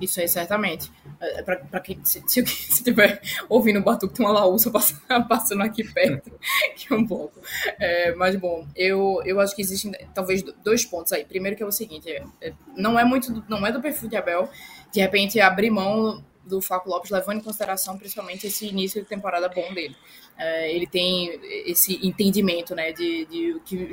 Isso 0.00 0.20
aí, 0.20 0.28
certamente. 0.28 0.90
É, 1.20 1.42
para 1.42 1.80
quem 1.80 2.02
se, 2.04 2.22
se, 2.26 2.46
se 2.46 2.84
tiver 2.84 3.20
ouvindo 3.48 3.80
o 3.80 3.82
Batuque, 3.82 4.14
tem 4.14 4.24
uma 4.24 4.32
laúça 4.32 4.70
passando, 4.70 5.62
aqui 5.62 5.82
perto, 5.82 6.30
que 6.76 6.92
é 6.92 6.96
um 6.96 7.06
pouco. 7.06 7.40
É, 7.78 8.14
mas, 8.14 8.36
bom, 8.36 8.66
eu, 8.76 9.20
eu 9.24 9.40
acho 9.40 9.54
que 9.54 9.62
existem 9.62 9.92
talvez 10.14 10.42
dois 10.64 10.84
pontos 10.84 11.12
aí. 11.12 11.24
Primeiro 11.24 11.56
que 11.56 11.62
é 11.62 11.66
o 11.66 11.72
seguinte, 11.72 12.08
é, 12.08 12.22
é, 12.40 12.52
não 12.76 12.98
é 12.98 13.04
muito, 13.04 13.44
não 13.48 13.66
é 13.66 13.72
do 13.72 13.80
perfil 13.80 14.08
de 14.08 14.16
Abel, 14.16 14.48
de 14.92 15.00
repente 15.00 15.40
abrir 15.40 15.70
mão 15.70 16.24
do 16.44 16.62
Flaco 16.62 16.88
Lopes, 16.88 17.10
levando 17.10 17.38
em 17.38 17.42
consideração 17.42 17.98
principalmente 17.98 18.46
esse 18.46 18.66
início 18.66 19.02
de 19.02 19.08
temporada 19.08 19.48
bom 19.48 19.74
dele. 19.74 19.94
É, 20.38 20.72
ele 20.72 20.86
tem 20.86 21.38
esse 21.66 21.98
entendimento, 22.06 22.74
né, 22.74 22.92
de, 22.92 23.26
de 23.26 23.60
que 23.66 23.90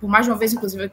por 0.00 0.08
mais 0.08 0.24
de 0.24 0.32
uma 0.32 0.38
vez, 0.38 0.52
inclusive, 0.52 0.90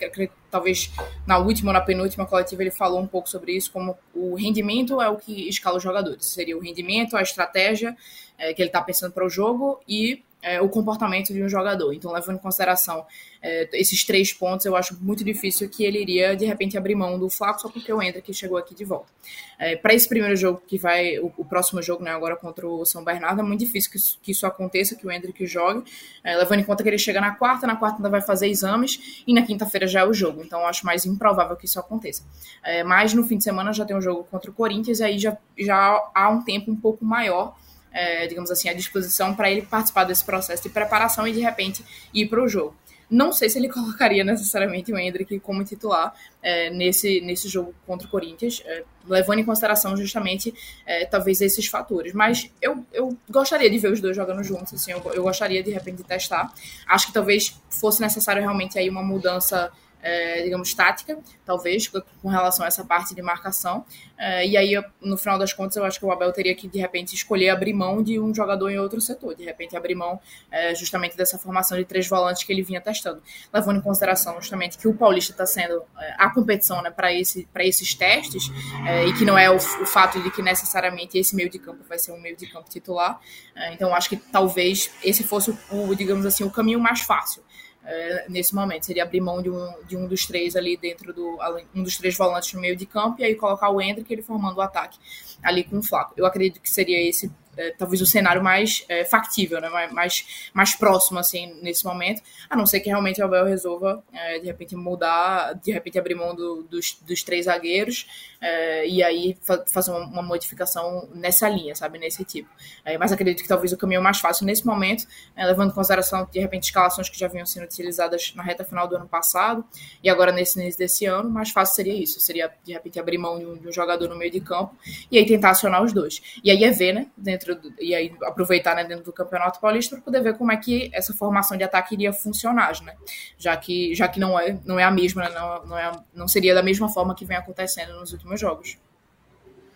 talvez 0.50 0.92
na 1.26 1.38
última 1.38 1.70
ou 1.70 1.74
na 1.74 1.82
penúltima 1.82 2.26
coletiva 2.26 2.64
ele 2.64 2.72
falou 2.72 3.00
um 3.00 3.08
pouco 3.08 3.30
sobre 3.30 3.54
isso, 3.54 3.72
como 3.72 3.98
o 4.14 4.36
rendimento 4.36 5.02
é 5.02 5.10
o 5.10 5.18
que 5.18 5.48
escala 5.48 5.78
os 5.78 5.84
jogadores. 5.84 6.26
Seria 6.26 6.58
o 6.58 6.62
rendimento, 6.62 7.16
a 7.16 7.22
estratégia 7.22 7.96
é, 8.38 8.54
que 8.54 8.62
ele 8.62 8.70
está 8.70 8.82
pensando 8.82 9.14
para 9.14 9.26
o 9.26 9.30
jogo 9.30 9.80
e 9.88 10.24
é, 10.42 10.62
o 10.62 10.70
comportamento 10.70 11.34
de 11.34 11.44
um 11.44 11.50
jogador. 11.50 11.94
Então, 11.94 12.12
levando 12.12 12.38
em 12.38 12.40
consideração 12.40 13.06
é, 13.42 13.70
esses 13.74 14.04
três 14.04 14.32
pontos, 14.32 14.66
eu 14.66 14.76
acho 14.76 14.98
muito 15.02 15.24
difícil 15.24 15.70
que 15.70 15.84
ele 15.84 16.02
iria, 16.02 16.36
de 16.36 16.46
repente, 16.46 16.78
abrir 16.78 16.96
mão 16.96 17.20
do 17.20 17.30
Flaco 17.30 17.62
só 17.62 17.70
porque 17.70 17.92
o 17.92 18.02
Hendrick 18.02 18.34
chegou 18.34 18.58
aqui 18.58 18.74
de 18.74 18.86
volta. 18.86 19.12
É, 19.58 19.76
Para 19.76 19.94
esse 19.94 20.08
primeiro 20.08 20.36
jogo, 20.36 20.62
que 20.66 20.78
vai, 20.78 21.20
o, 21.20 21.32
o, 21.38 21.46
próximo 21.46 21.82
jogo, 21.82 22.04
né, 22.04 22.12
agora 22.12 22.36
contra 22.36 22.68
o 22.68 22.86
São 22.86 23.04
Bernardo, 23.04 23.42
é 23.42 23.44
muito 23.44 23.60
difícil 23.60 23.92
que 23.92 23.98
isso, 23.98 24.20
que 24.22 24.32
isso 24.32 24.46
aconteça, 24.46 24.96
que 24.96 25.06
o 25.06 25.12
Hendrick 25.12 25.46
jogue, 25.46 25.84
é, 26.24 26.38
levando 26.38 26.60
em 26.60 26.64
conta 26.64 26.84
que 26.84 26.90
ele 26.90 26.98
chega 26.98 27.20
na 27.20 27.36
quarta, 27.36 27.68
na 27.68 27.76
quarta 27.76 27.98
ainda 27.98 28.10
vai 28.10 28.22
fazer 28.22 28.48
exames, 28.48 29.24
e 29.28 29.34
na 29.34 29.42
quinta-feira 29.42 29.88
já 29.88 30.02
é 30.02 30.06
o 30.06 30.14
jogo. 30.14 30.42
Então, 30.42 30.62
eu 30.62 30.68
acho 30.68 30.86
mais 30.86 31.06
improvável 31.06 31.56
que 31.58 31.66
isso 31.66 31.80
aconteça. 31.80 32.24
É, 32.64 32.84
mas 32.84 33.14
no 33.14 33.24
fim 33.24 33.38
de 33.38 33.44
semana 33.44 33.74
já 33.74 33.86
tem 33.86 33.96
um 33.96 34.02
jogo 34.02 34.24
contra 34.24 34.50
o 34.50 34.54
Corinthians, 34.54 35.00
e 35.00 35.04
aí 35.04 35.20
já, 35.20 35.38
já 35.58 36.10
há 36.14 36.30
um 36.30 36.42
tempo 36.42 36.72
um 36.72 36.76
pouco 36.76 37.04
maior 37.04 37.56
é, 37.92 38.28
digamos 38.28 38.52
assim, 38.52 38.70
à 38.70 38.74
disposição 38.74 39.36
para 39.36 39.50
ele 39.50 39.62
participar 39.64 40.04
desse 40.04 40.24
processo 40.24 40.64
de 40.64 40.70
preparação 40.70 41.28
e 41.28 41.32
de 41.32 41.40
repente 41.40 41.84
ir 42.14 42.28
para 42.28 42.42
o 42.42 42.48
jogo. 42.48 42.76
Não 43.10 43.32
sei 43.32 43.50
se 43.50 43.58
ele 43.58 43.68
colocaria 43.74 44.24
necessariamente 44.24 44.92
o 44.92 44.98
Hendrick 44.98 45.40
como 45.40 45.64
titular 45.64 46.14
é, 46.44 46.70
nesse, 46.70 47.22
nesse 47.22 47.48
jogo 47.50 47.74
contra 47.88 48.08
o 48.08 48.12
Corinthians, 48.12 48.62
é, 48.66 48.84
levando 49.08 49.40
em 49.40 49.44
consideração 49.44 49.98
justamente 49.98 50.54
é, 50.86 51.06
talvez 51.06 51.42
esses 51.42 51.66
fatores. 51.66 52.14
Mas 52.14 52.52
eu, 52.62 52.86
eu 52.94 53.18
gostaria 53.30 53.70
de 53.70 53.80
ver 53.80 53.92
os 53.92 54.00
dois 54.00 54.16
jogando 54.16 54.44
juntos, 54.44 54.74
assim, 54.74 54.92
eu, 54.92 55.02
eu 55.14 55.24
gostaria 55.24 55.64
de 55.64 55.72
repente 55.72 55.98
de 55.98 56.04
testar. 56.04 56.54
Acho 56.88 57.08
que 57.08 57.14
talvez 57.14 57.60
fosse 57.70 58.00
necessário 58.02 58.42
realmente 58.42 58.78
aí 58.78 58.90
uma 58.90 59.02
mudança 59.02 59.72
é, 60.02 60.44
digamos, 60.44 60.74
tática, 60.74 61.18
talvez, 61.46 61.88
com 61.88 62.30
relação 62.30 62.64
a 62.64 62.68
essa 62.68 62.84
parte 62.84 63.14
de 63.14 63.22
marcação. 63.22 63.86
É, 64.18 64.46
e 64.46 64.58
aí, 64.58 64.82
no 65.02 65.18
final 65.18 65.38
das 65.38 65.54
contas, 65.54 65.76
eu 65.76 65.84
acho 65.84 66.00
que 66.00 66.06
o 66.06 66.12
Abel 66.12 66.32
teria 66.32 66.56
que, 66.56 66.68
de 66.68 66.80
repente, 66.80 67.16
escolher 67.16 67.50
abrir 67.50 67.74
mão 67.74 68.02
de 68.02 68.20
um 68.20 68.34
jogador 68.34 68.70
em 68.70 68.78
outro 68.78 69.00
setor, 69.02 69.36
de 69.36 69.44
repente, 69.44 69.76
abrir 69.76 69.96
mão 69.96 70.20
é, 70.52 70.74
justamente 70.76 71.16
dessa 71.16 71.38
formação 71.38 71.78
de 71.78 71.86
três 71.86 72.08
volantes 72.08 72.44
que 72.44 72.52
ele 72.52 72.62
vinha 72.62 72.82
testando, 72.82 73.22
levando 73.54 73.78
em 73.78 73.82
consideração 73.82 74.36
justamente 74.36 74.78
que 74.78 74.88
o 74.88 74.94
Paulista 74.94 75.32
está 75.32 75.46
sendo 75.46 75.84
é, 76.00 76.16
a 76.18 76.30
competição 76.30 76.82
né, 76.82 76.92
para 76.92 77.14
esse, 77.14 77.48
esses 77.56 77.94
testes, 77.94 78.44
é, 78.88 79.06
e 79.06 79.14
que 79.14 79.26
não 79.26 79.38
é 79.38 79.50
o, 79.50 79.56
o, 79.56 79.86
fato 79.86 80.22
de 80.22 80.32
que 80.32 80.42
necessariamente 80.42 81.18
esse 81.18 81.36
meio 81.36 81.50
de 81.50 81.60
campo 81.60 81.84
vai 81.88 81.98
ser 81.98 82.12
um 82.12 82.20
meio 82.20 82.36
de 82.36 82.48
campo 82.48 82.70
titular. 82.70 83.20
É, 83.56 83.74
então, 83.74 83.94
acho 83.94 84.10
que 84.10 84.18
talvez 84.18 84.92
esse 85.04 85.24
fosse, 85.24 85.58
o, 85.72 85.96
digamos 85.96 86.26
assim, 86.26 86.44
o 86.44 86.52
caminho 86.52 86.80
mais 86.80 87.02
fácil 87.02 87.44
é, 87.90 88.26
nesse 88.30 88.54
momento. 88.54 88.86
Seria 88.86 89.04
abrir 89.04 89.20
mão 89.20 89.42
de 89.42 89.50
um, 89.50 89.74
de 89.88 89.98
um 89.98 90.08
dos 90.08 90.26
três 90.26 90.56
ali 90.56 90.78
dentro 90.78 91.12
do. 91.12 91.40
Um 91.74 91.82
dos 91.82 91.98
três 91.98 92.16
volantes 92.16 92.54
no 92.54 92.62
meio 92.62 92.76
de 92.76 92.86
campo 92.86 93.20
e 93.20 93.24
aí 93.24 93.36
colocar 93.36 93.70
o 93.70 93.82
Hendrick 93.82 94.12
ele 94.14 94.22
formando 94.22 94.58
o 94.58 94.62
ataque 94.62 95.00
ali 95.42 95.64
com 95.64 95.80
o 95.80 95.84
Flaco. 95.84 96.14
Eu 96.16 96.26
acredito 96.26 96.62
que 96.62 96.70
seria 96.70 97.02
esse 97.02 97.32
é, 97.60 97.72
talvez 97.72 98.02
o 98.02 98.06
cenário 98.06 98.42
mais 98.42 98.86
é, 98.88 99.04
factível, 99.04 99.60
né? 99.60 99.70
mais, 99.92 100.50
mais 100.54 100.74
próximo 100.74 101.20
assim 101.20 101.54
nesse 101.62 101.84
momento, 101.84 102.22
a 102.50 102.56
não 102.56 102.66
ser 102.66 102.80
que 102.80 102.90
realmente 102.90 103.22
o 103.22 103.26
Abel 103.26 103.46
resolva 103.46 104.02
é, 104.14 104.40
de 104.40 104.46
repente 104.46 104.76
mudar, 104.76 105.54
de 105.54 105.72
repente 105.72 106.00
abrir 106.00 106.16
mão 106.16 106.34
do, 106.34 106.64
dos, 106.64 106.98
dos 107.02 107.22
três 107.22 107.46
zagueiros 107.46 108.08
é, 108.42 108.88
e 108.88 109.04
aí 109.04 109.38
fa 109.42 109.64
fazer 109.68 109.92
uma, 109.92 110.06
uma, 110.06 110.22
modificação 110.22 111.10
nessa 111.14 111.50
linha, 111.50 111.76
sabe, 111.76 112.00
nesse 112.00 112.24
tipo. 112.24 112.50
É, 112.86 112.98
mas 112.98 113.12
acredito 113.12 113.42
que 113.42 113.48
talvez 113.48 113.74
o 113.74 113.78
caminho 113.78 114.02
mais 114.02 114.20
fácil 114.20 114.46
nesse 114.46 114.66
momento, 114.66 115.06
é, 115.36 115.46
levando 115.46 115.72
em 115.72 115.74
consideração 115.74 116.28
de 116.32 116.40
repente 116.40 116.64
escalações 116.64 117.10
que 117.10 117.20
já 117.20 117.28
vinham 117.28 117.46
sendo 117.46 117.66
utilizadas 117.66 118.34
na 118.36 118.44
reta 118.44 118.64
final 118.64 118.88
do 118.88 118.96
ano 118.96 119.08
passado 119.08 119.66
e 120.02 120.10
agora 120.10 120.32
nesse 120.32 120.60
início 120.60 120.80
desse 120.80 121.06
ano, 121.06 121.30
mais 121.30 121.50
fácil 121.50 121.76
seria 121.76 121.94
isso, 121.94 122.20
seria 122.22 122.50
de 122.64 122.72
repente 122.72 123.00
abrir 123.00 123.18
mão 123.18 123.38
de 123.38 123.46
um, 123.46 123.58
de 123.58 123.68
um 123.68 123.72
jogador 123.72 124.08
no 124.08 124.16
meio 124.16 124.32
de 124.32 124.40
campo 124.40 124.76
e 125.12 125.18
aí 125.18 125.26
tentar 125.26 125.50
acionar 125.50 125.84
os 125.84 125.92
dois. 125.92 126.22
E 126.44 126.50
aí 126.50 126.64
é 126.64 126.72
ver, 126.72 126.94
né, 126.94 127.08
dentro 127.18 127.49
dentro 127.56 127.70
do, 127.70 127.82
e 127.82 127.94
aí 127.94 128.14
aproveitar 128.24 128.76
né, 128.76 128.84
dentro 128.84 129.06
do 129.06 129.14
Campeonato 129.14 129.60
Paulista 129.60 129.96
para 129.96 130.04
poder 130.04 130.22
ver 130.22 130.38
como 130.38 130.52
é 130.52 130.58
que 130.58 130.90
essa 130.94 131.14
formação 131.14 131.58
de 131.58 131.64
ataque 131.64 131.96
iria 131.96 132.14
funcionar, 132.14 132.82
né? 132.82 132.96
Já 133.38 133.56
que 133.58 133.94
já 133.96 134.08
que 134.08 134.20
não 134.20 134.40
é 134.40 134.58
não 134.66 134.80
é 134.80 134.84
a 134.84 134.92
mesma, 134.92 135.24
né? 135.24 135.30
não, 135.30 135.66
não, 135.66 135.78
é, 135.78 135.92
não 136.14 136.28
seria 136.28 136.54
da 136.54 136.64
mesma 136.64 136.90
forma 136.90 137.16
que 137.16 137.26
vem 137.26 137.38
acontecendo 137.38 138.00
nos 138.00 138.12
últimos 138.14 138.40
jogos. 138.40 138.78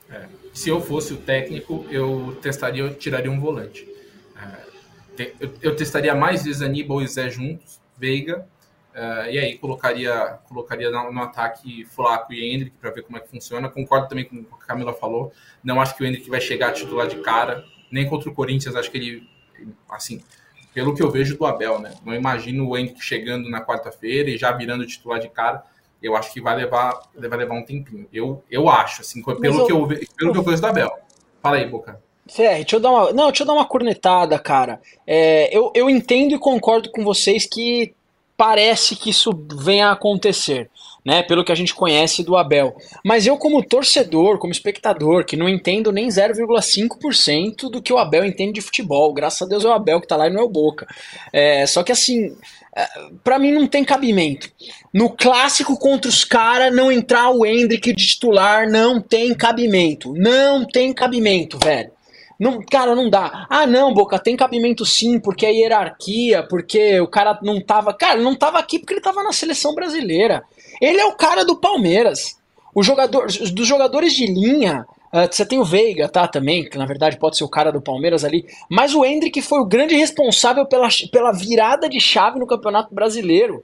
É, 0.10 0.28
se 0.54 0.70
eu 0.70 0.80
fosse 0.80 1.14
o 1.14 1.18
técnico, 1.18 1.86
eu 1.90 2.38
testaria, 2.42 2.84
eu 2.84 2.94
tiraria 2.94 3.32
um 3.32 3.40
volante. 3.40 3.88
É, 5.18 5.32
eu, 5.40 5.54
eu, 5.62 5.76
testaria 5.76 6.14
mais 6.14 6.44
vezes 6.44 6.62
Aníbal 6.62 7.02
e 7.02 7.08
Zé 7.08 7.30
juntos, 7.30 7.80
Veiga, 7.98 8.48
Uh, 8.94 9.26
e 9.32 9.40
aí 9.40 9.58
colocaria, 9.58 10.38
colocaria 10.48 10.92
no, 10.92 11.24
ataque 11.24 11.84
Flaco 11.86 12.32
e 12.32 12.54
Hendrick 12.54 12.78
para 12.78 12.92
ver 12.92 13.02
como 13.02 13.18
é 13.18 13.22
que 13.22 13.28
funciona. 13.28 13.68
Concordo 13.68 14.08
também 14.08 14.24
com 14.24 14.38
o 14.38 14.44
que 14.44 14.64
a 14.64 14.68
Camila 14.68 14.94
falou. 14.94 15.32
Não 15.64 15.82
acho 15.82 15.96
que 15.96 16.04
o 16.04 16.06
Hendrick 16.06 16.30
vai 16.30 16.40
chegar 16.40 16.70
a 16.70 16.72
titular 16.72 17.08
de 17.08 17.16
cara, 17.18 17.66
nem 17.92 18.08
contra 18.08 18.30
o 18.30 18.34
Corinthians. 18.34 18.76
Acho 18.76 18.92
que 18.92 18.98
ele, 18.98 19.28
assim, 19.90 20.22
pelo 20.74 20.94
que 20.94 21.02
eu 21.02 21.10
vejo 21.10 21.36
do 21.36 21.46
Abel, 21.46 21.80
né? 21.80 21.96
Não 22.06 22.14
imagino 22.14 22.70
o 22.70 22.78
Hendrick 22.78 23.04
chegando 23.04 23.50
na 23.50 23.66
quarta-feira 23.66 24.30
e 24.30 24.38
já 24.38 24.52
virando 24.52 24.86
titular 24.86 25.20
de 25.20 25.30
cara. 25.30 25.64
Eu 26.02 26.16
acho 26.16 26.32
que 26.32 26.42
vai 26.42 26.56
levar, 26.56 27.02
vai 27.16 27.40
levar 27.40 27.56
um 27.56 27.64
tempinho. 27.64 28.08
Eu, 28.14 28.44
eu 28.52 28.70
acho, 28.70 29.02
assim, 29.02 29.24
pelo, 29.24 29.42
eu, 29.42 29.66
que, 29.66 29.72
eu, 29.72 29.88
pelo 30.18 30.32
que 30.34 30.38
eu 30.38 30.44
conheço 30.44 30.62
do 30.62 30.68
Abel. 30.68 30.92
Fala 31.42 31.58
aí, 31.58 31.66
Boca. 31.66 32.00
Ferre, 32.28 32.60
deixa 32.60 32.76
eu 32.76 32.80
dar 32.80 32.92
uma. 32.92 33.14
Não, 33.14 33.28
deixa 33.28 33.44
eu 33.44 33.48
dar 33.48 33.54
uma 33.54 33.66
cornetada, 33.66 34.38
cara. 34.38 34.80
É, 35.06 35.56
eu, 35.56 35.72
eu 35.76 35.90
entendo 35.90 36.36
e 36.36 36.40
concordo 36.40 36.92
com 36.92 37.04
vocês 37.04 37.46
que 37.46 37.96
parece 38.36 38.96
que 38.96 39.10
isso 39.10 39.32
venha 39.62 39.88
a 39.88 39.92
acontecer, 39.92 40.70
né? 41.06 41.24
Pelo 41.24 41.44
que 41.44 41.52
a 41.52 41.56
gente 41.56 41.74
conhece 41.74 42.24
do 42.24 42.36
Abel. 42.36 42.76
Mas 43.04 43.28
eu, 43.28 43.38
como 43.38 43.64
torcedor, 43.64 44.38
como 44.38 44.52
espectador, 44.52 45.26
que 45.26 45.38
não 45.38 45.48
entendo 45.48 45.92
nem 45.92 46.08
0,5% 46.08 47.70
do 47.70 47.82
que 47.82 47.94
o 47.94 47.98
Abel 47.98 48.26
entende 48.26 48.54
de 48.54 48.62
futebol. 48.62 49.14
Graças 49.14 49.42
a 49.44 49.50
Deus 49.50 49.64
é 49.64 49.68
o 49.68 49.74
Abel 49.74 50.02
que 50.02 50.08
tá 50.08 50.16
lá 50.16 50.28
e 50.28 50.32
não 50.32 50.42
é 50.42 50.44
o 50.44 50.50
Boca. 50.50 50.88
É, 51.32 51.66
só 51.66 51.84
que 51.84 51.92
assim, 51.92 52.36
é, 52.76 52.88
para 53.24 53.38
mim 53.38 53.52
não 53.52 53.68
tem 53.68 53.86
cabimento. 53.86 54.50
No 54.92 55.10
clássico 55.10 55.78
contra 55.78 56.10
os 56.10 56.24
caras, 56.24 56.76
não 56.76 56.92
entrar 56.92 57.30
o 57.30 57.46
Hendrick 57.46 57.94
de 57.94 58.08
titular 58.08 58.70
não 58.70 59.00
tem 59.00 59.34
cabimento. 59.34 60.14
Não 60.14 60.66
tem 60.66 60.92
cabimento, 60.92 61.58
velho. 61.64 61.93
Não, 62.44 62.62
cara, 62.62 62.94
não 62.94 63.10
dá. 63.10 63.48
Ah, 63.50 63.66
não, 63.66 63.94
Boca, 63.94 64.20
tem 64.20 64.36
cabimento 64.36 64.86
sim, 64.86 65.18
porque 65.18 65.46
é 65.46 65.54
hierarquia, 65.54 66.44
porque 66.44 67.00
o 67.00 67.08
cara 67.08 67.40
não 67.42 67.62
tava. 67.62 67.94
Cara, 67.94 68.20
não 68.20 68.36
tava 68.36 68.60
aqui 68.60 68.80
porque 68.80 68.96
ele 68.96 69.02
tava 69.02 69.24
na 69.24 69.32
seleção 69.32 69.74
brasileira. 69.74 70.44
Ele 70.82 71.00
é 71.00 71.06
o 71.06 71.16
cara 71.16 71.46
do 71.46 71.56
Palmeiras. 71.56 72.38
O 72.76 72.84
jogador, 72.84 73.28
dos 73.28 73.66
jogadores 73.66 74.12
de 74.12 74.26
linha, 74.26 74.86
uh, 75.14 75.26
você 75.32 75.46
tem 75.46 75.58
o 75.58 75.64
Veiga, 75.64 76.10
tá? 76.10 76.28
Também, 76.28 76.70
que 76.70 76.78
na 76.78 76.86
verdade 76.86 77.18
pode 77.18 77.38
ser 77.38 77.46
o 77.46 77.50
cara 77.50 77.72
do 77.72 77.82
Palmeiras 77.82 78.26
ali. 78.26 78.46
Mas 78.70 78.94
o 78.94 79.06
Hendrick 79.06 79.42
foi 79.42 79.62
o 79.62 79.66
grande 79.66 79.96
responsável 79.96 80.66
pela, 80.66 80.90
pela 81.14 81.32
virada 81.32 81.88
de 81.88 82.02
chave 82.02 82.40
no 82.40 82.48
Campeonato 82.48 82.94
Brasileiro. 82.94 83.64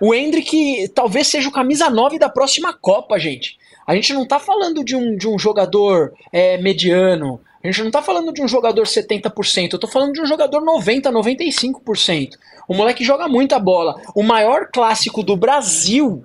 O 0.00 0.12
Hendrick 0.12 0.88
talvez 0.88 1.28
seja 1.28 1.48
o 1.48 1.52
camisa 1.52 1.88
9 1.88 2.18
da 2.18 2.28
próxima 2.28 2.72
Copa, 2.72 3.16
gente. 3.16 3.56
A 3.86 3.94
gente 3.94 4.12
não 4.12 4.26
tá 4.26 4.40
falando 4.40 4.84
de 4.84 4.96
um, 4.96 5.16
de 5.16 5.28
um 5.28 5.38
jogador 5.38 6.12
é, 6.32 6.58
mediano, 6.58 7.40
a 7.62 7.66
gente 7.66 7.82
não 7.82 7.90
tá 7.90 8.00
falando 8.00 8.32
de 8.32 8.42
um 8.42 8.48
jogador 8.48 8.84
70%, 8.84 9.72
eu 9.72 9.78
tô 9.78 9.88
falando 9.88 10.12
de 10.12 10.20
um 10.20 10.26
jogador 10.26 10.60
90, 10.60 11.10
95%. 11.10 12.30
O 12.68 12.74
moleque 12.74 13.02
joga 13.02 13.26
muita 13.26 13.58
bola. 13.58 14.00
O 14.14 14.22
maior 14.22 14.68
clássico 14.72 15.22
do 15.22 15.36
Brasil, 15.36 16.24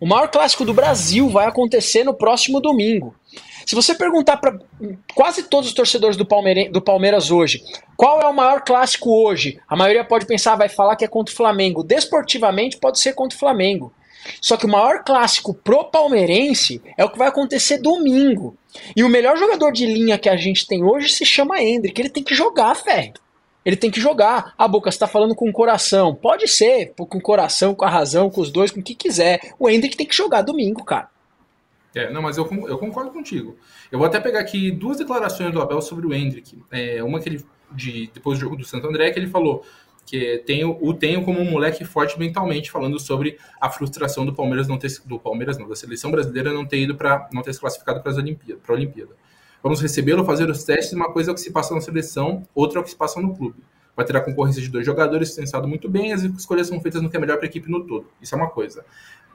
o 0.00 0.06
maior 0.06 0.28
clássico 0.28 0.64
do 0.64 0.72
Brasil 0.72 1.28
vai 1.28 1.46
acontecer 1.46 2.04
no 2.04 2.14
próximo 2.14 2.60
domingo. 2.60 3.14
Se 3.66 3.74
você 3.74 3.94
perguntar 3.94 4.38
para 4.38 4.58
quase 5.14 5.42
todos 5.42 5.68
os 5.68 5.74
torcedores 5.74 6.16
do, 6.16 6.24
Palmeira, 6.24 6.70
do 6.70 6.80
Palmeiras 6.80 7.30
hoje, 7.30 7.62
qual 7.96 8.20
é 8.20 8.26
o 8.26 8.34
maior 8.34 8.62
clássico 8.62 9.10
hoje? 9.10 9.60
A 9.68 9.76
maioria 9.76 10.04
pode 10.04 10.26
pensar, 10.26 10.56
vai 10.56 10.68
falar 10.68 10.96
que 10.96 11.04
é 11.04 11.08
contra 11.08 11.32
o 11.32 11.36
Flamengo. 11.36 11.84
Desportivamente 11.84 12.78
pode 12.78 12.98
ser 12.98 13.12
contra 13.12 13.36
o 13.36 13.38
Flamengo. 13.38 13.92
Só 14.40 14.56
que 14.56 14.66
o 14.66 14.68
maior 14.68 15.04
clássico 15.04 15.54
pro 15.54 15.84
palmeirense 15.84 16.82
é 16.96 17.04
o 17.04 17.10
que 17.10 17.18
vai 17.18 17.28
acontecer 17.28 17.78
domingo. 17.78 18.56
E 18.96 19.02
o 19.02 19.08
melhor 19.08 19.36
jogador 19.36 19.72
de 19.72 19.86
linha 19.86 20.18
que 20.18 20.28
a 20.28 20.36
gente 20.36 20.66
tem 20.66 20.84
hoje 20.84 21.08
se 21.08 21.24
chama 21.24 21.60
Hendrick. 21.60 22.00
Ele 22.00 22.10
tem 22.10 22.22
que 22.22 22.34
jogar, 22.34 22.74
velho. 22.74 23.14
Ele 23.64 23.76
tem 23.76 23.90
que 23.90 24.00
jogar. 24.00 24.54
A 24.56 24.66
boca 24.66 24.88
está 24.88 25.06
falando 25.06 25.34
com 25.34 25.48
o 25.48 25.52
coração. 25.52 26.14
Pode 26.14 26.48
ser, 26.48 26.94
com 26.96 27.18
o 27.18 27.20
coração, 27.20 27.74
com 27.74 27.84
a 27.84 27.90
razão, 27.90 28.30
com 28.30 28.40
os 28.40 28.50
dois, 28.50 28.70
com 28.70 28.80
o 28.80 28.82
que 28.82 28.94
quiser. 28.94 29.54
O 29.58 29.68
Hendrick 29.68 29.96
tem 29.96 30.06
que 30.06 30.16
jogar 30.16 30.42
domingo, 30.42 30.84
cara. 30.84 31.08
É, 31.94 32.10
não, 32.10 32.22
mas 32.22 32.36
eu, 32.36 32.48
eu 32.68 32.78
concordo 32.78 33.10
contigo. 33.10 33.56
Eu 33.90 33.98
vou 33.98 34.06
até 34.06 34.20
pegar 34.20 34.40
aqui 34.40 34.70
duas 34.70 34.96
declarações 34.96 35.52
do 35.52 35.60
Abel 35.60 35.82
sobre 35.82 36.06
o 36.06 36.14
Hendrick. 36.14 36.56
É, 36.70 37.02
uma 37.02 37.20
que 37.20 37.28
ele, 37.28 37.44
de, 37.72 38.10
depois 38.14 38.38
do 38.38 38.42
jogo 38.42 38.56
do 38.56 38.64
Santo 38.64 38.86
André, 38.86 39.10
que 39.10 39.18
ele 39.18 39.26
falou 39.26 39.64
que 40.06 40.42
tenho, 40.46 40.76
o 40.80 40.92
tenho 40.92 41.24
como 41.24 41.40
um 41.40 41.50
moleque 41.50 41.84
forte 41.84 42.18
mentalmente, 42.18 42.70
falando 42.70 42.98
sobre 42.98 43.38
a 43.60 43.70
frustração 43.70 44.26
do 44.26 44.34
Palmeiras 44.34 44.66
não 44.66 44.78
ter 44.78 44.90
do 45.04 45.18
Palmeiras 45.18 45.58
não, 45.58 45.68
da 45.68 45.76
seleção 45.76 46.10
brasileira 46.10 46.52
não 46.52 46.66
ter 46.66 46.78
ido 46.78 46.94
para 46.96 47.28
não 47.32 47.42
ter 47.42 47.52
se 47.52 47.60
classificado 47.60 48.00
para 48.00 48.10
as 48.10 48.18
Olimpíadas, 48.18 48.62
para 48.62 48.74
a 48.74 48.76
Olimpíada. 48.76 49.10
Vamos 49.62 49.80
recebê-lo, 49.80 50.24
fazer 50.24 50.48
os 50.48 50.64
testes, 50.64 50.92
uma 50.92 51.12
coisa 51.12 51.30
é 51.30 51.32
o 51.32 51.34
que 51.34 51.40
se 51.40 51.52
passa 51.52 51.74
na 51.74 51.80
seleção, 51.80 52.46
outra 52.54 52.78
é 52.78 52.80
o 52.80 52.84
que 52.84 52.90
se 52.90 52.96
passa 52.96 53.20
no 53.20 53.36
clube. 53.36 53.62
Vai 53.94 54.06
ter 54.06 54.16
a 54.16 54.20
concorrência 54.20 54.62
de 54.62 54.68
dois 54.68 54.86
jogadores, 54.86 55.34
tem 55.34 55.44
muito 55.66 55.88
bem, 55.88 56.12
as 56.12 56.22
escolhas 56.22 56.66
são 56.66 56.80
feitas 56.80 57.02
no 57.02 57.10
que 57.10 57.16
é 57.16 57.20
melhor 57.20 57.36
para 57.36 57.46
a 57.46 57.48
equipe 57.48 57.70
no 57.70 57.86
todo. 57.86 58.06
Isso 58.22 58.34
é 58.34 58.38
uma 58.38 58.48
coisa. 58.48 58.84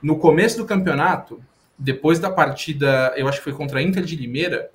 No 0.02 0.18
começo 0.18 0.58
do 0.58 0.66
campeonato, 0.66 1.42
depois 1.78 2.20
da 2.20 2.30
partida, 2.30 3.14
eu 3.16 3.28
acho 3.28 3.38
que 3.38 3.44
foi 3.44 3.54
contra 3.54 3.80
a 3.80 3.84
Inter 3.84 4.04
de 4.04 4.16
Limeira, 4.16 4.72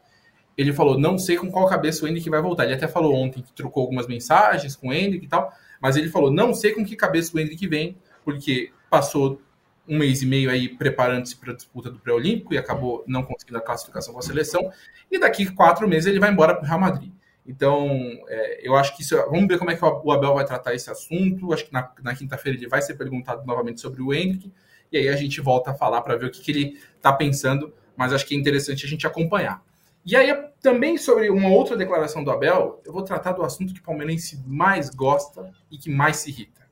ele 0.56 0.72
falou, 0.72 0.98
não 0.98 1.18
sei 1.18 1.36
com 1.36 1.50
qual 1.50 1.66
cabeça 1.66 2.04
o 2.04 2.08
Henrique 2.08 2.28
vai 2.28 2.42
voltar. 2.42 2.64
Ele 2.64 2.74
até 2.74 2.86
falou 2.86 3.14
ontem 3.14 3.42
que 3.42 3.52
trocou 3.52 3.82
algumas 3.82 4.06
mensagens 4.06 4.76
com 4.76 4.88
o 4.88 4.92
Henrique 4.92 5.24
e 5.24 5.28
tal, 5.28 5.52
mas 5.80 5.96
ele 5.96 6.08
falou, 6.08 6.30
não 6.30 6.52
sei 6.52 6.72
com 6.72 6.84
que 6.84 6.94
cabeça 6.94 7.36
o 7.36 7.40
Henrique 7.40 7.66
vem, 7.66 7.96
porque 8.24 8.70
passou 8.88 9.40
um 9.88 9.98
mês 9.98 10.22
e 10.22 10.26
meio 10.26 10.50
aí 10.50 10.68
preparando-se 10.68 11.36
para 11.36 11.52
a 11.52 11.56
disputa 11.56 11.90
do 11.90 11.98
pré-olímpico 11.98 12.54
e 12.54 12.58
acabou 12.58 13.02
não 13.06 13.22
conseguindo 13.22 13.58
a 13.58 13.60
classificação 13.60 14.12
com 14.12 14.20
a 14.20 14.22
seleção, 14.22 14.70
e 15.10 15.18
daqui 15.18 15.46
quatro 15.52 15.88
meses 15.88 16.06
ele 16.06 16.20
vai 16.20 16.30
embora 16.30 16.54
para 16.54 16.64
o 16.64 16.66
Real 16.66 16.80
Madrid. 16.80 17.10
Então, 17.46 17.88
é, 18.28 18.60
eu 18.66 18.76
acho 18.76 18.96
que 18.96 19.02
isso. 19.02 19.16
Vamos 19.28 19.48
ver 19.48 19.58
como 19.58 19.70
é 19.70 19.76
que 19.76 19.84
o 19.84 20.12
Abel 20.12 20.34
vai 20.34 20.44
tratar 20.44 20.72
esse 20.72 20.88
assunto. 20.88 21.52
Acho 21.52 21.64
que 21.64 21.72
na, 21.72 21.90
na 22.00 22.14
quinta-feira 22.14 22.56
ele 22.56 22.68
vai 22.68 22.80
ser 22.80 22.94
perguntado 22.94 23.44
novamente 23.44 23.80
sobre 23.80 24.00
o 24.00 24.14
Henrique. 24.14 24.52
E 24.92 24.98
aí 24.98 25.08
a 25.08 25.16
gente 25.16 25.40
volta 25.40 25.72
a 25.72 25.74
falar 25.74 26.02
para 26.02 26.16
ver 26.16 26.26
o 26.26 26.30
que, 26.30 26.40
que 26.40 26.50
ele 26.52 26.78
está 26.96 27.12
pensando. 27.12 27.74
Mas 27.96 28.12
acho 28.12 28.24
que 28.24 28.36
é 28.36 28.38
interessante 28.38 28.86
a 28.86 28.88
gente 28.88 29.04
acompanhar. 29.06 29.64
E 30.04 30.16
aí, 30.16 30.34
também 30.62 30.96
sobre 30.96 31.30
uma 31.30 31.50
outra 31.50 31.76
declaração 31.76 32.24
do 32.24 32.30
Abel, 32.30 32.80
eu 32.84 32.92
vou 32.92 33.02
tratar 33.02 33.32
do 33.32 33.42
assunto 33.42 33.74
que 33.74 33.80
o 33.80 33.82
palmeirense 33.82 34.42
mais 34.46 34.90
gosta 34.90 35.52
e 35.70 35.76
que 35.76 35.90
mais 35.90 36.16
se 36.16 36.30
irrita: 36.30 36.62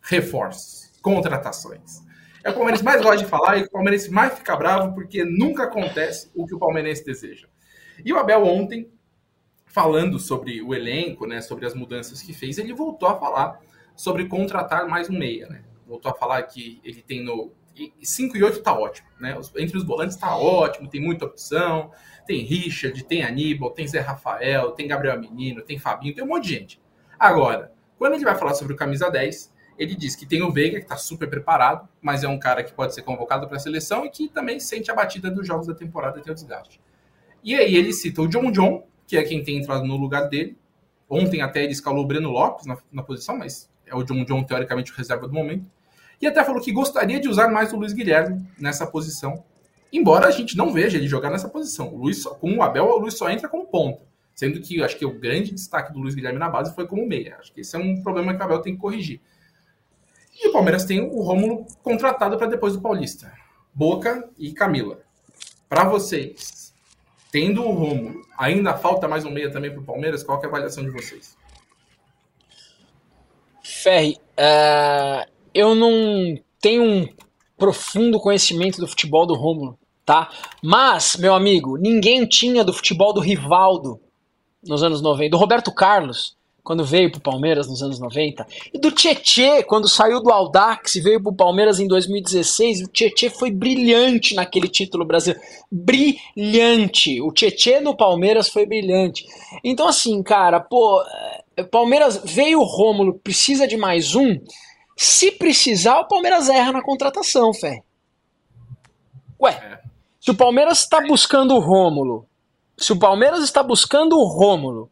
reforços, 0.00 0.90
contratações. 1.02 2.02
É 2.42 2.50
o 2.50 2.54
palmeirense 2.54 2.84
mais 2.84 3.02
gosta 3.02 3.18
de 3.18 3.26
falar 3.26 3.58
e 3.58 3.62
o 3.64 3.70
palmeirense 3.70 4.10
mais 4.10 4.38
fica 4.38 4.56
bravo 4.56 4.94
porque 4.94 5.24
nunca 5.24 5.64
acontece 5.64 6.30
o 6.34 6.46
que 6.46 6.54
o 6.54 6.58
palmeirense 6.58 7.04
deseja. 7.04 7.46
E 8.04 8.12
o 8.12 8.18
Abel 8.18 8.44
ontem, 8.44 8.90
falando 9.66 10.18
sobre 10.18 10.62
o 10.62 10.74
elenco, 10.74 11.26
né, 11.26 11.40
sobre 11.40 11.66
as 11.66 11.74
mudanças 11.74 12.22
que 12.22 12.32
fez, 12.32 12.56
ele 12.56 12.72
voltou 12.72 13.08
a 13.08 13.18
falar 13.18 13.60
sobre 13.94 14.26
contratar 14.26 14.88
mais 14.88 15.10
um 15.10 15.18
meia, 15.18 15.46
né? 15.48 15.62
Voltou 15.86 16.10
a 16.10 16.14
falar 16.14 16.42
que 16.44 16.80
ele 16.84 17.02
tem 17.02 17.22
no 17.22 17.52
5 18.02 18.36
e 18.36 18.42
8 18.42 18.62
tá 18.62 18.72
ótimo, 18.72 19.08
né? 19.20 19.36
Entre 19.56 19.76
os 19.76 19.84
volantes 19.84 20.16
tá 20.16 20.36
ótimo, 20.36 20.88
tem 20.88 21.00
muita 21.00 21.24
opção. 21.24 21.90
Tem 22.26 22.42
Richard, 22.42 23.04
tem 23.04 23.22
Aníbal, 23.24 23.70
tem 23.70 23.88
Zé 23.88 24.00
Rafael, 24.00 24.72
tem 24.72 24.86
Gabriel 24.86 25.18
Menino, 25.18 25.62
tem 25.62 25.78
Fabinho, 25.78 26.14
tem 26.14 26.22
um 26.22 26.26
monte 26.26 26.44
de 26.44 26.50
gente. 26.50 26.80
Agora, 27.18 27.72
quando 27.96 28.14
ele 28.14 28.24
vai 28.24 28.36
falar 28.36 28.54
sobre 28.54 28.74
o 28.74 28.76
camisa 28.76 29.10
10, 29.10 29.52
ele 29.78 29.94
diz 29.94 30.14
que 30.14 30.26
tem 30.26 30.42
o 30.42 30.52
Veiga, 30.52 30.78
que 30.78 30.84
está 30.84 30.96
super 30.96 31.30
preparado, 31.30 31.88
mas 32.02 32.24
é 32.24 32.28
um 32.28 32.38
cara 32.38 32.62
que 32.62 32.72
pode 32.72 32.94
ser 32.94 33.02
convocado 33.02 33.46
para 33.46 33.56
a 33.56 33.60
seleção 33.60 34.04
e 34.04 34.10
que 34.10 34.28
também 34.28 34.60
sente 34.60 34.90
a 34.90 34.94
batida 34.94 35.30
dos 35.30 35.46
jogos 35.46 35.66
da 35.66 35.74
temporada 35.74 36.18
e 36.18 36.22
tem 36.22 36.32
o 36.32 36.34
desgaste. 36.34 36.80
E 37.42 37.54
aí 37.54 37.76
ele 37.76 37.92
cita 37.92 38.20
o 38.20 38.28
John 38.28 38.50
John, 38.50 38.86
que 39.06 39.16
é 39.16 39.22
quem 39.22 39.42
tem 39.42 39.56
entrado 39.56 39.84
no 39.84 39.96
lugar 39.96 40.28
dele. 40.28 40.58
Ontem 41.08 41.40
até 41.40 41.62
ele 41.62 41.72
escalou 41.72 42.04
o 42.04 42.06
Breno 42.06 42.30
Lopes 42.30 42.66
na, 42.66 42.76
na 42.92 43.02
posição, 43.02 43.38
mas 43.38 43.70
é 43.86 43.94
o 43.94 44.02
John 44.02 44.24
John, 44.24 44.44
teoricamente, 44.44 44.92
o 44.92 44.94
reserva 44.94 45.26
do 45.26 45.32
momento. 45.32 45.64
E 46.20 46.26
até 46.26 46.42
falou 46.44 46.60
que 46.60 46.72
gostaria 46.72 47.20
de 47.20 47.28
usar 47.28 47.48
mais 47.48 47.72
o 47.72 47.76
Luiz 47.76 47.92
Guilherme 47.92 48.44
nessa 48.58 48.86
posição. 48.86 49.44
Embora 49.92 50.26
a 50.26 50.30
gente 50.30 50.56
não 50.56 50.72
veja 50.72 50.98
ele 50.98 51.08
jogar 51.08 51.30
nessa 51.30 51.48
posição. 51.48 51.94
O 51.94 51.98
Luiz, 51.98 52.24
com 52.24 52.56
o 52.56 52.62
Abel, 52.62 52.86
o 52.86 52.98
Luiz 52.98 53.14
só 53.14 53.30
entra 53.30 53.48
como 53.48 53.66
ponta. 53.66 54.02
Sendo 54.34 54.60
que 54.60 54.82
acho 54.82 54.96
que 54.96 55.06
o 55.06 55.18
grande 55.18 55.52
destaque 55.52 55.92
do 55.92 55.98
Luiz 55.98 56.14
Guilherme 56.14 56.38
na 56.38 56.48
base 56.48 56.74
foi 56.74 56.86
como 56.86 57.06
meia. 57.06 57.36
Acho 57.38 57.52
que 57.52 57.60
esse 57.60 57.74
é 57.74 57.78
um 57.78 58.02
problema 58.02 58.34
que 58.34 58.40
o 58.40 58.44
Abel 58.44 58.60
tem 58.60 58.74
que 58.74 58.80
corrigir. 58.80 59.20
E 60.40 60.48
o 60.48 60.52
Palmeiras 60.52 60.84
tem 60.84 61.00
o 61.00 61.20
Rômulo 61.22 61.66
contratado 61.82 62.36
para 62.36 62.46
depois 62.46 62.72
do 62.74 62.80
Paulista. 62.80 63.32
Boca 63.74 64.28
e 64.38 64.52
Camila. 64.52 65.00
Para 65.68 65.84
vocês, 65.84 66.72
tendo 67.32 67.62
o 67.64 67.72
Rômulo, 67.72 68.22
ainda 68.36 68.76
falta 68.76 69.08
mais 69.08 69.24
um 69.24 69.30
meia 69.30 69.50
também 69.50 69.70
para 69.70 69.80
o 69.80 69.84
Palmeiras? 69.84 70.22
Qual 70.22 70.40
é 70.40 70.44
a 70.44 70.48
avaliação 70.48 70.84
de 70.84 70.90
vocês? 70.90 71.36
Ferri, 73.62 74.18
uh, 74.38 75.28
eu 75.58 75.74
não 75.74 76.38
tenho 76.60 76.84
um 76.84 77.08
profundo 77.56 78.20
conhecimento 78.20 78.80
do 78.80 78.86
futebol 78.86 79.26
do 79.26 79.34
Rômulo, 79.34 79.76
tá? 80.06 80.30
Mas, 80.62 81.16
meu 81.16 81.34
amigo, 81.34 81.76
ninguém 81.76 82.24
tinha 82.24 82.62
do 82.62 82.72
futebol 82.72 83.12
do 83.12 83.20
Rivaldo 83.20 84.00
nos 84.64 84.84
anos 84.84 85.02
90, 85.02 85.30
do 85.30 85.36
Roberto 85.36 85.74
Carlos, 85.74 86.36
quando 86.62 86.84
veio 86.84 87.10
pro 87.10 87.20
Palmeiras 87.20 87.66
nos 87.66 87.82
anos 87.82 87.98
90, 87.98 88.46
e 88.72 88.78
do 88.78 88.92
Tietê, 88.92 89.64
quando 89.64 89.88
saiu 89.88 90.22
do 90.22 90.30
Aldax 90.30 90.94
e 90.94 91.00
veio 91.00 91.20
pro 91.20 91.34
Palmeiras 91.34 91.80
em 91.80 91.88
2016, 91.88 92.82
o 92.82 92.88
Tietê 92.88 93.28
foi 93.28 93.50
brilhante 93.50 94.36
naquele 94.36 94.68
título 94.68 95.04
brasileiro. 95.04 95.44
Brilhante! 95.72 97.20
O 97.20 97.32
Tietê 97.32 97.80
no 97.80 97.96
Palmeiras 97.96 98.48
foi 98.48 98.64
brilhante. 98.64 99.24
Então, 99.64 99.88
assim, 99.88 100.22
cara, 100.22 100.60
pô, 100.60 101.02
é, 101.56 101.64
Palmeiras 101.64 102.20
veio 102.24 102.60
o 102.60 102.64
Rômulo, 102.64 103.18
precisa 103.18 103.66
de 103.66 103.76
mais 103.76 104.14
um. 104.14 104.38
Se 105.00 105.30
precisar, 105.30 106.00
o 106.00 106.08
Palmeiras 106.08 106.48
erra 106.48 106.72
na 106.72 106.82
contratação, 106.82 107.54
fé. 107.54 107.84
Ué, 109.40 109.52
é. 109.52 109.78
se 110.20 110.32
o 110.32 110.34
Palmeiras 110.34 110.80
está 110.80 111.00
buscando 111.00 111.54
o 111.54 111.60
Rômulo, 111.60 112.26
se 112.76 112.92
o 112.92 112.98
Palmeiras 112.98 113.44
está 113.44 113.62
buscando 113.62 114.18
o 114.18 114.24
Rômulo, 114.24 114.90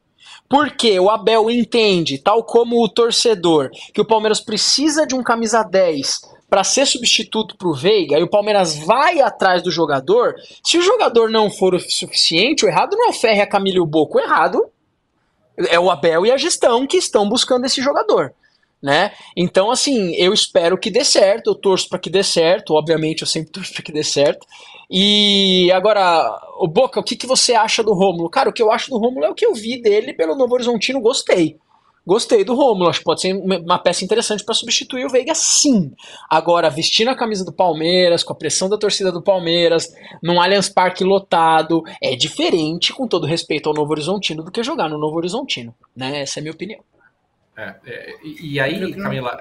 porque 0.49 1.01
o 1.01 1.11
Abel 1.11 1.51
entende, 1.51 2.19
tal 2.19 2.45
como 2.45 2.81
o 2.81 2.89
torcedor, 2.89 3.69
que 3.93 4.01
o 4.01 4.05
Palmeiras 4.05 4.41
precisa 4.41 5.05
de 5.05 5.17
um 5.17 5.25
camisa 5.25 5.65
10 5.65 6.21
para 6.49 6.63
ser 6.63 6.87
substituto 6.87 7.57
para 7.57 7.67
o 7.67 7.75
Veiga 7.75 8.17
e 8.17 8.23
o 8.23 8.31
Palmeiras 8.31 8.77
vai 8.77 9.21
atrás 9.21 9.61
do 9.61 9.73
jogador, 9.73 10.37
se 10.63 10.79
o 10.79 10.83
jogador 10.83 11.33
não 11.33 11.51
for 11.51 11.75
o 11.75 11.81
suficiente, 11.81 12.65
o 12.65 12.69
errado 12.69 12.97
não 12.97 13.07
é 13.07 13.09
o 13.09 13.13
Ferre, 13.13 13.41
a 13.41 13.47
Camila 13.49 13.79
e 13.79 13.81
o 13.81 13.87
Boco, 13.87 14.19
o 14.19 14.21
errado 14.21 14.71
é 15.57 15.81
o 15.81 15.91
Abel 15.91 16.25
e 16.25 16.31
a 16.31 16.37
gestão 16.37 16.87
que 16.87 16.97
estão 16.97 17.29
buscando 17.29 17.65
esse 17.65 17.83
jogador 17.83 18.33
né? 18.83 19.13
Então, 19.37 19.71
assim, 19.71 20.15
eu 20.15 20.33
espero 20.33 20.79
que 20.79 20.91
dê 20.91 21.05
certo, 21.05 21.51
eu 21.51 21.55
torço 21.55 21.89
para 21.89 21.99
que 21.99 22.11
dê 22.11 22.23
certo, 22.23 22.75
obviamente 22.75 23.23
eu 23.23 23.27
sempre 23.27 23.51
torço 23.53 23.73
para 23.73 23.83
que 23.83 23.93
dê 23.93 24.05
certo. 24.05 24.47
E 24.91 25.71
agora, 25.73 26.39
o 26.61 26.69
Boca, 26.69 27.01
o 27.01 27.03
que, 27.03 27.17
que 27.17 27.27
você 27.27 27.55
acha 27.55 27.83
do 27.83 27.93
Rômulo? 27.93 28.31
Cara, 28.31 28.49
o 28.49 28.53
que 28.53 28.63
eu 28.63 28.71
acho 28.71 28.91
do 28.91 28.99
Rômulo 28.99 29.27
é 29.27 29.31
o 29.31 29.35
que 29.35 29.45
eu 29.45 29.55
vi 29.55 29.81
dele 29.81 30.13
pelo 30.13 30.37
Novo 30.37 30.55
Horizontino, 30.55 31.01
gostei. 31.01 31.59
Gostei 32.07 32.45
do 32.45 32.55
Rômulo, 32.55 32.89
acho 32.89 33.01
que 33.01 33.05
pode 33.05 33.21
ser 33.21 33.33
uma 33.33 33.81
peça 33.81 34.05
interessante 34.05 34.45
para 34.45 34.55
substituir 34.55 35.05
o 35.05 35.09
Veiga, 35.09 35.35
sim. 35.35 35.91
Agora, 36.31 36.71
vestindo 36.71 37.09
a 37.09 37.17
camisa 37.17 37.45
do 37.45 37.53
Palmeiras, 37.53 38.23
com 38.23 38.33
a 38.33 38.37
pressão 38.37 38.69
da 38.69 38.79
torcida 38.79 39.11
do 39.11 39.21
Palmeiras, 39.21 39.89
num 40.23 40.41
Allianz 40.41 40.69
Parque 40.69 41.03
lotado, 41.03 41.83
é 42.01 42.15
diferente, 42.15 42.93
com 42.93 43.09
todo 43.09 43.27
respeito 43.27 43.69
ao 43.69 43.75
Novo 43.75 43.91
Horizontino, 43.91 44.45
do 44.45 44.53
que 44.53 44.63
jogar 44.63 44.89
no 44.89 44.99
Novo 44.99 45.17
Horizontino, 45.17 45.75
né? 45.97 46.21
Essa 46.21 46.39
é 46.39 46.41
a 46.41 46.43
minha 46.45 46.55
opinião. 46.55 46.79
É, 47.57 47.75
é, 47.87 48.15
e, 48.23 48.61
aí, 48.61 48.95
Camila. 48.95 49.39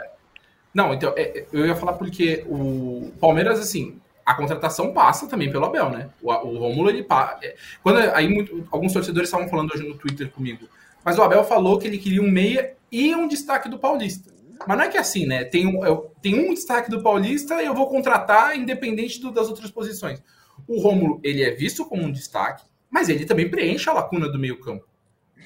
Não, 0.73 0.93
então, 0.93 1.13
é, 1.17 1.45
eu 1.51 1.65
ia 1.65 1.75
falar 1.75 1.93
porque 1.93 2.45
o 2.47 3.11
Palmeiras, 3.19 3.59
assim, 3.59 3.99
a 4.25 4.33
contratação 4.33 4.93
passa 4.93 5.27
também 5.27 5.51
pelo 5.51 5.65
Abel, 5.65 5.89
né? 5.89 6.09
O, 6.21 6.31
o 6.31 6.57
Romulo, 6.57 6.89
ele. 6.89 7.05
É, 7.41 7.55
quando, 7.83 7.97
aí 8.13 8.27
muito, 8.27 8.67
alguns 8.71 8.93
torcedores 8.93 9.29
estavam 9.29 9.47
falando 9.47 9.73
hoje 9.73 9.87
no 9.87 9.95
Twitter 9.95 10.29
comigo, 10.31 10.67
mas 11.03 11.17
o 11.17 11.21
Abel 11.21 11.43
falou 11.43 11.77
que 11.77 11.87
ele 11.87 11.97
queria 11.97 12.21
um 12.21 12.31
meia 12.31 12.75
e 12.91 13.13
um 13.15 13.27
destaque 13.27 13.69
do 13.69 13.77
Paulista. 13.77 14.33
Mas 14.65 14.77
não 14.77 14.85
é 14.85 14.87
que 14.87 14.97
é 14.97 15.01
assim, 15.01 15.25
né? 15.25 15.43
Tem 15.43 15.67
um, 15.67 15.85
eu, 15.85 16.11
tem 16.21 16.49
um 16.49 16.53
destaque 16.53 16.89
do 16.89 17.03
Paulista 17.03 17.61
e 17.61 17.65
eu 17.65 17.73
vou 17.73 17.87
contratar 17.87 18.57
independente 18.57 19.19
do, 19.21 19.31
das 19.31 19.49
outras 19.49 19.69
posições. 19.69 20.23
O 20.67 20.79
Rômulo, 20.79 21.19
ele 21.23 21.43
é 21.43 21.51
visto 21.51 21.85
como 21.85 22.03
um 22.03 22.11
destaque, 22.11 22.63
mas 22.89 23.09
ele 23.09 23.25
também 23.25 23.49
preenche 23.49 23.89
a 23.89 23.93
lacuna 23.93 24.29
do 24.29 24.39
meio 24.39 24.59
campo. 24.59 24.87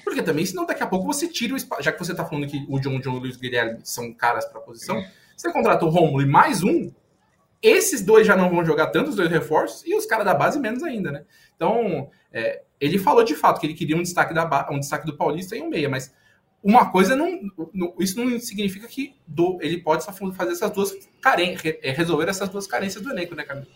Porque 0.04 0.22
também, 0.22 0.44
senão 0.46 0.66
daqui 0.66 0.82
a 0.82 0.86
pouco 0.86 1.06
você 1.06 1.28
tira 1.28 1.54
o 1.54 1.56
espaço. 1.56 1.82
Já 1.82 1.92
que 1.92 1.98
você 1.98 2.14
tá 2.14 2.24
falando 2.24 2.46
que 2.46 2.64
o 2.68 2.78
John 2.80 3.00
John 3.00 3.14
e 3.14 3.16
o 3.16 3.20
Luiz 3.20 3.36
Guilherme 3.36 3.80
são 3.84 4.12
caras 4.12 4.44
para 4.46 4.60
a 4.60 4.62
posição, 4.62 5.04
você 5.36 5.52
contrata 5.52 5.84
o 5.84 5.88
Romulo 5.88 6.22
e 6.22 6.26
mais 6.26 6.62
um, 6.62 6.92
esses 7.62 8.02
dois 8.02 8.26
já 8.26 8.36
não 8.36 8.50
vão 8.50 8.64
jogar 8.64 8.88
tanto, 8.88 9.10
os 9.10 9.16
dois 9.16 9.30
reforços, 9.30 9.86
e 9.86 9.94
os 9.94 10.06
caras 10.06 10.24
da 10.24 10.34
base 10.34 10.58
menos 10.58 10.82
ainda, 10.82 11.12
né? 11.12 11.24
Então, 11.54 12.10
é, 12.32 12.62
ele 12.80 12.98
falou 12.98 13.22
de 13.22 13.34
fato 13.34 13.60
que 13.60 13.66
ele 13.66 13.74
queria 13.74 13.96
um 13.96 14.02
destaque, 14.02 14.32
da, 14.32 14.68
um 14.70 14.80
destaque 14.80 15.06
do 15.06 15.16
Paulista 15.16 15.56
e 15.56 15.60
um 15.60 15.68
meia, 15.68 15.88
mas 15.88 16.14
uma 16.62 16.90
coisa 16.90 17.16
não, 17.16 17.40
não, 17.72 17.94
isso 17.98 18.22
não 18.22 18.38
significa 18.38 18.86
que 18.86 19.14
do, 19.26 19.58
ele 19.60 19.78
pode 19.78 20.04
fazer 20.04 20.52
essas 20.52 20.70
duas 20.70 20.92
carências, 21.20 21.76
resolver 21.82 22.28
essas 22.28 22.48
duas 22.48 22.66
carências 22.66 23.02
do 23.02 23.10
elenco, 23.10 23.34
né, 23.34 23.44
Camilo? 23.44 23.66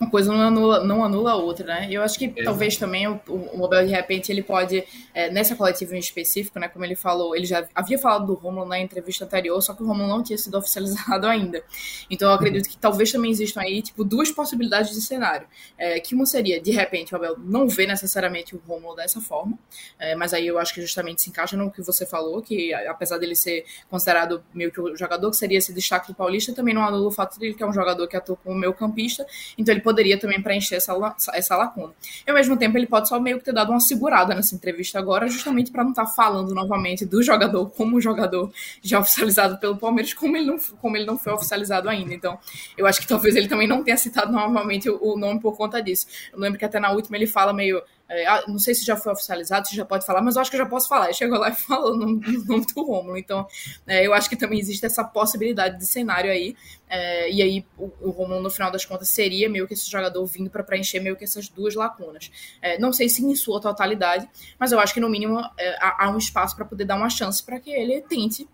Uma 0.00 0.10
coisa 0.10 0.32
não 0.32 0.40
anula, 0.40 0.84
não 0.84 1.04
anula 1.04 1.32
a 1.32 1.36
outra, 1.36 1.66
né? 1.66 1.88
Eu 1.90 2.02
acho 2.02 2.18
que 2.18 2.26
Exato. 2.26 2.44
talvez 2.44 2.76
também 2.76 3.08
o, 3.08 3.20
o 3.26 3.58
Mobile, 3.58 3.86
de 3.86 3.92
repente, 3.92 4.30
ele 4.30 4.42
pode, 4.42 4.84
é, 5.12 5.30
nessa 5.30 5.56
coletiva 5.56 5.96
em 5.96 5.98
específico, 5.98 6.58
né? 6.58 6.68
Como 6.68 6.84
ele 6.84 6.94
falou, 6.94 7.34
ele 7.34 7.46
já 7.46 7.66
havia 7.74 7.98
falado 7.98 8.26
do 8.26 8.34
Romulo 8.34 8.66
na 8.66 8.78
entrevista 8.78 9.24
anterior, 9.24 9.60
só 9.60 9.74
que 9.74 9.82
o 9.82 9.86
Romulo 9.86 10.08
não 10.08 10.22
tinha 10.22 10.38
sido 10.38 10.56
oficializado 10.56 11.26
ainda. 11.28 11.62
Então 12.08 12.28
eu 12.28 12.34
acredito 12.34 12.68
que 12.68 12.76
talvez 12.76 13.10
também 13.10 13.30
existam 13.30 13.60
aí, 13.60 13.82
tipo, 13.82 14.04
duas 14.04 14.30
possibilidades 14.30 14.94
de 14.94 15.00
cenário. 15.00 15.46
É, 15.76 15.98
que 15.98 16.14
uma 16.14 16.26
seria, 16.26 16.60
de 16.60 16.70
repente, 16.70 17.12
o 17.12 17.16
Abel 17.16 17.36
não 17.38 17.68
vê 17.68 17.86
necessariamente 17.86 18.54
o 18.54 18.62
Romulo 18.66 18.94
dessa 18.94 19.20
forma, 19.20 19.58
é, 19.98 20.14
mas 20.14 20.32
aí 20.32 20.46
eu 20.46 20.58
acho 20.58 20.74
que 20.74 20.80
justamente 20.80 21.22
se 21.22 21.30
encaixa 21.30 21.56
no 21.56 21.70
que 21.70 21.82
você 21.82 22.06
falou, 22.06 22.40
que 22.40 22.72
apesar 22.72 23.18
dele 23.18 23.34
ser 23.34 23.64
considerado 23.90 24.44
meio 24.54 24.70
que 24.70 24.80
o 24.80 24.96
jogador 24.96 25.30
que 25.30 25.36
seria 25.36 25.58
esse 25.58 25.72
destaque 25.72 26.08
do 26.08 26.14
Paulista, 26.14 26.52
também 26.52 26.74
não 26.74 26.84
anula 26.84 27.08
o 27.08 27.10
fato 27.10 27.38
de 27.38 27.46
ele 27.46 27.54
que 27.54 27.62
é 27.62 27.66
um 27.66 27.72
jogador 27.72 28.06
que 28.06 28.16
atua 28.16 28.36
como 28.36 28.56
meio 28.56 28.72
campista, 28.72 29.26
então 29.56 29.74
ele 29.74 29.82
poderia 29.88 30.18
também 30.18 30.42
preencher 30.42 30.74
essa, 30.74 30.92
essa 31.32 31.56
lacuna. 31.56 31.94
E 32.26 32.30
ao 32.30 32.36
mesmo 32.36 32.58
tempo, 32.58 32.76
ele 32.76 32.86
pode 32.86 33.08
só 33.08 33.18
meio 33.18 33.38
que 33.38 33.44
ter 33.44 33.54
dado 33.54 33.70
uma 33.70 33.80
segurada 33.80 34.34
nessa 34.34 34.54
entrevista 34.54 34.98
agora, 34.98 35.26
justamente 35.28 35.70
para 35.70 35.82
não 35.82 35.92
estar 35.92 36.04
tá 36.04 36.10
falando 36.10 36.54
novamente 36.54 37.06
do 37.06 37.22
jogador 37.22 37.70
como 37.70 37.98
jogador 37.98 38.52
já 38.82 39.00
oficializado 39.00 39.56
pelo 39.56 39.78
Palmeiras, 39.78 40.12
como 40.12 40.36
ele, 40.36 40.44
não, 40.44 40.58
como 40.78 40.94
ele 40.94 41.06
não 41.06 41.16
foi 41.16 41.32
oficializado 41.32 41.88
ainda. 41.88 42.12
Então, 42.12 42.38
eu 42.76 42.86
acho 42.86 43.00
que 43.00 43.06
talvez 43.06 43.34
ele 43.34 43.48
também 43.48 43.66
não 43.66 43.82
tenha 43.82 43.96
citado 43.96 44.30
novamente 44.30 44.90
o, 44.90 44.98
o 45.00 45.18
nome 45.18 45.40
por 45.40 45.56
conta 45.56 45.80
disso. 45.80 46.06
Eu 46.30 46.38
lembro 46.38 46.58
que 46.58 46.66
até 46.66 46.78
na 46.78 46.90
última 46.90 47.16
ele 47.16 47.26
fala 47.26 47.54
meio 47.54 47.82
é, 48.08 48.26
ah, 48.26 48.42
não 48.48 48.58
sei 48.58 48.74
se 48.74 48.84
já 48.84 48.96
foi 48.96 49.12
oficializado, 49.12 49.68
se 49.68 49.76
já 49.76 49.84
pode 49.84 50.06
falar, 50.06 50.22
mas 50.22 50.36
eu 50.36 50.40
acho 50.40 50.50
que 50.50 50.56
eu 50.56 50.60
já 50.60 50.66
posso 50.66 50.88
falar. 50.88 51.12
Chegou 51.12 51.38
lá 51.38 51.50
e 51.50 51.54
falou 51.56 51.96
no 51.96 52.06
nome 52.06 52.66
do 52.74 52.82
Rômulo. 52.82 53.18
Então, 53.18 53.46
é, 53.86 54.06
eu 54.06 54.14
acho 54.14 54.28
que 54.30 54.36
também 54.36 54.58
existe 54.58 54.86
essa 54.86 55.04
possibilidade 55.04 55.78
de 55.78 55.86
cenário 55.86 56.30
aí. 56.30 56.56
É, 56.88 57.30
e 57.30 57.42
aí, 57.42 57.66
o, 57.76 57.92
o 58.00 58.10
Rômulo, 58.10 58.40
no 58.40 58.50
final 58.50 58.70
das 58.70 58.84
contas, 58.86 59.10
seria 59.10 59.48
meio 59.48 59.68
que 59.68 59.74
esse 59.74 59.90
jogador 59.90 60.24
vindo 60.24 60.48
para 60.48 60.62
preencher 60.62 61.00
meio 61.00 61.16
que 61.16 61.24
essas 61.24 61.48
duas 61.48 61.74
lacunas. 61.74 62.30
É, 62.62 62.78
não 62.78 62.92
sei 62.94 63.10
se 63.10 63.22
em 63.22 63.34
sua 63.36 63.60
totalidade, 63.60 64.26
mas 64.58 64.72
eu 64.72 64.80
acho 64.80 64.94
que, 64.94 65.00
no 65.00 65.08
mínimo, 65.10 65.38
é, 65.58 65.76
há, 65.78 66.06
há, 66.06 66.10
um 66.10 66.16
espaço 66.16 66.56
para 66.56 66.64
poder 66.64 66.86
dar 66.86 66.96
uma 66.96 67.10
chance 67.10 67.42
para 67.42 67.60
que 67.60 67.70
ele 67.70 68.00
tente, 68.00 68.48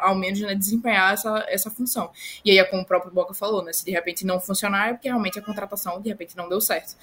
ao 0.00 0.14
menos, 0.14 0.40
né, 0.40 0.54
desempenhar 0.54 1.14
essa, 1.14 1.46
essa 1.48 1.70
função. 1.70 2.10
E 2.44 2.50
aí, 2.50 2.58
é 2.58 2.64
como 2.64 2.82
o 2.82 2.84
próprio 2.84 3.10
Boca 3.10 3.32
falou, 3.32 3.64
né, 3.64 3.72
se 3.72 3.84
de 3.84 3.90
repente 3.90 4.26
não 4.26 4.38
funcionar, 4.38 4.90
é 4.90 4.92
porque 4.92 5.08
realmente 5.08 5.38
a 5.38 5.42
contratação, 5.42 6.00
de 6.00 6.10
repente, 6.10 6.36
não 6.36 6.48
deu 6.48 6.60
certo. 6.60 6.94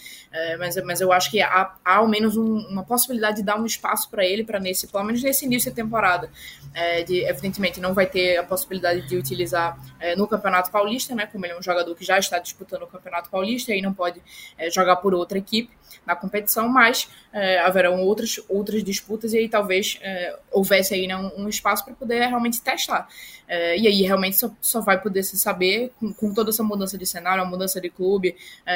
mas, 0.59 0.75
mas 0.83 1.01
eu 1.01 1.11
acho 1.11 1.31
que 1.31 1.41
há, 1.41 1.73
há 1.83 1.94
ao 1.97 2.07
menos 2.07 2.37
um, 2.37 2.57
uma 2.69 2.83
possibilidade 2.83 3.37
de 3.37 3.43
dar 3.43 3.59
um 3.59 3.65
espaço 3.65 4.09
para 4.09 4.25
ele, 4.25 4.43
para 4.43 4.59
nesse, 4.59 4.87
pelo 4.87 5.03
menos 5.03 5.21
nesse 5.21 5.45
início 5.45 5.71
da 5.71 5.75
temporada. 5.75 6.29
É, 6.73 7.03
de, 7.03 7.23
evidentemente, 7.23 7.79
não 7.79 7.93
vai 7.93 8.05
ter 8.05 8.37
a 8.37 8.43
possibilidade 8.43 9.07
de 9.07 9.15
utilizar 9.15 9.79
é, 9.99 10.15
no 10.15 10.27
Campeonato 10.27 10.71
Paulista, 10.71 11.15
né? 11.15 11.25
Como 11.25 11.45
ele 11.45 11.53
é 11.53 11.57
um 11.57 11.63
jogador 11.63 11.95
que 11.95 12.03
já 12.03 12.19
está 12.19 12.37
disputando 12.39 12.83
o 12.83 12.87
Campeonato 12.87 13.29
Paulista 13.29 13.73
e 13.73 13.81
não 13.81 13.93
pode 13.93 14.21
é, 14.57 14.69
jogar 14.69 14.97
por 14.97 15.13
outra 15.13 15.37
equipe 15.37 15.71
na 16.05 16.15
competição, 16.15 16.67
mas 16.67 17.09
é, 17.33 17.59
haverão 17.59 18.01
outras, 18.01 18.39
outras 18.47 18.83
disputas 18.83 19.33
e 19.33 19.39
aí 19.39 19.49
talvez 19.49 19.97
é, 20.01 20.37
houvesse 20.51 20.93
aí 20.93 21.07
né, 21.07 21.17
um, 21.17 21.43
um 21.43 21.49
espaço 21.49 21.83
para 21.83 21.93
poder 21.93 22.27
realmente 22.27 22.61
testar. 22.61 23.07
É, 23.47 23.77
e 23.77 23.87
aí 23.87 24.01
realmente 24.01 24.37
só, 24.37 24.51
só 24.59 24.81
vai 24.81 24.99
poder 24.99 25.23
se 25.23 25.37
saber 25.37 25.91
com, 25.99 26.13
com, 26.13 26.33
toda 26.33 26.49
essa 26.49 26.63
mudança 26.63 26.97
de 26.97 27.05
cenário, 27.05 27.43
uma 27.43 27.49
mudança 27.49 27.79
de 27.79 27.89
clube, 27.89 28.35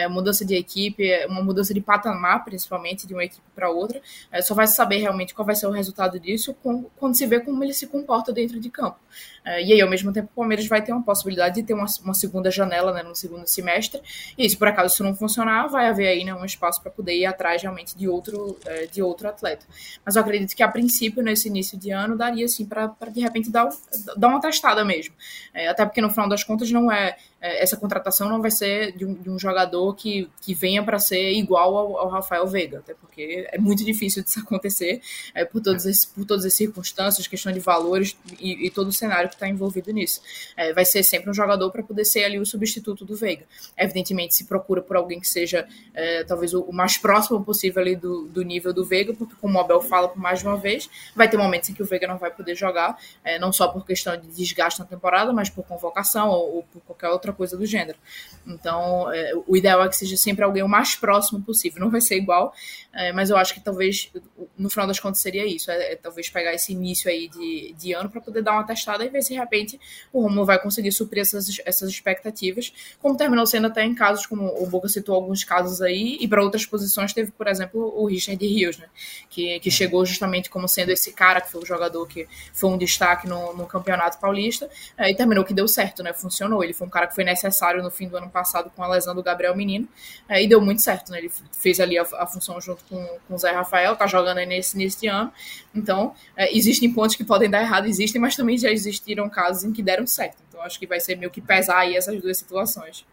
mudança 0.09 0.45
de 0.45 0.55
equipe, 0.55 1.26
uma 1.26 1.43
mudança 1.43 1.74
de 1.74 1.82
patamar, 1.82 2.45
principalmente, 2.45 3.07
de 3.10 3.14
uma 3.14 3.24
equipe 3.24 3.41
para 3.53 3.70
outra. 3.70 4.01
É, 4.32 4.41
só 4.41 4.55
vai 4.55 4.68
saber 4.68 4.97
realmente 4.97 5.34
qual 5.34 5.45
vai 5.45 5.55
ser 5.55 5.68
o 5.68 5.72
resultado 5.72 6.20
disso 6.20 6.53
com, 6.64 6.84
quando 6.97 7.16
se 7.16 7.26
vê 7.26 7.39
como 7.39 7.62
ele 7.64 7.74
se 7.74 7.88
comporta 7.88 8.32
dentro 8.32 8.60
de 8.60 8.70
campo. 8.70 8.97
É, 9.43 9.62
e 9.64 9.74
aí, 9.74 9.82
ao 9.82 9.89
mesmo 9.89 10.14
tempo, 10.14 10.30
o 10.32 10.36
Palmeiras 10.36 10.68
vai 10.68 10.82
ter 10.82 10.93
uma 10.93 11.03
possibilidade 11.03 11.55
de 11.55 11.64
ter 11.64 11.74
uma, 11.74 11.88
uma 12.03 12.14
segunda 12.14 12.51
janela 12.51 12.93
né, 12.93 13.03
no 13.03 13.16
segundo 13.16 13.45
semestre. 13.47 14.01
E 14.38 14.49
se 14.49 14.55
por 14.55 14.68
acaso 14.68 14.93
isso 14.93 15.03
não 15.03 15.16
funcionar, 15.16 15.68
vai 15.68 15.88
haver 15.88 16.07
aí 16.07 16.24
né, 16.24 16.34
um 16.34 16.45
espaço 16.45 16.82
para 16.82 16.91
poder 16.91 17.16
ir 17.16 17.26
atrás 17.26 17.62
realmente 17.62 17.97
de 17.97 18.07
outro, 18.07 18.57
é, 18.66 18.86
de 18.86 19.01
outro 19.01 19.28
atleta. 19.28 19.66
Mas 20.05 20.16
eu 20.16 20.22
acredito 20.22 20.55
que 20.55 20.64
a 20.64 20.68
princípio, 20.68 21.24
nesse 21.24 21.47
início 21.47 21.78
de 21.78 21.91
ano, 21.91 22.16
daria 22.16 22.45
assim 22.45 22.66
para 22.66 22.93
de 23.12 23.22
repente 23.22 23.49
dar, 23.49 23.70
dar 24.16 24.28
uma 24.28 24.39
testada 24.39 24.86
mesmo. 24.86 25.16
É, 25.53 25.68
até 25.68 25.86
porque 25.86 26.01
no 26.01 26.10
final 26.10 26.30
das 26.30 26.43
contas 26.43 26.72
não 26.72 26.91
é 26.91 27.18
essa 27.41 27.77
contratação 27.77 28.27
não 28.27 28.41
vai 28.41 28.51
ser 28.51 28.91
de 28.91 29.05
um, 29.05 29.13
de 29.13 29.29
um 29.29 29.39
jogador 29.39 29.95
que, 29.95 30.29
que 30.41 30.53
venha 30.53 30.83
para 30.83 30.99
ser 30.99 31.31
igual 31.31 31.75
ao, 31.75 31.97
ao, 31.97 32.09
Rafael 32.09 32.45
Veiga, 32.47 32.79
até 32.79 32.93
porque 32.93 33.47
é 33.51 33.57
muito 33.57 33.83
difícil 33.83 34.23
disso 34.23 34.39
acontecer 34.45 35.01
é, 35.33 35.45
por, 35.45 35.61
todos 35.61 35.85
esse, 35.85 36.07
por 36.07 36.25
todas 36.25 36.45
as 36.45 36.53
circunstâncias, 36.53 37.27
questão 37.27 37.51
de 37.51 37.59
valores 37.59 38.17
e, 38.39 38.67
e 38.67 38.69
todo 38.69 38.89
o 38.89 38.93
cenário 38.93 39.29
que 39.29 39.35
está 39.35 39.47
envolvido 39.47 39.91
nisso. 39.91 40.21
É, 40.57 40.73
vai 40.73 40.85
ser 40.85 41.03
sempre 41.03 41.29
um 41.29 41.33
jogador 41.33 41.71
para 41.71 41.81
poder 41.83 42.05
ser 42.05 42.25
ali 42.25 42.39
o 42.39 42.45
substituto 42.45 43.05
do 43.05 43.15
Veiga. 43.15 43.45
Evidentemente, 43.77 44.35
se 44.35 44.45
procura 44.45 44.81
por 44.81 44.97
alguém 44.97 45.19
que 45.19 45.27
seja 45.27 45.67
é, 45.93 46.23
talvez 46.23 46.53
o, 46.53 46.61
o, 46.61 46.73
mais 46.73 46.97
próximo 46.97 47.43
possível 47.43 47.81
ali 47.81 47.95
do, 47.95 48.27
do 48.27 48.41
nível 48.41 48.73
do 48.73 48.83
Veiga, 48.85 49.13
porque 49.13 49.35
como 49.39 49.57
o 49.57 49.61
Abel 49.61 49.81
fala 49.81 50.07
por 50.09 50.19
mais 50.19 50.39
de 50.39 50.45
uma 50.45 50.57
vez, 50.57 50.89
vai 51.15 51.29
ter 51.29 51.37
momentos 51.37 51.69
em 51.69 51.73
que 51.73 51.81
o 51.81 51.85
Veiga 51.85 52.07
não 52.07 52.17
vai 52.17 52.31
poder 52.31 52.55
jogar, 52.55 52.97
é, 53.23 53.39
não 53.39 53.51
só 53.53 53.67
por 53.67 53.85
questão 53.85 54.17
de 54.17 54.27
desgaste 54.27 54.79
na 54.79 54.85
temporada, 54.85 55.31
mas 55.31 55.49
por 55.49 55.63
convocação 55.65 56.29
ou, 56.29 56.57
ou 56.57 56.63
por 56.63 56.81
qualquer 56.81 57.09
outra 57.09 57.28
coisa 57.34 57.57
do 57.57 57.65
gênero. 57.65 57.97
Então, 58.45 59.11
é, 59.13 59.34
o 59.47 59.55
ideal 59.55 59.84
é 59.84 59.89
que 59.89 59.95
seja 59.95 60.17
sempre 60.17 60.43
alguém 60.43 60.63
o 60.63 60.67
mais 60.67 60.95
próximo 60.95 61.41
possível. 61.41 61.80
Não 61.82 61.89
vai 61.89 62.01
ser 62.01 62.15
igual, 62.15 62.53
é, 62.93 63.11
mas 63.11 63.30
eu 63.30 63.38
acho 63.38 63.53
que 63.53 63.59
talvez, 63.59 64.11
no 64.57 64.69
final 64.69 64.88
das 64.88 64.99
contas, 64.99 65.21
seria 65.21 65.45
isso. 65.45 65.69
É, 65.71 65.93
é 65.93 65.95
talvez 65.95 66.30
pegar 66.30 66.53
esse 66.53 66.71
início 66.71 67.09
aí 67.09 67.27
de, 67.27 67.73
de 67.77 67.93
ano 67.93 68.09
para 68.09 68.21
poder 68.21 68.41
dar 68.41 68.53
uma 68.53 68.63
testada 68.63 69.05
e 69.05 69.09
ver 69.09 69.21
se, 69.21 69.34
de 69.34 69.39
repente, 69.39 69.80
o 70.11 70.21
Romulo 70.21 70.45
vai 70.45 70.59
conseguir 70.59 70.91
suprir 70.91 71.21
essas, 71.21 71.47
essas 71.65 71.89
expectativas, 71.89 72.73
como 72.99 73.17
terminou 73.17 73.45
sendo 73.45 73.67
até 73.67 73.84
em 73.84 73.93
casos, 73.93 74.25
como 74.25 74.47
o 74.61 74.67
Boca 74.67 74.88
citou 74.88 75.15
alguns 75.15 75.43
casos 75.43 75.82
aí, 75.82 76.17
e 76.19 76.27
para 76.27 76.43
outras 76.43 76.65
posições 76.65 77.13
teve, 77.13 77.32
por 77.32 77.47
exemplo, 77.47 77.93
o 77.95 78.05
Richard 78.05 78.45
Rios, 78.45 78.77
né? 78.77 78.88
Que, 79.30 79.59
que 79.59 79.71
chegou 79.71 80.05
justamente 80.05 80.49
como 80.49 80.67
sendo 80.67 80.91
esse 80.91 81.11
cara, 81.11 81.41
que 81.41 81.51
foi 81.51 81.61
o 81.61 81.65
jogador 81.65 82.07
que 82.07 82.27
foi 82.53 82.69
um 82.69 82.77
destaque 82.77 83.27
no, 83.27 83.53
no 83.53 83.65
Campeonato 83.65 84.19
Paulista, 84.19 84.69
é, 84.97 85.09
e 85.11 85.15
terminou 85.15 85.43
que 85.43 85.53
deu 85.53 85.67
certo, 85.67 86.03
né? 86.03 86.13
Funcionou. 86.13 86.63
Ele 86.63 86.73
foi 86.73 86.88
um 86.88 86.89
cara 86.89 87.07
que 87.07 87.15
foi 87.15 87.18
necessário 87.24 87.82
no 87.82 87.89
fim 87.89 88.07
do 88.07 88.17
ano 88.17 88.30
passado 88.30 88.72
com 88.76 88.84
a 88.84 88.88
lesão 88.88 89.15
do 89.15 89.24
Gabriel 89.24 89.55
Menino, 89.55 89.88
é, 90.28 90.43
e 90.43 90.47
deu 90.47 90.61
muito 90.61 90.82
certo, 90.82 91.11
né? 91.11 91.20
Ele 91.20 91.32
fez 91.51 91.80
ali 91.80 91.97
a, 91.97 92.03
a 92.17 92.28
função 92.28 92.59
junto 92.59 92.84
com, 92.86 93.05
com 93.28 93.36
o 93.36 93.38
Zé 93.38 93.51
Rafael, 93.51 93.95
tá 93.95 94.07
jogando 94.07 94.38
aí 94.39 94.45
nesse, 94.45 94.78
nesse 94.78 95.07
ano. 95.07 95.32
Então, 95.74 96.13
é, 96.36 96.55
existem 96.55 96.91
pontos 96.91 97.15
que 97.15 97.24
podem 97.24 97.49
dar 97.49 97.61
errado, 97.61 97.86
existem, 97.88 98.20
mas 98.20 98.36
também 98.36 98.57
já 98.57 98.70
existiram 98.70 99.30
casos 99.30 99.63
em 99.63 99.72
que 99.72 99.82
deram 99.82 100.05
certo. 100.07 100.38
Então, 100.47 100.61
acho 100.61 100.80
que 100.80 100.88
vai 100.88 100.99
ser 100.99 101.15
meio 101.15 101.32
que 101.32 101.41
pesar 101.41 101.80
aí 101.80 101.95
essas 101.95 102.22
duas 102.22 102.38
situações. 102.38 103.05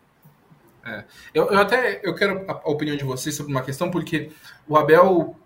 É. 0.87 1.05
Eu, 1.35 1.51
eu, 1.51 1.59
até 1.59 2.01
eu 2.03 2.15
quero 2.15 2.45
a 2.49 2.71
opinião 2.71 2.97
de 2.97 3.05
vocês 3.05 3.35
sobre 3.35 3.51
uma 3.51 3.63
questão, 3.63 3.91
porque 3.91 4.31
o 4.69 4.77
Abel, 4.77 5.37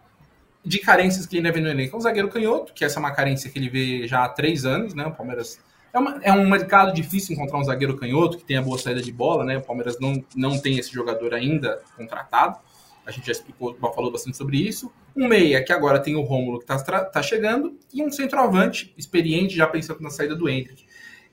de 0.62 0.78
carências 0.78 1.24
que 1.24 1.36
ele 1.36 1.46
ainda 1.46 1.58
vê 1.58 1.64
no 1.64 1.70
elenco, 1.70 1.96
é 1.96 1.98
um 1.98 2.02
zagueiro 2.02 2.28
canhoto, 2.28 2.74
que 2.74 2.84
essa 2.84 2.98
é 2.98 3.00
uma 3.00 3.12
carência 3.12 3.50
que 3.50 3.58
ele 3.58 3.70
vê 3.70 4.06
já 4.06 4.24
há 4.24 4.28
três 4.28 4.66
anos, 4.66 4.94
né? 4.94 5.06
O 5.06 5.12
Palmeiras. 5.12 5.58
É, 5.92 5.98
uma, 5.98 6.20
é 6.22 6.32
um 6.32 6.48
mercado 6.48 6.92
difícil 6.92 7.34
encontrar 7.34 7.58
um 7.58 7.64
zagueiro 7.64 7.96
canhoto 7.96 8.38
que 8.38 8.44
tenha 8.44 8.62
boa 8.62 8.78
saída 8.78 9.02
de 9.02 9.12
bola, 9.12 9.44
né? 9.44 9.58
O 9.58 9.62
Palmeiras 9.62 9.98
não, 9.98 10.24
não 10.36 10.58
tem 10.58 10.78
esse 10.78 10.92
jogador 10.92 11.34
ainda 11.34 11.80
contratado. 11.96 12.58
A 13.04 13.10
gente 13.10 13.26
já 13.26 13.32
explicou, 13.32 13.74
falou 13.74 14.10
bastante 14.10 14.36
sobre 14.36 14.56
isso. 14.56 14.92
Um 15.16 15.26
meia, 15.26 15.64
que 15.64 15.72
agora 15.72 15.98
tem 15.98 16.14
o 16.14 16.20
Rômulo 16.20 16.58
que 16.58 16.72
está 16.72 17.04
tá 17.04 17.22
chegando, 17.22 17.76
e 17.92 18.02
um 18.02 18.10
centroavante 18.10 18.94
experiente, 18.96 19.56
já 19.56 19.66
pensando 19.66 20.00
na 20.00 20.10
saída 20.10 20.36
do 20.36 20.48
Hendrick. 20.48 20.84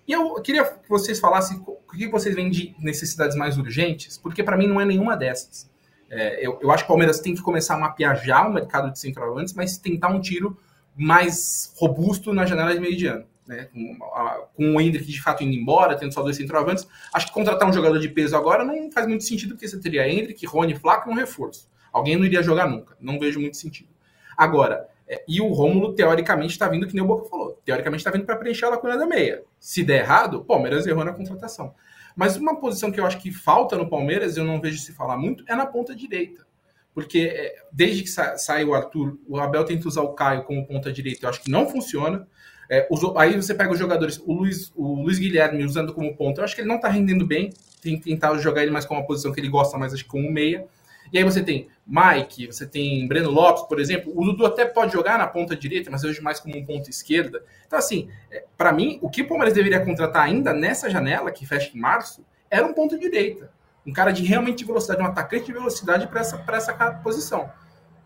E 0.07 0.11
eu 0.13 0.35
queria 0.41 0.63
que 0.63 0.89
vocês 0.89 1.19
falassem 1.19 1.61
o 1.67 1.77
que 1.91 2.07
vocês 2.07 2.33
veem 2.33 2.49
de 2.49 2.73
necessidades 2.79 3.35
mais 3.35 3.57
urgentes, 3.57 4.17
porque 4.17 4.41
para 4.41 4.57
mim 4.57 4.65
não 4.65 4.79
é 4.79 4.85
nenhuma 4.85 5.15
dessas. 5.15 5.69
É, 6.09 6.45
eu, 6.45 6.57
eu 6.61 6.71
acho 6.71 6.83
que 6.83 6.85
o 6.85 6.93
Palmeiras 6.93 7.19
tem 7.19 7.35
que 7.35 7.41
começar 7.41 7.75
a 7.75 7.79
mapear 7.79 8.23
já 8.23 8.47
o 8.47 8.53
mercado 8.53 8.91
de 8.91 8.97
centroavantes, 8.97 9.53
mas 9.53 9.77
tentar 9.77 10.07
um 10.07 10.21
tiro 10.21 10.57
mais 10.95 11.73
robusto 11.75 12.33
na 12.33 12.45
janela 12.45 12.73
de 12.73 12.79
meio 12.79 12.95
de 12.95 13.05
ano. 13.07 13.25
Né? 13.47 13.69
Com, 13.73 13.97
a, 14.13 14.47
com 14.55 14.75
o 14.75 14.81
Hendrick 14.81 15.09
de 15.09 15.21
fato 15.21 15.43
indo 15.43 15.55
embora, 15.55 15.97
tendo 15.97 16.13
só 16.13 16.21
dois 16.21 16.35
centroavantes, 16.35 16.87
acho 17.13 17.27
que 17.27 17.33
contratar 17.33 17.67
um 17.67 17.73
jogador 17.73 17.99
de 17.99 18.09
peso 18.09 18.35
agora 18.35 18.63
não 18.63 18.91
faz 18.91 19.07
muito 19.07 19.23
sentido, 19.23 19.53
porque 19.53 19.67
você 19.67 19.79
teria 19.79 20.07
Hendrick, 20.07 20.45
Rony, 20.45 20.75
Flaco 20.75 21.09
e 21.09 21.13
um 21.13 21.15
reforço. 21.15 21.69
Alguém 21.91 22.17
não 22.17 22.25
iria 22.25 22.43
jogar 22.43 22.67
nunca. 22.67 22.95
Não 22.99 23.19
vejo 23.19 23.39
muito 23.39 23.57
sentido. 23.57 23.89
Agora, 24.37 24.87
é, 25.07 25.23
e 25.27 25.39
o 25.39 25.47
Rômulo, 25.47 25.93
teoricamente, 25.93 26.51
está 26.51 26.67
vindo, 26.67 26.85
que 26.85 26.93
nem 26.93 27.03
o 27.03 27.07
Boca 27.07 27.29
falou, 27.29 27.59
teoricamente 27.63 28.01
está 28.01 28.11
vindo 28.11 28.25
para 28.25 28.35
preencher 28.35 28.65
a 28.65 28.69
lacuna 28.69 28.97
da 28.97 29.05
meia. 29.05 29.43
Se 29.59 29.83
der 29.83 30.01
errado, 30.01 30.35
o 30.35 30.45
Palmeiras 30.45 30.85
errou 30.85 31.05
na 31.05 31.13
contratação. 31.13 31.73
Mas 32.15 32.35
uma 32.35 32.59
posição 32.59 32.91
que 32.91 32.99
eu 32.99 33.05
acho 33.05 33.19
que 33.19 33.31
falta 33.31 33.77
no 33.77 33.89
Palmeiras, 33.89 34.37
eu 34.37 34.43
não 34.43 34.59
vejo 34.59 34.79
se 34.79 34.91
falar 34.91 35.17
muito, 35.17 35.43
é 35.47 35.55
na 35.55 35.65
ponta 35.65 35.95
direita. 35.95 36.45
Porque 36.93 37.31
é, 37.33 37.55
desde 37.71 38.03
que 38.03 38.09
sa 38.09 38.37
sai 38.37 38.65
o 38.65 38.73
Arthur, 38.73 39.17
o 39.27 39.37
Abel 39.37 39.63
tenta 39.63 39.87
usar 39.87 40.01
o 40.01 40.13
Caio 40.13 40.43
como 40.43 40.65
ponta 40.65 40.91
direita, 40.91 41.25
eu 41.25 41.29
acho 41.29 41.41
que 41.41 41.51
não 41.51 41.69
funciona. 41.69 42.27
É, 42.69 42.87
os, 42.91 43.01
aí 43.15 43.35
você 43.35 43.53
pega 43.53 43.71
os 43.71 43.79
jogadores, 43.79 44.21
o 44.25 44.33
Luiz, 44.33 44.71
o 44.75 45.01
Luiz 45.03 45.17
Guilherme 45.19 45.63
usando 45.63 45.93
como 45.93 46.15
ponto, 46.15 46.39
eu 46.39 46.43
acho 46.43 46.53
que 46.53 46.61
ele 46.61 46.67
não 46.67 46.79
tá 46.79 46.89
rendendo 46.89 47.25
bem, 47.25 47.51
tem 47.81 47.97
que 47.97 48.03
tentar 48.03 48.37
jogar 48.39 48.63
ele 48.63 48.71
mais 48.71 48.85
com 48.85 48.95
uma 48.95 49.05
posição 49.05 49.31
que 49.31 49.39
ele 49.39 49.49
gosta 49.49 49.77
mais, 49.77 49.93
acho 49.93 50.03
que 50.03 50.09
como 50.09 50.29
meia. 50.31 50.67
E 51.11 51.17
aí 51.17 51.23
você 51.23 51.41
tem 51.41 51.69
Mike, 51.85 52.47
você 52.47 52.65
tem 52.65 53.07
Breno 53.07 53.31
Lopes, 53.31 53.63
por 53.63 53.79
exemplo. 53.79 54.11
O 54.13 54.25
Dudu 54.25 54.45
até 54.45 54.65
pode 54.65 54.91
jogar 54.91 55.17
na 55.17 55.25
ponta 55.25 55.55
direita, 55.55 55.89
mas 55.89 56.03
hoje 56.03 56.21
mais 56.21 56.39
como 56.39 56.57
um 56.57 56.65
ponto 56.65 56.89
esquerda. 56.89 57.43
Então, 57.65 57.79
assim, 57.79 58.09
é, 58.29 58.43
para 58.57 58.73
mim, 58.73 58.99
o 59.01 59.09
que 59.09 59.21
o 59.21 59.27
Palmeiras 59.27 59.53
deveria 59.53 59.79
contratar 59.79 60.23
ainda 60.23 60.53
nessa 60.53 60.89
janela, 60.89 61.31
que 61.31 61.45
fecha 61.45 61.71
em 61.73 61.79
março, 61.79 62.25
era 62.49 62.65
um 62.65 62.73
ponto 62.73 62.99
direita. 62.99 63.51
Um 63.85 63.93
cara 63.93 64.11
de 64.11 64.23
realmente 64.23 64.65
velocidade, 64.65 65.01
um 65.01 65.05
atacante 65.05 65.45
de 65.45 65.53
velocidade 65.53 66.07
para 66.07 66.19
essa, 66.19 66.43
essa 66.45 66.73
posição. 67.01 67.49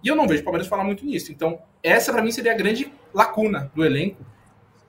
E 0.04 0.08
eu 0.08 0.16
não 0.16 0.28
vejo 0.28 0.42
o 0.42 0.44
Palmeiras 0.44 0.68
falar 0.68 0.84
muito 0.84 1.04
nisso. 1.04 1.32
Então, 1.32 1.60
essa 1.82 2.12
para 2.12 2.22
mim 2.22 2.32
seria 2.32 2.52
a 2.52 2.56
grande 2.56 2.92
lacuna 3.12 3.72
do 3.74 3.84
elenco, 3.84 4.24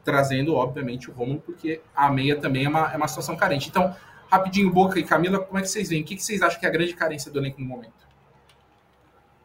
trazendo, 0.05 0.55
obviamente, 0.55 1.11
o 1.11 1.13
Romulo, 1.13 1.41
porque 1.41 1.81
a 1.95 2.11
meia 2.11 2.37
também 2.37 2.65
é 2.65 2.69
uma, 2.69 2.93
é 2.93 2.97
uma 2.97 3.09
situação 3.09 3.37
carente. 3.37 3.69
Então, 3.69 3.95
rapidinho, 4.31 4.71
Boca 4.71 4.99
e 4.99 5.03
Camila, 5.03 5.39
como 5.39 5.59
é 5.59 5.63
que 5.63 5.69
vocês 5.69 5.89
veem? 5.89 6.03
O 6.03 6.05
que, 6.05 6.17
que 6.17 6.23
vocês 6.23 6.43
acham 6.43 6.59
que 6.59 6.67
é 6.67 6.69
a 6.69 6.73
grande 6.73 6.95
carência 6.95 7.31
do 7.31 7.39
elenco 7.39 7.61
no 7.61 7.67
momento? 7.67 8.03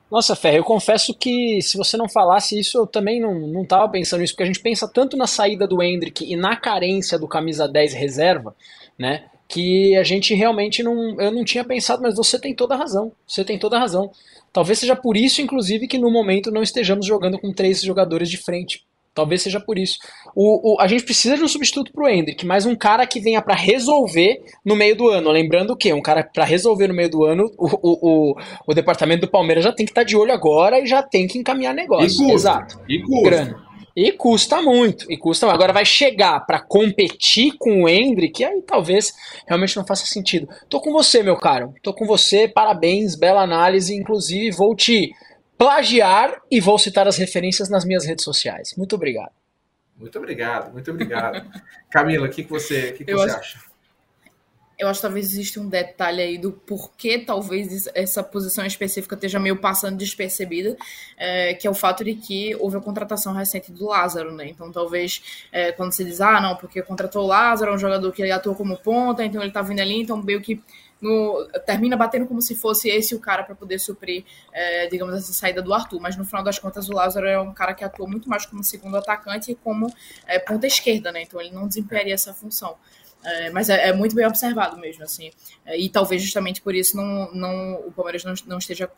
Nossa, 0.09 0.37
Ferre, 0.37 0.57
eu 0.57 0.63
confesso 0.63 1.13
que 1.13 1.61
se 1.61 1.75
você 1.75 1.97
não 1.97 2.07
falasse 2.07 2.57
isso, 2.57 2.77
eu 2.77 2.87
também 2.87 3.19
não, 3.19 3.37
não 3.47 3.65
tava 3.65 3.89
pensando 3.89 4.21
nisso, 4.21 4.33
porque 4.33 4.43
a 4.43 4.47
gente 4.47 4.61
pensa 4.61 4.87
tanto 4.87 5.17
na 5.17 5.27
saída 5.27 5.67
do 5.67 5.83
Hendrick 5.83 6.23
e 6.23 6.35
na 6.37 6.55
carência 6.55 7.19
do 7.19 7.27
camisa 7.27 7.67
10 7.67 7.93
reserva, 7.93 8.55
né? 8.97 9.25
Que 9.49 9.97
a 9.97 10.03
gente 10.03 10.33
realmente 10.33 10.81
não. 10.81 11.19
Eu 11.19 11.31
não 11.31 11.43
tinha 11.43 11.63
pensado, 11.63 12.01
mas 12.01 12.15
você 12.15 12.39
tem 12.39 12.55
toda 12.55 12.73
a 12.73 12.77
razão. 12.77 13.11
Você 13.27 13.43
tem 13.43 13.59
toda 13.59 13.75
a 13.75 13.79
razão. 13.79 14.11
Talvez 14.53 14.79
seja 14.79 14.95
por 14.95 15.17
isso, 15.17 15.41
inclusive, 15.41 15.87
que 15.87 15.97
no 15.97 16.09
momento 16.09 16.51
não 16.51 16.63
estejamos 16.63 17.05
jogando 17.05 17.37
com 17.37 17.51
três 17.53 17.81
jogadores 17.81 18.29
de 18.29 18.37
frente. 18.37 18.85
Talvez 19.17 19.41
seja 19.41 19.59
por 19.59 19.79
isso. 19.79 19.97
O, 20.35 20.75
o, 20.75 20.79
a 20.79 20.85
gente 20.85 21.03
precisa 21.03 21.35
de 21.35 21.43
um 21.43 21.47
substituto 21.47 21.91
pro 21.91 22.07
Hendrick, 22.07 22.45
mas 22.45 22.67
um 22.67 22.75
cara 22.75 23.03
que 23.07 23.19
venha 23.19 23.41
para 23.41 23.55
resolver 23.55 24.43
no 24.63 24.75
meio 24.75 24.95
do 24.95 25.07
ano. 25.07 25.31
Lembrando 25.31 25.75
que 25.75 25.91
um 25.91 26.03
cara 26.03 26.23
para 26.23 26.45
resolver 26.45 26.87
no 26.87 26.93
meio 26.93 27.09
do 27.09 27.25
ano, 27.25 27.51
o, 27.57 27.67
o, 27.81 28.37
o, 28.67 28.73
departamento 28.75 29.21
do 29.21 29.27
Palmeiras 29.27 29.63
já 29.63 29.73
tem 29.73 29.87
que 29.87 29.91
estar 29.91 30.01
tá 30.01 30.05
de 30.05 30.15
olho 30.15 30.31
agora 30.31 30.79
e 30.79 30.85
já 30.85 31.01
tem 31.01 31.25
que 31.25 31.39
encaminhar 31.39 31.73
negócio. 31.73 32.05
E 32.05 32.15
custa, 32.15 32.33
Exato. 32.33 32.79
E 32.87 33.01
custa. 33.01 33.23
Grana. 33.27 33.67
E 33.95 34.11
custa 34.11 34.61
muito, 34.61 35.11
e 35.11 35.17
custa 35.17 35.51
Agora 35.51 35.73
vai 35.73 35.83
chegar 35.83 36.41
para 36.45 36.59
competir 36.59 37.53
com 37.57 37.81
o 37.81 37.89
Hendrick, 37.89 38.45
aí 38.45 38.61
talvez 38.61 39.11
realmente 39.47 39.75
não 39.75 39.87
faça 39.87 40.05
sentido. 40.05 40.47
Tô 40.69 40.79
com 40.79 40.91
você, 40.91 41.23
meu 41.23 41.37
caro. 41.37 41.73
Tô 41.81 41.91
com 41.91 42.05
você, 42.05 42.47
parabéns, 42.47 43.15
bela 43.15 43.41
análise. 43.41 43.95
Inclusive, 43.95 44.55
vou 44.55 44.75
te 44.75 45.11
plagiar 45.57 46.41
e 46.51 46.59
vou 46.59 46.77
citar 46.77 47.07
as 47.07 47.17
referências 47.17 47.69
nas 47.69 47.83
minhas 47.83 48.05
redes 48.05 48.23
sociais. 48.23 48.73
Muito 48.77 48.95
obrigado. 48.95 49.31
Muito 49.97 50.17
obrigado, 50.17 50.71
muito 50.71 50.91
obrigado. 50.91 51.49
Camila, 51.89 52.27
o 52.27 52.29
que, 52.29 52.43
que 52.43 52.49
você, 52.49 52.91
que 52.91 53.03
que 53.03 53.11
você 53.11 53.31
acho, 53.31 53.39
acha? 53.39 53.59
Eu 54.77 54.87
acho 54.87 54.99
que 54.99 55.07
talvez 55.07 55.31
exista 55.31 55.59
um 55.59 55.67
detalhe 55.67 56.21
aí 56.21 56.37
do 56.37 56.51
porquê 56.51 57.17
talvez 57.17 57.87
essa 57.95 58.21
posição 58.21 58.63
específica 58.63 59.15
esteja 59.15 59.39
meio 59.39 59.57
passando 59.57 59.97
despercebida, 59.97 60.77
é, 61.17 61.55
que 61.55 61.65
é 61.65 61.69
o 61.69 61.73
fato 61.73 62.03
de 62.03 62.13
que 62.13 62.55
houve 62.57 62.77
a 62.77 62.79
contratação 62.79 63.33
recente 63.33 63.71
do 63.71 63.87
Lázaro, 63.87 64.31
né? 64.33 64.47
Então 64.47 64.71
talvez 64.71 65.47
é, 65.51 65.71
quando 65.71 65.93
se 65.93 66.05
diz, 66.05 66.21
ah, 66.21 66.39
não, 66.39 66.55
porque 66.55 66.81
contratou 66.83 67.23
o 67.23 67.27
Lázaro, 67.27 67.71
é 67.71 67.73
um 67.73 67.77
jogador 67.79 68.11
que 68.11 68.29
atua 68.29 68.53
como 68.53 68.77
ponta, 68.77 69.25
então 69.25 69.41
ele 69.41 69.51
tá 69.51 69.63
vindo 69.63 69.79
ali, 69.79 70.01
então 70.01 70.17
meio 70.17 70.41
que 70.41 70.61
no, 71.01 71.47
termina 71.65 71.95
batendo 71.95 72.25
como 72.25 72.41
se 72.41 72.55
fosse 72.55 72.89
esse 72.89 73.15
o 73.15 73.19
cara 73.19 73.43
para 73.43 73.55
poder 73.55 73.79
suprir, 73.79 74.25
é, 74.51 74.87
digamos, 74.87 75.15
essa 75.15 75.33
saída 75.33 75.61
do 75.61 75.73
Arthur. 75.73 75.99
Mas 75.99 76.15
no 76.15 76.25
final 76.25 76.43
das 76.43 76.59
contas, 76.59 76.89
o 76.89 76.93
Lázaro 76.93 77.27
é 77.27 77.39
um 77.39 77.53
cara 77.53 77.73
que 77.73 77.83
atua 77.83 78.07
muito 78.07 78.29
mais 78.29 78.45
como 78.45 78.63
segundo 78.63 78.97
atacante 78.97 79.51
e 79.51 79.55
como 79.55 79.91
é, 80.25 80.39
ponta 80.39 80.67
esquerda, 80.67 81.11
né? 81.11 81.23
Então 81.23 81.39
ele 81.39 81.51
não 81.51 81.67
desempenharia 81.67 82.13
essa 82.13 82.33
função. 82.33 82.75
É, 83.23 83.49
mas 83.49 83.69
é, 83.69 83.89
é, 83.89 83.93
muito 83.93 84.15
bem 84.15 84.25
observado 84.25 84.77
mesmo, 84.77 85.03
assim. 85.03 85.31
É, 85.65 85.77
e 85.77 85.89
talvez 85.89 86.21
justamente 86.21 86.61
por 86.61 86.75
isso 86.75 86.95
não, 86.95 87.31
não, 87.33 87.75
o 87.87 87.91
Palmeiras 87.91 88.23
não, 88.23 88.33
não 88.45 88.57
esteja 88.57 88.89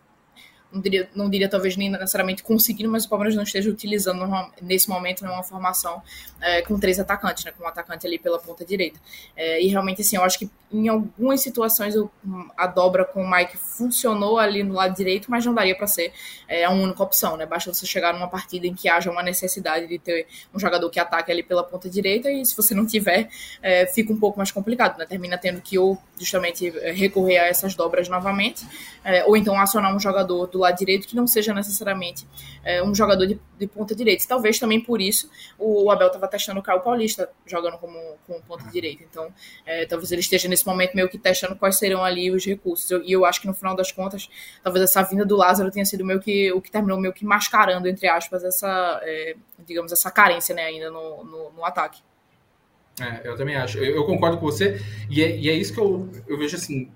não 0.71 0.81
diria, 0.81 1.09
não 1.15 1.29
diria 1.29 1.49
talvez 1.49 1.75
nem 1.75 1.89
necessariamente 1.89 2.43
conseguindo, 2.43 2.89
mas 2.89 3.05
o 3.05 3.09
Palmeiras 3.09 3.35
não 3.35 3.43
esteja 3.43 3.69
utilizando 3.69 4.27
nesse 4.61 4.87
momento 4.89 5.25
numa 5.25 5.43
formação 5.43 6.01
é, 6.41 6.61
com 6.61 6.79
três 6.79 6.99
atacantes, 6.99 7.43
né, 7.43 7.51
com 7.51 7.63
um 7.63 7.67
atacante 7.67 8.05
ali 8.05 8.19
pela 8.19 8.39
ponta 8.39 8.63
direita. 8.63 8.99
É, 9.35 9.61
e 9.61 9.67
realmente, 9.67 10.01
assim, 10.01 10.15
eu 10.15 10.23
acho 10.23 10.37
que 10.37 10.49
em 10.71 10.87
algumas 10.87 11.41
situações 11.41 11.95
a 12.55 12.67
dobra 12.67 13.03
com 13.03 13.23
o 13.23 13.29
Mike 13.29 13.57
funcionou 13.57 14.37
ali 14.37 14.63
no 14.63 14.73
lado 14.73 14.95
direito, 14.95 15.31
mas 15.31 15.43
não 15.45 15.53
daria 15.53 15.75
para 15.75 15.87
ser 15.87 16.13
é, 16.47 16.63
a 16.63 16.69
única 16.69 17.01
opção, 17.01 17.35
né? 17.35 17.45
Basta 17.45 17.73
você 17.73 17.85
chegar 17.85 18.13
numa 18.13 18.27
partida 18.27 18.67
em 18.67 18.73
que 18.73 18.87
haja 18.87 19.09
uma 19.09 19.23
necessidade 19.23 19.87
de 19.87 19.97
ter 19.97 20.27
um 20.53 20.59
jogador 20.59 20.87
que 20.89 20.99
ataque 20.99 21.31
ali 21.31 21.41
pela 21.41 21.63
ponta 21.63 21.89
direita, 21.89 22.29
e 22.31 22.45
se 22.45 22.55
você 22.55 22.75
não 22.75 22.85
tiver, 22.85 23.29
é, 23.63 23.87
fica 23.87 24.13
um 24.13 24.19
pouco 24.19 24.37
mais 24.37 24.51
complicado, 24.51 24.97
né? 24.99 25.05
Termina 25.07 25.37
tendo 25.37 25.59
que 25.59 25.79
ou 25.79 25.97
justamente 26.19 26.67
é, 26.77 26.91
recorrer 26.91 27.39
a 27.39 27.47
essas 27.47 27.73
dobras 27.73 28.07
novamente, 28.07 28.65
é, 29.03 29.25
ou 29.25 29.35
então 29.35 29.59
acionar 29.59 29.95
um 29.95 29.99
jogador 29.99 30.45
do 30.47 30.58
lado 30.59 30.77
direito 30.77 31.07
que 31.07 31.15
não 31.15 31.27
seja 31.27 31.53
necessariamente 31.53 32.27
é, 32.63 32.83
um 32.83 32.93
jogador 32.93 33.25
de, 33.25 33.39
de, 33.57 33.67
ponta 33.67 33.95
direita. 33.95 34.25
Talvez 34.27 34.59
também 34.59 34.79
por 34.79 35.01
isso 35.01 35.29
o 35.57 35.89
Abel 35.91 36.07
estava 36.07 36.27
testando 36.27 36.59
o 36.59 36.63
Caio 36.63 36.81
Paulista 36.81 37.29
jogando 37.45 37.77
como, 37.77 37.97
como 38.25 38.41
ponta 38.43 38.69
direita. 38.71 39.03
Então, 39.03 39.33
é, 39.65 39.85
talvez 39.85 40.11
ele 40.11 40.21
esteja 40.21 40.47
nesse 40.47 40.65
momento 40.65 40.95
meio 40.95 41.09
que 41.09 41.17
testando 41.17 41.55
quais 41.55 41.77
serão 41.77 42.03
ali 42.03 42.31
os 42.31 42.45
recursos. 42.45 42.89
Eu, 42.89 43.03
e 43.03 43.11
eu 43.11 43.25
acho 43.25 43.41
que 43.41 43.47
no 43.47 43.53
final 43.53 43.75
das 43.75 43.91
contas, 43.91 44.29
talvez 44.63 44.83
essa 44.83 45.01
vinda 45.03 45.25
do 45.25 45.35
Lázaro 45.35 45.71
tenha 45.71 45.85
sido 45.85 46.05
meio 46.05 46.19
que 46.19 46.51
o 46.51 46.61
que 46.61 46.71
terminou 46.71 46.99
meio 46.99 47.13
que 47.13 47.25
mascarando, 47.25 47.87
entre 47.87 48.07
aspas, 48.07 48.43
essa, 48.43 48.99
é, 49.03 49.35
digamos, 49.65 49.91
essa 49.91 50.11
carência 50.11 50.53
né, 50.55 50.63
ainda 50.63 50.89
no, 50.89 51.23
no, 51.23 51.51
no 51.51 51.65
ataque. 51.65 52.01
É, 52.99 53.27
eu 53.27 53.35
também 53.35 53.55
acho. 53.55 53.77
Eu, 53.77 53.95
eu, 53.95 54.05
concordo 54.05 54.37
com 54.37 54.45
você. 54.45 54.81
E 55.09 55.23
é, 55.23 55.37
e 55.37 55.49
é 55.49 55.53
isso 55.53 55.73
que 55.73 55.79
eu, 55.79 56.09
eu 56.27 56.37
vejo 56.37 56.55
assim. 56.55 56.91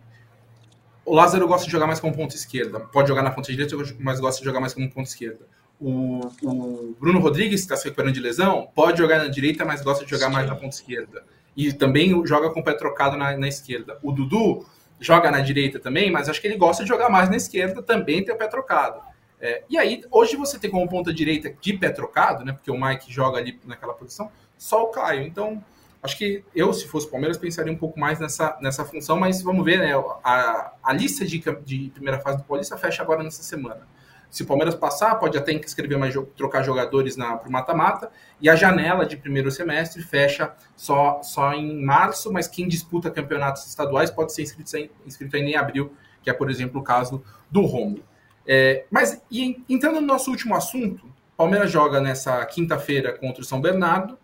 O 1.06 1.14
Lázaro 1.14 1.47
gosta 1.47 1.66
de 1.66 1.72
jogar 1.72 1.88
mais 1.88 1.99
como 1.99 2.16
ponta 2.16 2.36
esquerda. 2.36 2.80
Pode 2.80 3.10
jogar 3.10 3.22
na 3.22 3.32
ponta 3.32 3.51
direita, 3.51 3.76
mas 3.99 4.20
gosta 4.20 4.39
de 4.39 4.45
jogar 4.45 4.60
mais 4.60 4.74
como 4.74 4.89
ponta 4.89 5.10
esquerda. 5.10 5.45
O, 5.80 6.22
o 6.41 6.95
Bruno 6.99 7.20
Rodrigues, 7.20 7.62
que 7.62 7.66
está 7.66 7.76
se 7.76 7.86
recuperando 7.86 8.14
de 8.14 8.22
lesão, 8.22 8.70
pode 8.74 8.99
jogar 8.99 9.20
na 9.20 9.28
direita, 9.28 9.66
mas 9.66 9.82
gosta 9.82 10.06
de 10.06 10.12
jogar 10.12 10.30
mais 10.30 10.47
na 10.47 10.56
ponta 10.56 10.76
esquerda. 10.76 11.24
E 11.58 11.74
também 11.74 12.26
joga 12.26 12.49
com 12.49 12.62
o 12.62 12.64
pé 12.64 12.74
trocado 12.74 13.18
na, 13.18 13.36
na 13.38 13.47
esquerda. 13.47 13.99
O 14.01 14.12
Dudu 14.12 14.66
joga 14.99 15.30
na 15.30 15.41
direita 15.41 15.80
também, 15.80 16.10
mas 16.10 16.30
acho 16.30 16.39
que 16.39 16.47
ele 16.47 16.58
gosta 16.58 16.84
de 16.84 16.89
jogar 16.89 17.10
mais 17.10 17.30
na 17.30 17.36
esquerda, 17.36 17.84
também 17.84 18.24
tem 18.24 18.34
o 18.34 18.38
pé 18.38 18.47
trocado. 18.47 19.01
É, 19.41 19.64
e 19.70 19.78
aí, 19.78 20.01
hoje 20.10 20.38
você 20.38 20.58
tem 20.58 20.72
como 20.72 20.88
ponta 20.88 21.14
direita 21.14 21.54
de 21.60 21.74
pé 21.74 21.89
trocado, 21.89 22.45
né? 22.45 22.54
Porque 22.54 22.72
o 22.72 22.80
Mike 22.80 23.12
joga 23.12 23.38
ali 23.38 23.60
naquela 23.66 23.93
posição, 23.93 24.32
só 24.58 24.84
o 24.84 24.88
Caio. 24.88 25.24
Então, 25.24 25.62
Acho 26.04 26.18
que 26.18 26.43
eu, 26.54 26.74
se 26.74 26.86
fosse 26.86 27.10
Palmeiras, 27.10 27.38
pensaria 27.38 27.72
um 27.72 27.78
pouco 27.78 27.97
mais 27.97 28.20
nessa, 28.20 28.58
nessa 28.62 28.84
função, 28.84 29.18
mas 29.18 29.41
vamos 29.41 29.64
ver, 29.64 29.80
né? 29.80 29.93
A, 30.22 30.74
a 30.84 30.91
lista 30.91 31.26
de, 31.26 31.39
de 31.64 31.89
primeira 31.91 32.20
fase 32.20 32.39
do 32.39 32.43
Paulista 32.43 32.78
fecha 32.78 33.01
agora 33.01 33.24
nessa 33.24 33.41
semana. 33.41 33.88
Se 34.30 34.43
o 34.43 34.45
Palmeiras 34.45 34.76
passar, 34.76 35.16
pode 35.16 35.38
até 35.38 35.54
escrever 35.54 35.95
mais 35.95 36.14
trocar 36.36 36.62
jogadores 36.64 37.16
para 37.16 37.47
o 37.47 37.51
mata-mata. 37.51 38.12
E 38.41 38.49
a 38.49 38.56
janela 38.56 39.06
de 39.06 39.16
primeiro 39.16 39.49
semestre 39.49 40.01
fecha 40.01 40.54
só, 40.76 41.22
só 41.24 41.54
em 41.54 41.82
março, 41.82 42.34
mas 42.34 42.47
quem 42.49 42.68
disputa 42.68 43.10
campeonatos 43.10 43.66
estaduais 43.66 44.12
pode 44.12 44.34
ser 44.34 44.41
inscrito, 44.41 44.91
inscrito 45.06 45.38
ainda 45.38 45.51
em 45.51 45.56
abril, 45.56 45.93
que 46.22 46.30
é, 46.30 46.34
por 46.34 46.49
exemplo, 46.49 46.82
o 46.82 46.84
caso 46.84 47.24
do 47.49 47.62
Romulo. 47.62 48.04
É, 48.45 48.86
mas 48.91 49.22
e, 49.32 49.64
entrando 49.70 50.01
no 50.01 50.08
nosso 50.08 50.32
último 50.32 50.54
assunto, 50.54 51.06
Palmeiras 51.38 51.72
joga 51.72 52.01
nessa 52.01 52.43
quinta-feira 52.45 53.14
contra 53.18 53.41
o 53.41 53.45
São 53.45 53.62
Bernardo 53.62 54.18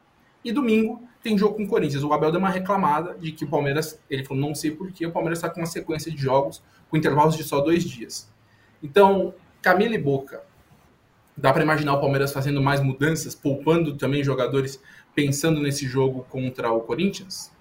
e 0.43 0.51
domingo 0.51 1.07
tem 1.21 1.37
jogo 1.37 1.55
com 1.55 1.63
o 1.63 1.67
Corinthians. 1.67 2.03
O 2.03 2.13
Abel 2.13 2.31
deu 2.31 2.39
uma 2.39 2.49
reclamada 2.49 3.17
de 3.17 3.31
que 3.31 3.43
o 3.43 3.47
Palmeiras, 3.47 3.99
ele 4.09 4.23
falou, 4.23 4.41
não 4.41 4.55
sei 4.55 4.71
porquê, 4.71 5.05
o 5.05 5.11
Palmeiras 5.11 5.39
está 5.39 5.49
com 5.49 5.59
uma 5.59 5.67
sequência 5.67 6.11
de 6.11 6.17
jogos 6.17 6.63
com 6.89 6.97
intervalos 6.97 7.35
de 7.35 7.43
só 7.43 7.59
dois 7.59 7.83
dias. 7.83 8.31
Então, 8.81 9.33
Camila 9.61 9.93
e 9.93 9.97
Boca, 9.97 10.43
dá 11.35 11.51
para 11.53 11.63
imaginar 11.63 11.93
o 11.93 11.99
Palmeiras 11.99 12.31
fazendo 12.31 12.61
mais 12.61 12.81
mudanças, 12.81 13.35
poupando 13.35 13.97
também 13.97 14.23
jogadores, 14.23 14.81
pensando 15.13 15.61
nesse 15.61 15.85
jogo 15.85 16.25
contra 16.29 16.71
o 16.71 16.81
Corinthians? 16.81 17.51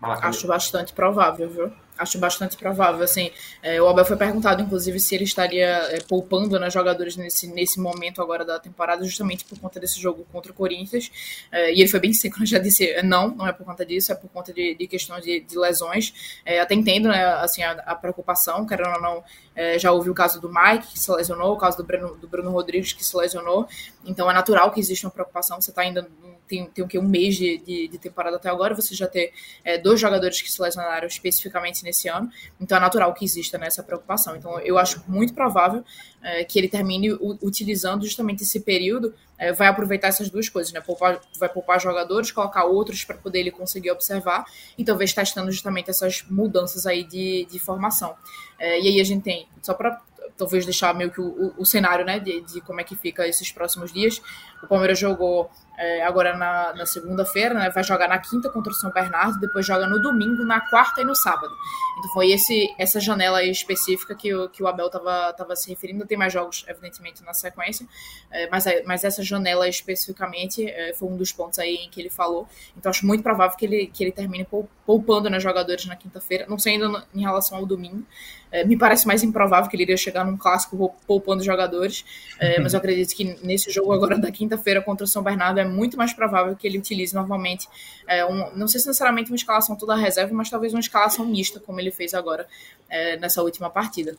Acho 0.00 0.46
bastante 0.46 0.92
provável, 0.92 1.48
viu? 1.48 1.72
Acho 1.98 2.18
bastante 2.18 2.56
provável, 2.56 3.02
assim, 3.02 3.30
é, 3.62 3.80
o 3.80 3.88
Abel 3.88 4.04
foi 4.04 4.16
perguntado, 4.16 4.62
inclusive, 4.62 5.00
se 5.00 5.14
ele 5.14 5.24
estaria 5.24 5.66
é, 5.66 5.98
poupando 6.00 6.58
né, 6.58 6.68
jogadores 6.68 7.16
nesse, 7.16 7.46
nesse 7.46 7.80
momento 7.80 8.20
agora 8.20 8.44
da 8.44 8.58
temporada, 8.58 9.02
justamente 9.04 9.44
por 9.44 9.58
conta 9.58 9.80
desse 9.80 9.98
jogo 10.00 10.26
contra 10.30 10.52
o 10.52 10.54
Corinthians, 10.54 11.10
é, 11.50 11.72
e 11.72 11.80
ele 11.80 11.88
foi 11.88 12.00
bem 12.00 12.12
seco, 12.12 12.36
já 12.44 12.58
disse, 12.58 13.02
não, 13.02 13.28
não 13.28 13.46
é 13.46 13.52
por 13.52 13.64
conta 13.64 13.84
disso, 13.84 14.12
é 14.12 14.14
por 14.14 14.28
conta 14.28 14.52
de, 14.52 14.74
de 14.74 14.86
de, 14.86 15.40
de 15.40 15.58
lesões, 15.58 16.40
é, 16.44 16.60
até 16.60 16.74
entendo, 16.74 17.08
né, 17.08 17.24
assim, 17.36 17.62
a, 17.62 17.72
a 17.72 17.94
preocupação, 17.94 18.66
querendo 18.66 18.94
ou 18.94 19.00
não, 19.00 19.24
é, 19.54 19.78
já 19.78 19.90
ouvi 19.90 20.10
o 20.10 20.14
caso 20.14 20.40
do 20.40 20.52
Mike, 20.52 20.88
que 20.88 20.98
se 20.98 21.10
lesionou, 21.10 21.54
o 21.54 21.56
caso 21.56 21.78
do 21.78 21.84
Bruno, 21.84 22.14
do 22.16 22.28
Bruno 22.28 22.50
Rodrigues, 22.50 22.92
que 22.92 23.04
se 23.04 23.16
lesionou, 23.16 23.66
então 24.04 24.30
é 24.30 24.34
natural 24.34 24.70
que 24.70 24.80
exista 24.80 25.06
uma 25.06 25.12
preocupação, 25.12 25.60
você 25.60 25.70
está 25.70 25.82
ainda 25.82 26.06
tem, 26.46 26.66
tem 26.66 26.84
o 26.84 26.88
que 26.88 26.98
um 26.98 27.08
mês 27.08 27.36
de, 27.36 27.58
de, 27.58 27.88
de, 27.88 27.98
temporada 27.98 28.36
até 28.36 28.48
agora, 28.48 28.74
você 28.74 28.94
já 28.94 29.06
ter 29.06 29.32
é, 29.64 29.78
dois 29.78 30.00
jogadores 30.00 30.40
que 30.40 30.50
se 30.50 30.60
lesionaram 30.60 31.06
especificamente 31.06 31.82
nesse 31.84 32.08
ano, 32.08 32.30
então 32.60 32.78
é 32.78 32.80
natural 32.80 33.12
que 33.14 33.24
exista 33.24 33.58
né, 33.58 33.68
preocupação. 33.86 34.36
Então 34.36 34.58
eu 34.60 34.78
acho 34.78 35.02
muito 35.08 35.34
provável 35.34 35.84
é, 36.22 36.44
que 36.44 36.58
ele 36.58 36.68
termine 36.68 37.12
utilizando 37.42 38.04
justamente 38.04 38.42
esse 38.42 38.60
período, 38.60 39.14
é, 39.38 39.52
vai 39.52 39.68
aproveitar 39.68 40.08
essas 40.08 40.30
duas 40.30 40.48
coisas, 40.48 40.72
né? 40.72 40.80
Poupar, 40.80 41.20
vai 41.38 41.48
poupar 41.48 41.80
jogadores, 41.80 42.32
colocar 42.32 42.64
outros 42.64 43.04
para 43.04 43.16
poder 43.16 43.40
ele 43.40 43.50
conseguir 43.50 43.90
observar 43.90 44.44
e 44.78 44.84
talvez 44.84 45.12
testando 45.12 45.52
justamente 45.52 45.90
essas 45.90 46.24
mudanças 46.28 46.86
aí 46.86 47.04
de, 47.04 47.46
de 47.50 47.58
formação. 47.58 48.14
É, 48.58 48.80
e 48.80 48.88
aí 48.88 49.00
a 49.00 49.04
gente 49.04 49.22
tem, 49.22 49.46
só 49.62 49.74
para 49.74 50.00
talvez 50.36 50.64
deixar 50.64 50.94
meio 50.94 51.10
que 51.10 51.20
o, 51.20 51.26
o, 51.26 51.54
o 51.58 51.66
cenário 51.66 52.04
né, 52.04 52.18
de, 52.18 52.40
de, 52.42 52.60
como 52.60 52.80
é 52.80 52.84
que 52.84 52.96
fica 52.96 53.26
esses 53.26 53.50
próximos 53.50 53.92
dias. 53.92 54.20
O 54.62 54.66
Palmeiras 54.66 54.98
jogou 54.98 55.50
é, 55.78 56.02
agora 56.04 56.36
na, 56.36 56.72
na 56.74 56.86
segunda-feira, 56.86 57.54
né, 57.54 57.70
vai 57.70 57.84
jogar 57.84 58.08
na 58.08 58.18
quinta 58.18 58.48
contra 58.50 58.72
o 58.72 58.74
São 58.74 58.90
Bernardo, 58.90 59.38
depois 59.38 59.66
joga 59.66 59.86
no 59.86 60.00
domingo, 60.00 60.44
na 60.44 60.60
quarta 60.60 61.00
e 61.00 61.04
no 61.04 61.14
sábado. 61.14 61.52
Então 61.98 62.10
foi 62.12 62.30
esse, 62.30 62.74
essa 62.78 63.00
janela 63.00 63.42
específica 63.42 64.14
que 64.14 64.34
o, 64.34 64.48
que 64.48 64.62
o 64.62 64.66
Abel 64.66 64.86
estava 64.86 65.32
tava 65.32 65.56
se 65.56 65.68
referindo. 65.68 66.06
Tem 66.06 66.16
mais 66.16 66.32
jogos, 66.32 66.64
evidentemente, 66.68 67.22
na 67.24 67.32
sequência, 67.32 67.86
é, 68.30 68.48
mas, 68.48 68.64
mas 68.84 69.04
essa 69.04 69.22
janela 69.22 69.68
especificamente 69.68 70.68
é, 70.68 70.92
foi 70.94 71.08
um 71.08 71.16
dos 71.16 71.32
pontos 71.32 71.58
aí 71.58 71.76
em 71.76 71.90
que 71.90 72.00
ele 72.00 72.10
falou. 72.10 72.48
Então 72.76 72.90
acho 72.90 73.06
muito 73.06 73.22
provável 73.22 73.56
que 73.56 73.64
ele, 73.64 73.86
que 73.86 74.04
ele 74.04 74.12
termine 74.12 74.44
poupando 74.86 75.28
né, 75.28 75.40
jogadores 75.40 75.84
na 75.84 75.96
quinta-feira. 75.96 76.46
Não 76.48 76.58
sei 76.58 76.74
ainda 76.74 76.88
no, 76.88 77.02
em 77.14 77.20
relação 77.20 77.58
ao 77.58 77.66
domingo, 77.66 78.04
é, 78.52 78.64
me 78.64 78.78
parece 78.78 79.06
mais 79.06 79.22
improvável 79.24 79.68
que 79.68 79.74
ele 79.74 79.82
iria 79.82 79.96
chegar 79.96 80.24
num 80.24 80.36
clássico 80.36 80.94
poupando 81.06 81.42
jogadores, 81.42 82.04
é, 82.38 82.60
mas 82.60 82.72
eu 82.72 82.78
acredito 82.78 83.14
que 83.14 83.36
nesse 83.42 83.70
jogo 83.70 83.92
agora 83.92 84.16
da 84.16 84.30
quinta-feira 84.30 84.80
contra 84.80 85.04
o 85.04 85.06
São 85.06 85.22
Bernardo 85.22 85.58
é 85.58 85.64
muito 85.64 85.96
mais 85.96 86.12
provável 86.12 86.54
que 86.54 86.66
ele 86.66 86.78
utilize 86.78 87.14
novamente, 87.14 87.68
é, 88.06 88.24
um, 88.24 88.54
não 88.54 88.68
sei 88.68 88.80
se 88.80 88.86
necessariamente 88.86 89.30
uma 89.30 89.36
escalação 89.36 89.74
toda 89.74 89.96
reserva, 89.96 90.32
mas 90.32 90.48
talvez 90.48 90.72
uma 90.72 90.80
escalação 90.80 91.26
mista, 91.26 91.58
como 91.58 91.80
ele 91.80 91.90
fez 91.90 92.14
agora 92.14 92.46
é, 92.88 93.16
nessa 93.16 93.42
última 93.42 93.68
partida. 93.68 94.16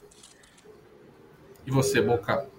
E 1.65 1.71
você, 1.71 2.01
Boca? 2.01 2.56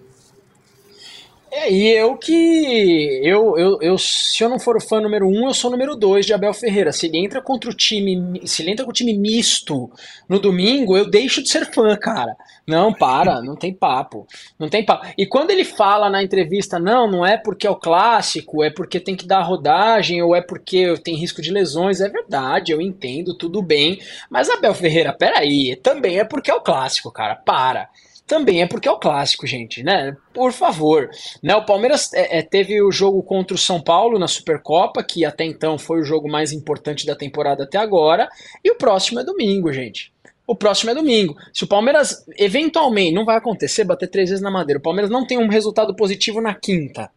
É, 1.51 1.71
e 1.71 1.87
eu 1.87 2.15
que. 2.15 3.21
Eu, 3.23 3.57
eu, 3.57 3.81
eu, 3.81 3.97
se 3.97 4.43
eu 4.43 4.49
não 4.49 4.59
for 4.59 4.77
o 4.77 4.81
fã 4.81 5.01
número 5.01 5.27
um, 5.27 5.47
eu 5.47 5.53
sou 5.53 5.69
o 5.69 5.71
número 5.71 5.95
dois 5.95 6.25
de 6.25 6.33
Abel 6.33 6.53
Ferreira. 6.53 6.91
Se 6.91 7.07
ele 7.07 7.17
entra 7.17 7.41
contra 7.41 7.69
o 7.69 7.73
time. 7.73 8.41
Se 8.45 8.61
ele 8.61 8.71
entra 8.71 8.85
com 8.85 8.91
o 8.91 8.93
time 8.93 9.17
misto 9.17 9.89
no 10.27 10.39
domingo, 10.39 10.95
eu 10.95 11.09
deixo 11.09 11.41
de 11.41 11.49
ser 11.49 11.65
fã, 11.73 11.95
cara. 11.95 12.35
Não, 12.67 12.93
para, 12.93 13.41
não 13.41 13.55
tem 13.55 13.73
papo. 13.73 14.27
Não 14.59 14.69
tem 14.69 14.85
papo. 14.85 15.07
E 15.17 15.25
quando 15.25 15.49
ele 15.49 15.63
fala 15.63 16.07
na 16.07 16.21
entrevista, 16.21 16.77
não, 16.77 17.09
não 17.09 17.25
é 17.25 17.35
porque 17.35 17.65
é 17.65 17.69
o 17.69 17.75
clássico, 17.75 18.63
é 18.63 18.69
porque 18.69 18.99
tem 18.99 19.15
que 19.15 19.25
dar 19.25 19.41
rodagem, 19.41 20.21
ou 20.21 20.35
é 20.35 20.41
porque 20.41 20.95
tem 21.03 21.15
risco 21.15 21.41
de 21.41 21.51
lesões, 21.51 21.99
é 21.99 22.07
verdade, 22.07 22.71
eu 22.71 22.79
entendo, 22.79 23.33
tudo 23.33 23.61
bem. 23.61 23.99
Mas 24.29 24.49
Abel 24.49 24.75
Ferreira, 24.75 25.11
peraí, 25.11 25.75
também 25.77 26.19
é 26.19 26.23
porque 26.23 26.51
é 26.51 26.53
o 26.53 26.61
clássico, 26.61 27.11
cara. 27.11 27.35
Para 27.35 27.89
também 28.29 28.61
é 28.61 28.67
porque 28.67 28.87
é 28.87 28.91
o 28.91 28.99
clássico, 28.99 29.47
gente, 29.47 29.81
né? 29.81 30.15
Por 30.31 30.53
favor. 30.53 31.09
Né, 31.41 31.55
o 31.55 31.65
Palmeiras 31.65 32.13
é, 32.13 32.37
é, 32.37 32.41
teve 32.43 32.79
o 32.79 32.91
jogo 32.91 33.23
contra 33.23 33.55
o 33.55 33.57
São 33.57 33.81
Paulo 33.81 34.19
na 34.19 34.27
Supercopa, 34.27 35.03
que 35.03 35.25
até 35.25 35.43
então 35.43 35.79
foi 35.79 35.99
o 35.99 36.03
jogo 36.03 36.29
mais 36.29 36.51
importante 36.51 37.07
da 37.07 37.15
temporada 37.15 37.63
até 37.63 37.79
agora, 37.79 38.29
e 38.63 38.69
o 38.69 38.75
próximo 38.75 39.19
é 39.19 39.23
domingo, 39.23 39.73
gente. 39.73 40.13
O 40.45 40.55
próximo 40.55 40.91
é 40.91 40.95
domingo. 40.95 41.35
Se 41.51 41.63
o 41.63 41.67
Palmeiras 41.67 42.23
eventualmente, 42.37 43.13
não 43.13 43.25
vai 43.25 43.35
acontecer, 43.35 43.83
bater 43.83 44.07
três 44.07 44.29
vezes 44.29 44.43
na 44.43 44.51
madeira, 44.51 44.79
o 44.79 44.83
Palmeiras 44.83 45.09
não 45.09 45.25
tem 45.25 45.39
um 45.39 45.49
resultado 45.49 45.95
positivo 45.95 46.39
na 46.39 46.53
quinta, 46.53 47.09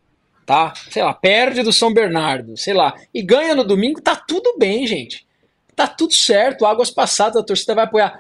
tá? 0.47 0.73
Sei 0.91 1.03
lá, 1.03 1.13
perde 1.13 1.63
do 1.63 1.75
São 1.75 1.93
Bernardo, 1.93 2.57
sei 2.57 2.73
lá, 2.73 2.95
e 3.13 3.21
ganha 3.21 3.55
no 3.55 3.65
domingo, 3.65 4.01
tá 4.01 4.17
tudo 4.17 4.57
bem, 4.59 4.87
gente. 4.87 5.27
Tá 5.77 5.87
tudo 5.87 6.15
certo, 6.15 6.65
águas 6.65 6.91
passadas, 6.91 7.37
a 7.37 7.45
torcida 7.45 7.75
vai 7.75 7.85
apoiar 7.85 8.19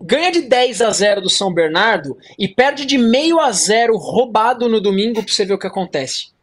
ganha 0.00 0.30
de 0.30 0.42
10 0.42 0.82
a 0.82 0.90
0 0.90 1.22
do 1.22 1.30
São 1.30 1.52
Bernardo 1.52 2.16
e 2.38 2.48
perde 2.48 2.84
de 2.84 2.98
meio 2.98 3.40
a 3.40 3.50
zero 3.52 3.96
roubado 3.96 4.68
no 4.68 4.80
domingo 4.80 5.22
pra 5.22 5.32
você 5.32 5.44
ver 5.44 5.54
o 5.54 5.58
que 5.58 5.66
acontece. 5.66 6.34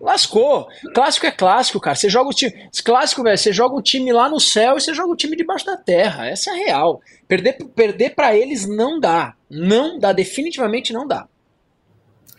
Lascou. 0.00 0.68
Clássico 0.94 1.26
é 1.26 1.30
clássico, 1.30 1.80
cara. 1.80 1.96
Você 1.96 2.08
joga 2.08 2.30
o 2.30 2.32
time. 2.32 2.52
Clássico, 2.84 3.22
velho, 3.22 3.36
você 3.36 3.52
joga 3.52 3.74
o 3.74 3.82
time 3.82 4.12
lá 4.12 4.28
no 4.28 4.38
céu 4.38 4.76
e 4.76 4.80
você 4.80 4.94
joga 4.94 5.10
o 5.10 5.16
time 5.16 5.36
debaixo 5.36 5.66
da 5.66 5.76
terra. 5.76 6.28
Essa 6.28 6.50
é 6.50 6.52
a 6.52 6.56
real. 6.66 7.00
Perder, 7.26 7.58
perder 7.74 8.10
para 8.14 8.36
eles 8.36 8.66
não 8.66 9.00
dá. 9.00 9.34
Não 9.50 9.98
dá, 9.98 10.12
definitivamente 10.12 10.92
não 10.92 11.06
dá. 11.06 11.26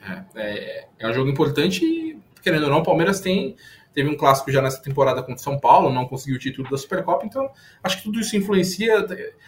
É, 0.06 0.24
é, 0.36 0.86
é 1.00 1.08
um 1.08 1.14
jogo 1.14 1.30
importante 1.30 1.86
e, 1.86 2.18
querendo 2.42 2.64
ou 2.64 2.70
não, 2.70 2.80
o 2.80 2.84
Palmeiras 2.84 3.20
tem 3.20 3.56
teve 3.94 4.10
um 4.10 4.18
clássico 4.18 4.52
já 4.52 4.62
nessa 4.62 4.82
temporada 4.82 5.22
contra 5.22 5.36
o 5.36 5.44
São 5.44 5.60
Paulo, 5.60 5.92
não 5.92 6.08
conseguiu 6.08 6.36
o 6.36 6.40
título 6.40 6.70
da 6.70 6.78
Supercopa, 6.78 7.26
então 7.26 7.50
acho 7.84 7.98
que 7.98 8.04
tudo 8.04 8.20
isso 8.20 8.36
influencia. 8.36 9.06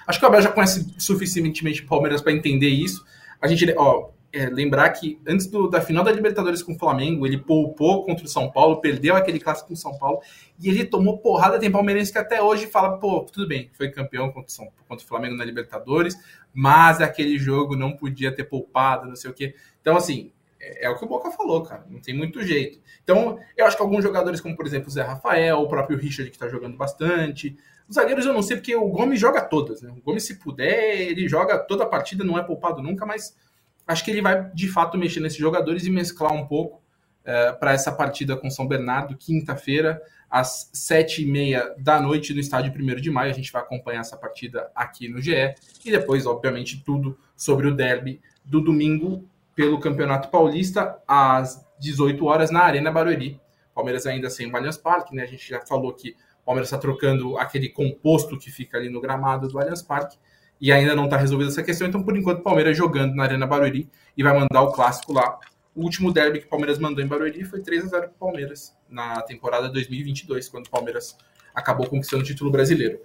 Acho 0.08 0.20
que 0.20 0.26
o 0.26 0.28
Abel 0.28 0.42
já 0.42 0.52
conhece 0.52 0.94
suficientemente 0.98 1.82
o 1.82 1.88
Palmeiras 1.88 2.22
para 2.22 2.32
entender 2.32 2.70
isso. 2.70 3.06
A 3.42 3.48
gente, 3.48 3.74
ó, 3.78 4.10
é, 4.36 4.50
lembrar 4.50 4.90
que 4.90 5.18
antes 5.26 5.48
do, 5.48 5.70
da 5.70 5.80
final 5.80 6.04
da 6.04 6.12
Libertadores 6.12 6.62
com 6.62 6.74
o 6.74 6.78
Flamengo, 6.78 7.26
ele 7.26 7.38
poupou 7.38 8.04
contra 8.04 8.26
o 8.26 8.28
São 8.28 8.52
Paulo, 8.52 8.82
perdeu 8.82 9.16
aquele 9.16 9.40
clássico 9.40 9.70
com 9.70 9.74
o 9.74 9.78
São 9.78 9.98
Paulo, 9.98 10.20
e 10.60 10.70
ele 10.70 10.84
tomou 10.84 11.18
porrada. 11.20 11.58
Tem 11.58 11.72
palmeirense 11.72 12.12
que 12.12 12.18
até 12.18 12.42
hoje 12.42 12.68
fala: 12.68 12.98
pô, 12.98 13.22
tudo 13.22 13.48
bem, 13.48 13.70
foi 13.74 13.90
campeão 13.90 14.28
contra 14.32 14.50
o, 14.50 14.52
São, 14.52 14.68
contra 14.88 15.06
o 15.06 15.08
Flamengo 15.08 15.38
na 15.38 15.46
Libertadores, 15.46 16.18
mas 16.54 17.00
aquele 17.00 17.40
jogo 17.40 17.78
não 17.78 17.96
podia 17.96 18.30
ter 18.30 18.44
poupado, 18.44 19.08
não 19.08 19.16
sei 19.16 19.32
o 19.32 19.34
quê. 19.34 19.56
Então, 19.80 19.96
assim, 19.96 20.32
é, 20.66 20.86
é, 20.86 20.90
o 20.90 20.98
que 20.98 21.06
o 21.06 21.08
Boca 21.08 21.30
falou, 21.32 21.62
cara. 21.64 21.86
Não 21.90 22.00
tem 22.00 22.16
muito 22.16 22.42
jeito. 22.44 22.80
Então, 23.04 23.40
eu 23.56 23.66
acho 23.66 23.76
que 23.76 23.84
alguns 23.84 24.04
jogadores, 24.04 24.42
como 24.42 24.56
por 24.56 24.66
exemplo 24.66 24.88
o 24.88 24.92
Zé 24.92 25.04
Rafael, 25.04 25.60
o 25.60 25.68
próprio 25.68 25.98
Richard, 25.98 26.32
que 26.32 26.38
tá 26.38 26.48
jogando 26.50 26.76
bastante. 26.76 27.56
Os 27.88 27.96
zagueiros 27.96 28.26
eu 28.26 28.34
não 28.34 28.42
sei, 28.42 28.58
porque 28.58 28.76
o 28.76 28.88
Gomes 28.88 29.20
joga 29.20 29.42
todas, 29.42 29.82
né? 29.82 29.92
O 29.96 30.02
Gomes, 30.02 30.24
se 30.24 30.40
puder, 30.40 31.02
ele 31.02 31.28
joga 31.28 31.60
toda 31.60 31.84
a 31.84 31.88
partida, 31.88 32.24
não 32.24 32.38
é 32.38 32.44
poupado 32.44 32.82
nunca, 32.82 33.06
mas 33.06 33.38
acho 33.86 34.04
que 34.04 34.10
ele 34.10 34.22
vai 34.22 34.50
de 34.52 34.68
fato 34.68 34.98
mexer 34.98 35.20
nesses 35.20 35.38
jogadores 35.38 35.86
e 35.86 35.92
mesclar 35.92 36.34
um 36.34 36.48
pouco 36.48 36.82
é, 37.24 37.52
para 37.52 37.74
essa 37.74 37.92
partida 37.92 38.36
com 38.36 38.50
São 38.50 38.68
Bernardo, 38.68 39.16
quinta-feira, 39.16 40.02
às 40.30 40.70
sete 40.74 41.22
e 41.22 41.26
meia 41.26 41.76
da 41.78 42.02
noite, 42.02 42.34
no 42.34 42.40
estádio 42.40 42.74
1 42.74 42.96
de 42.96 43.12
maio. 43.12 43.30
A 43.30 43.36
gente 43.36 43.52
vai 43.52 43.62
acompanhar 43.62 44.02
essa 44.02 44.18
partida 44.18 44.72
aqui 44.74 45.08
no 45.08 45.22
GE. 45.22 45.54
E 45.86 45.92
depois, 45.92 46.26
obviamente, 46.26 46.84
tudo 46.84 47.18
sobre 47.38 47.68
o 47.68 47.76
derby 47.76 48.20
do 48.44 48.60
domingo 48.60 49.28
pelo 49.56 49.80
Campeonato 49.80 50.30
Paulista 50.30 51.02
às 51.08 51.66
18 51.80 52.26
horas 52.26 52.52
na 52.52 52.62
Arena 52.62 52.92
Barueri. 52.92 53.40
Palmeiras 53.74 54.06
ainda 54.06 54.30
sem 54.30 54.52
o 54.52 54.56
Allianz 54.56 54.78
Parque, 54.78 55.16
né? 55.16 55.24
A 55.24 55.28
gente 55.28 55.48
já 55.48 55.62
falou 55.62 55.94
que 55.94 56.12
o 56.42 56.46
Palmeiras 56.46 56.68
está 56.68 56.78
trocando 56.78 57.38
aquele 57.38 57.70
composto 57.70 58.38
que 58.38 58.52
fica 58.52 58.78
ali 58.78 58.90
no 58.90 59.02
gramado 59.02 59.48
do 59.48 59.60
Allianz 59.60 59.82
Parque 59.82 60.18
e 60.60 60.72
ainda 60.72 60.96
não 60.96 61.06
está 61.06 61.18
resolvida 61.18 61.50
essa 61.50 61.64
questão. 61.64 61.88
Então, 61.88 62.04
por 62.04 62.16
enquanto, 62.16 62.40
o 62.40 62.44
Palmeiras 62.44 62.78
jogando 62.78 63.16
na 63.16 63.24
Arena 63.24 63.48
Barueri 63.48 63.90
e 64.16 64.24
vai 64.24 64.34
mandar 64.34 64.62
o 64.62 64.72
clássico 64.72 65.14
lá. 65.14 65.40
O 65.74 65.82
último 65.82 66.12
derby 66.12 66.40
que 66.40 66.46
o 66.46 66.50
Palmeiras 66.50 66.80
mandou 66.80 67.04
em 67.04 67.08
Barueri 67.08 67.44
foi 67.44 67.62
3 67.62 67.86
a 67.86 67.88
0 67.88 68.02
para 68.04 68.12
o 68.12 68.20
Palmeiras 68.20 68.74
na 68.90 69.22
temporada 69.24 69.68
2022, 69.68 70.48
quando 70.48 70.68
o 70.68 70.70
Palmeiras 70.70 71.18
acabou 71.54 71.88
conquistando 71.88 72.24
o 72.24 72.26
título 72.26 72.50
brasileiro. 72.50 73.00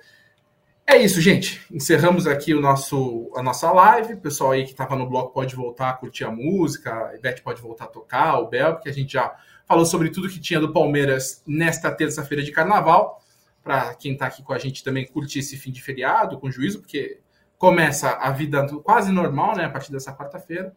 É 0.90 0.96
isso, 0.96 1.20
gente. 1.20 1.64
Encerramos 1.70 2.26
aqui 2.26 2.52
o 2.52 2.60
nosso, 2.60 3.30
a 3.36 3.42
nossa 3.44 3.70
live. 3.70 4.14
O 4.14 4.20
pessoal 4.20 4.50
aí 4.50 4.64
que 4.64 4.72
estava 4.72 4.96
no 4.96 5.08
bloco 5.08 5.32
pode 5.32 5.54
voltar 5.54 5.90
a 5.90 5.92
curtir 5.92 6.24
a 6.24 6.32
música, 6.32 6.92
a 6.92 7.14
Ivete 7.14 7.42
pode 7.42 7.62
voltar 7.62 7.84
a 7.84 7.86
tocar, 7.86 8.40
o 8.40 8.48
Bel, 8.48 8.74
porque 8.74 8.88
a 8.88 8.92
gente 8.92 9.12
já 9.12 9.32
falou 9.64 9.86
sobre 9.86 10.10
tudo 10.10 10.28
que 10.28 10.40
tinha 10.40 10.58
do 10.58 10.72
Palmeiras 10.72 11.44
nesta 11.46 11.92
terça-feira 11.92 12.42
de 12.42 12.50
carnaval. 12.50 13.22
Para 13.62 13.94
quem 13.94 14.14
está 14.14 14.26
aqui 14.26 14.42
com 14.42 14.52
a 14.52 14.58
gente 14.58 14.82
também 14.82 15.06
curtir 15.06 15.38
esse 15.38 15.56
fim 15.56 15.70
de 15.70 15.80
feriado 15.80 16.40
com 16.40 16.50
juízo, 16.50 16.80
porque 16.80 17.20
começa 17.56 18.10
a 18.14 18.32
vida 18.32 18.66
quase 18.82 19.12
normal, 19.12 19.54
né, 19.56 19.66
a 19.66 19.70
partir 19.70 19.92
dessa 19.92 20.12
quarta-feira. 20.12 20.74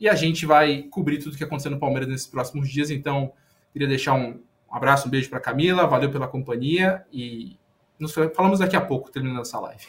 E 0.00 0.08
a 0.08 0.16
gente 0.16 0.44
vai 0.44 0.82
cobrir 0.90 1.18
tudo 1.18 1.36
que 1.36 1.44
aconteceu 1.44 1.70
no 1.70 1.78
Palmeiras 1.78 2.08
nesses 2.08 2.26
próximos 2.26 2.68
dias. 2.68 2.90
Então, 2.90 3.32
queria 3.72 3.86
deixar 3.86 4.14
um 4.14 4.42
abraço, 4.68 5.06
um 5.06 5.10
beijo 5.10 5.30
para 5.30 5.38
Camila, 5.38 5.86
valeu 5.86 6.10
pela 6.10 6.26
companhia 6.26 7.04
e 7.12 7.61
nos 8.02 8.12
falamos 8.34 8.58
daqui 8.58 8.74
a 8.74 8.80
pouco, 8.80 9.12
terminando 9.12 9.42
essa 9.42 9.60
live. 9.60 9.86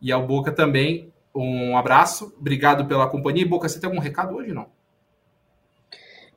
E 0.00 0.10
ao 0.10 0.26
Boca 0.26 0.50
também, 0.50 1.12
um 1.34 1.76
abraço. 1.76 2.34
Obrigado 2.38 2.86
pela 2.86 3.08
companhia. 3.08 3.42
E 3.42 3.48
Boca, 3.48 3.68
você 3.68 3.78
tem 3.78 3.88
algum 3.88 4.00
recado 4.00 4.34
hoje 4.34 4.52
não? 4.52 4.68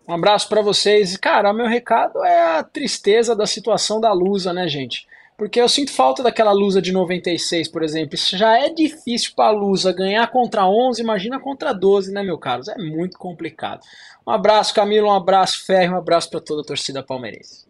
Um 0.05 0.13
abraço 0.13 0.49
para 0.49 0.61
vocês. 0.61 1.15
Cara, 1.15 1.53
meu 1.53 1.67
recado 1.67 2.23
é 2.23 2.57
a 2.57 2.63
tristeza 2.63 3.33
da 3.33 3.45
situação 3.45 4.01
da 4.01 4.11
Lusa, 4.11 4.51
né, 4.51 4.67
gente? 4.67 5.07
Porque 5.37 5.61
eu 5.61 5.69
sinto 5.69 5.93
falta 5.93 6.21
daquela 6.21 6.51
Lusa 6.51 6.81
de 6.81 6.91
96, 6.91 7.69
por 7.69 7.81
exemplo. 7.81 8.15
Isso 8.15 8.35
já 8.35 8.59
é 8.59 8.69
difícil 8.69 9.31
para 9.35 9.55
a 9.55 9.57
Lusa 9.57 9.93
ganhar 9.93 10.27
contra 10.27 10.65
11, 10.65 11.01
imagina 11.01 11.39
contra 11.39 11.71
12, 11.71 12.11
né, 12.11 12.23
meu 12.23 12.37
caro? 12.37 12.63
É 12.67 12.77
muito 12.77 13.17
complicado. 13.17 13.81
Um 14.27 14.31
abraço, 14.31 14.73
Camilo, 14.73 15.07
um 15.07 15.13
abraço, 15.13 15.65
Ferro, 15.65 15.95
um 15.95 15.97
abraço 15.97 16.29
para 16.29 16.41
toda 16.41 16.61
a 16.61 16.65
torcida 16.65 17.01
palmeirense. 17.01 17.68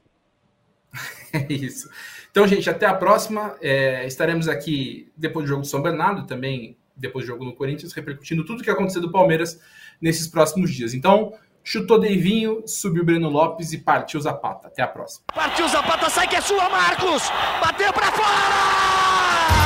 É 1.32 1.46
isso. 1.54 1.88
Então, 2.32 2.48
gente, 2.48 2.68
até 2.70 2.88
a 2.88 2.94
próxima. 2.94 3.56
É, 3.62 4.06
estaremos 4.08 4.48
aqui 4.48 5.12
depois 5.16 5.46
do 5.46 5.50
jogo 5.50 5.62
do 5.62 5.68
São 5.68 5.80
Bernardo, 5.80 6.26
também 6.26 6.76
depois 6.96 7.24
do 7.24 7.28
jogo 7.28 7.46
no 7.46 7.54
Corinthians, 7.54 7.94
repercutindo 7.94 8.44
tudo 8.44 8.64
que 8.64 8.70
aconteceu 8.70 9.02
do 9.02 9.12
Palmeiras 9.12 9.60
nesses 10.02 10.28
próximos 10.28 10.74
dias. 10.74 10.94
Então, 10.94 11.34
chutou 11.64 12.00
Deivinho, 12.00 12.64
subiu 12.68 13.06
Breno 13.06 13.30
Lopes 13.30 13.74
e 13.74 13.78
partiu 13.78 14.20
Zapata. 14.20 14.68
Até 14.68 14.82
a 14.82 14.88
próxima. 14.88 15.26
Partiu 15.34 15.68
Zapata, 15.68 16.10
sai 16.10 16.28
que 16.28 16.36
é 16.36 16.42
sua, 16.42 16.70
Marcos! 16.70 17.30
Bateu 17.62 17.94
para 17.94 18.12
fora! 18.12 19.59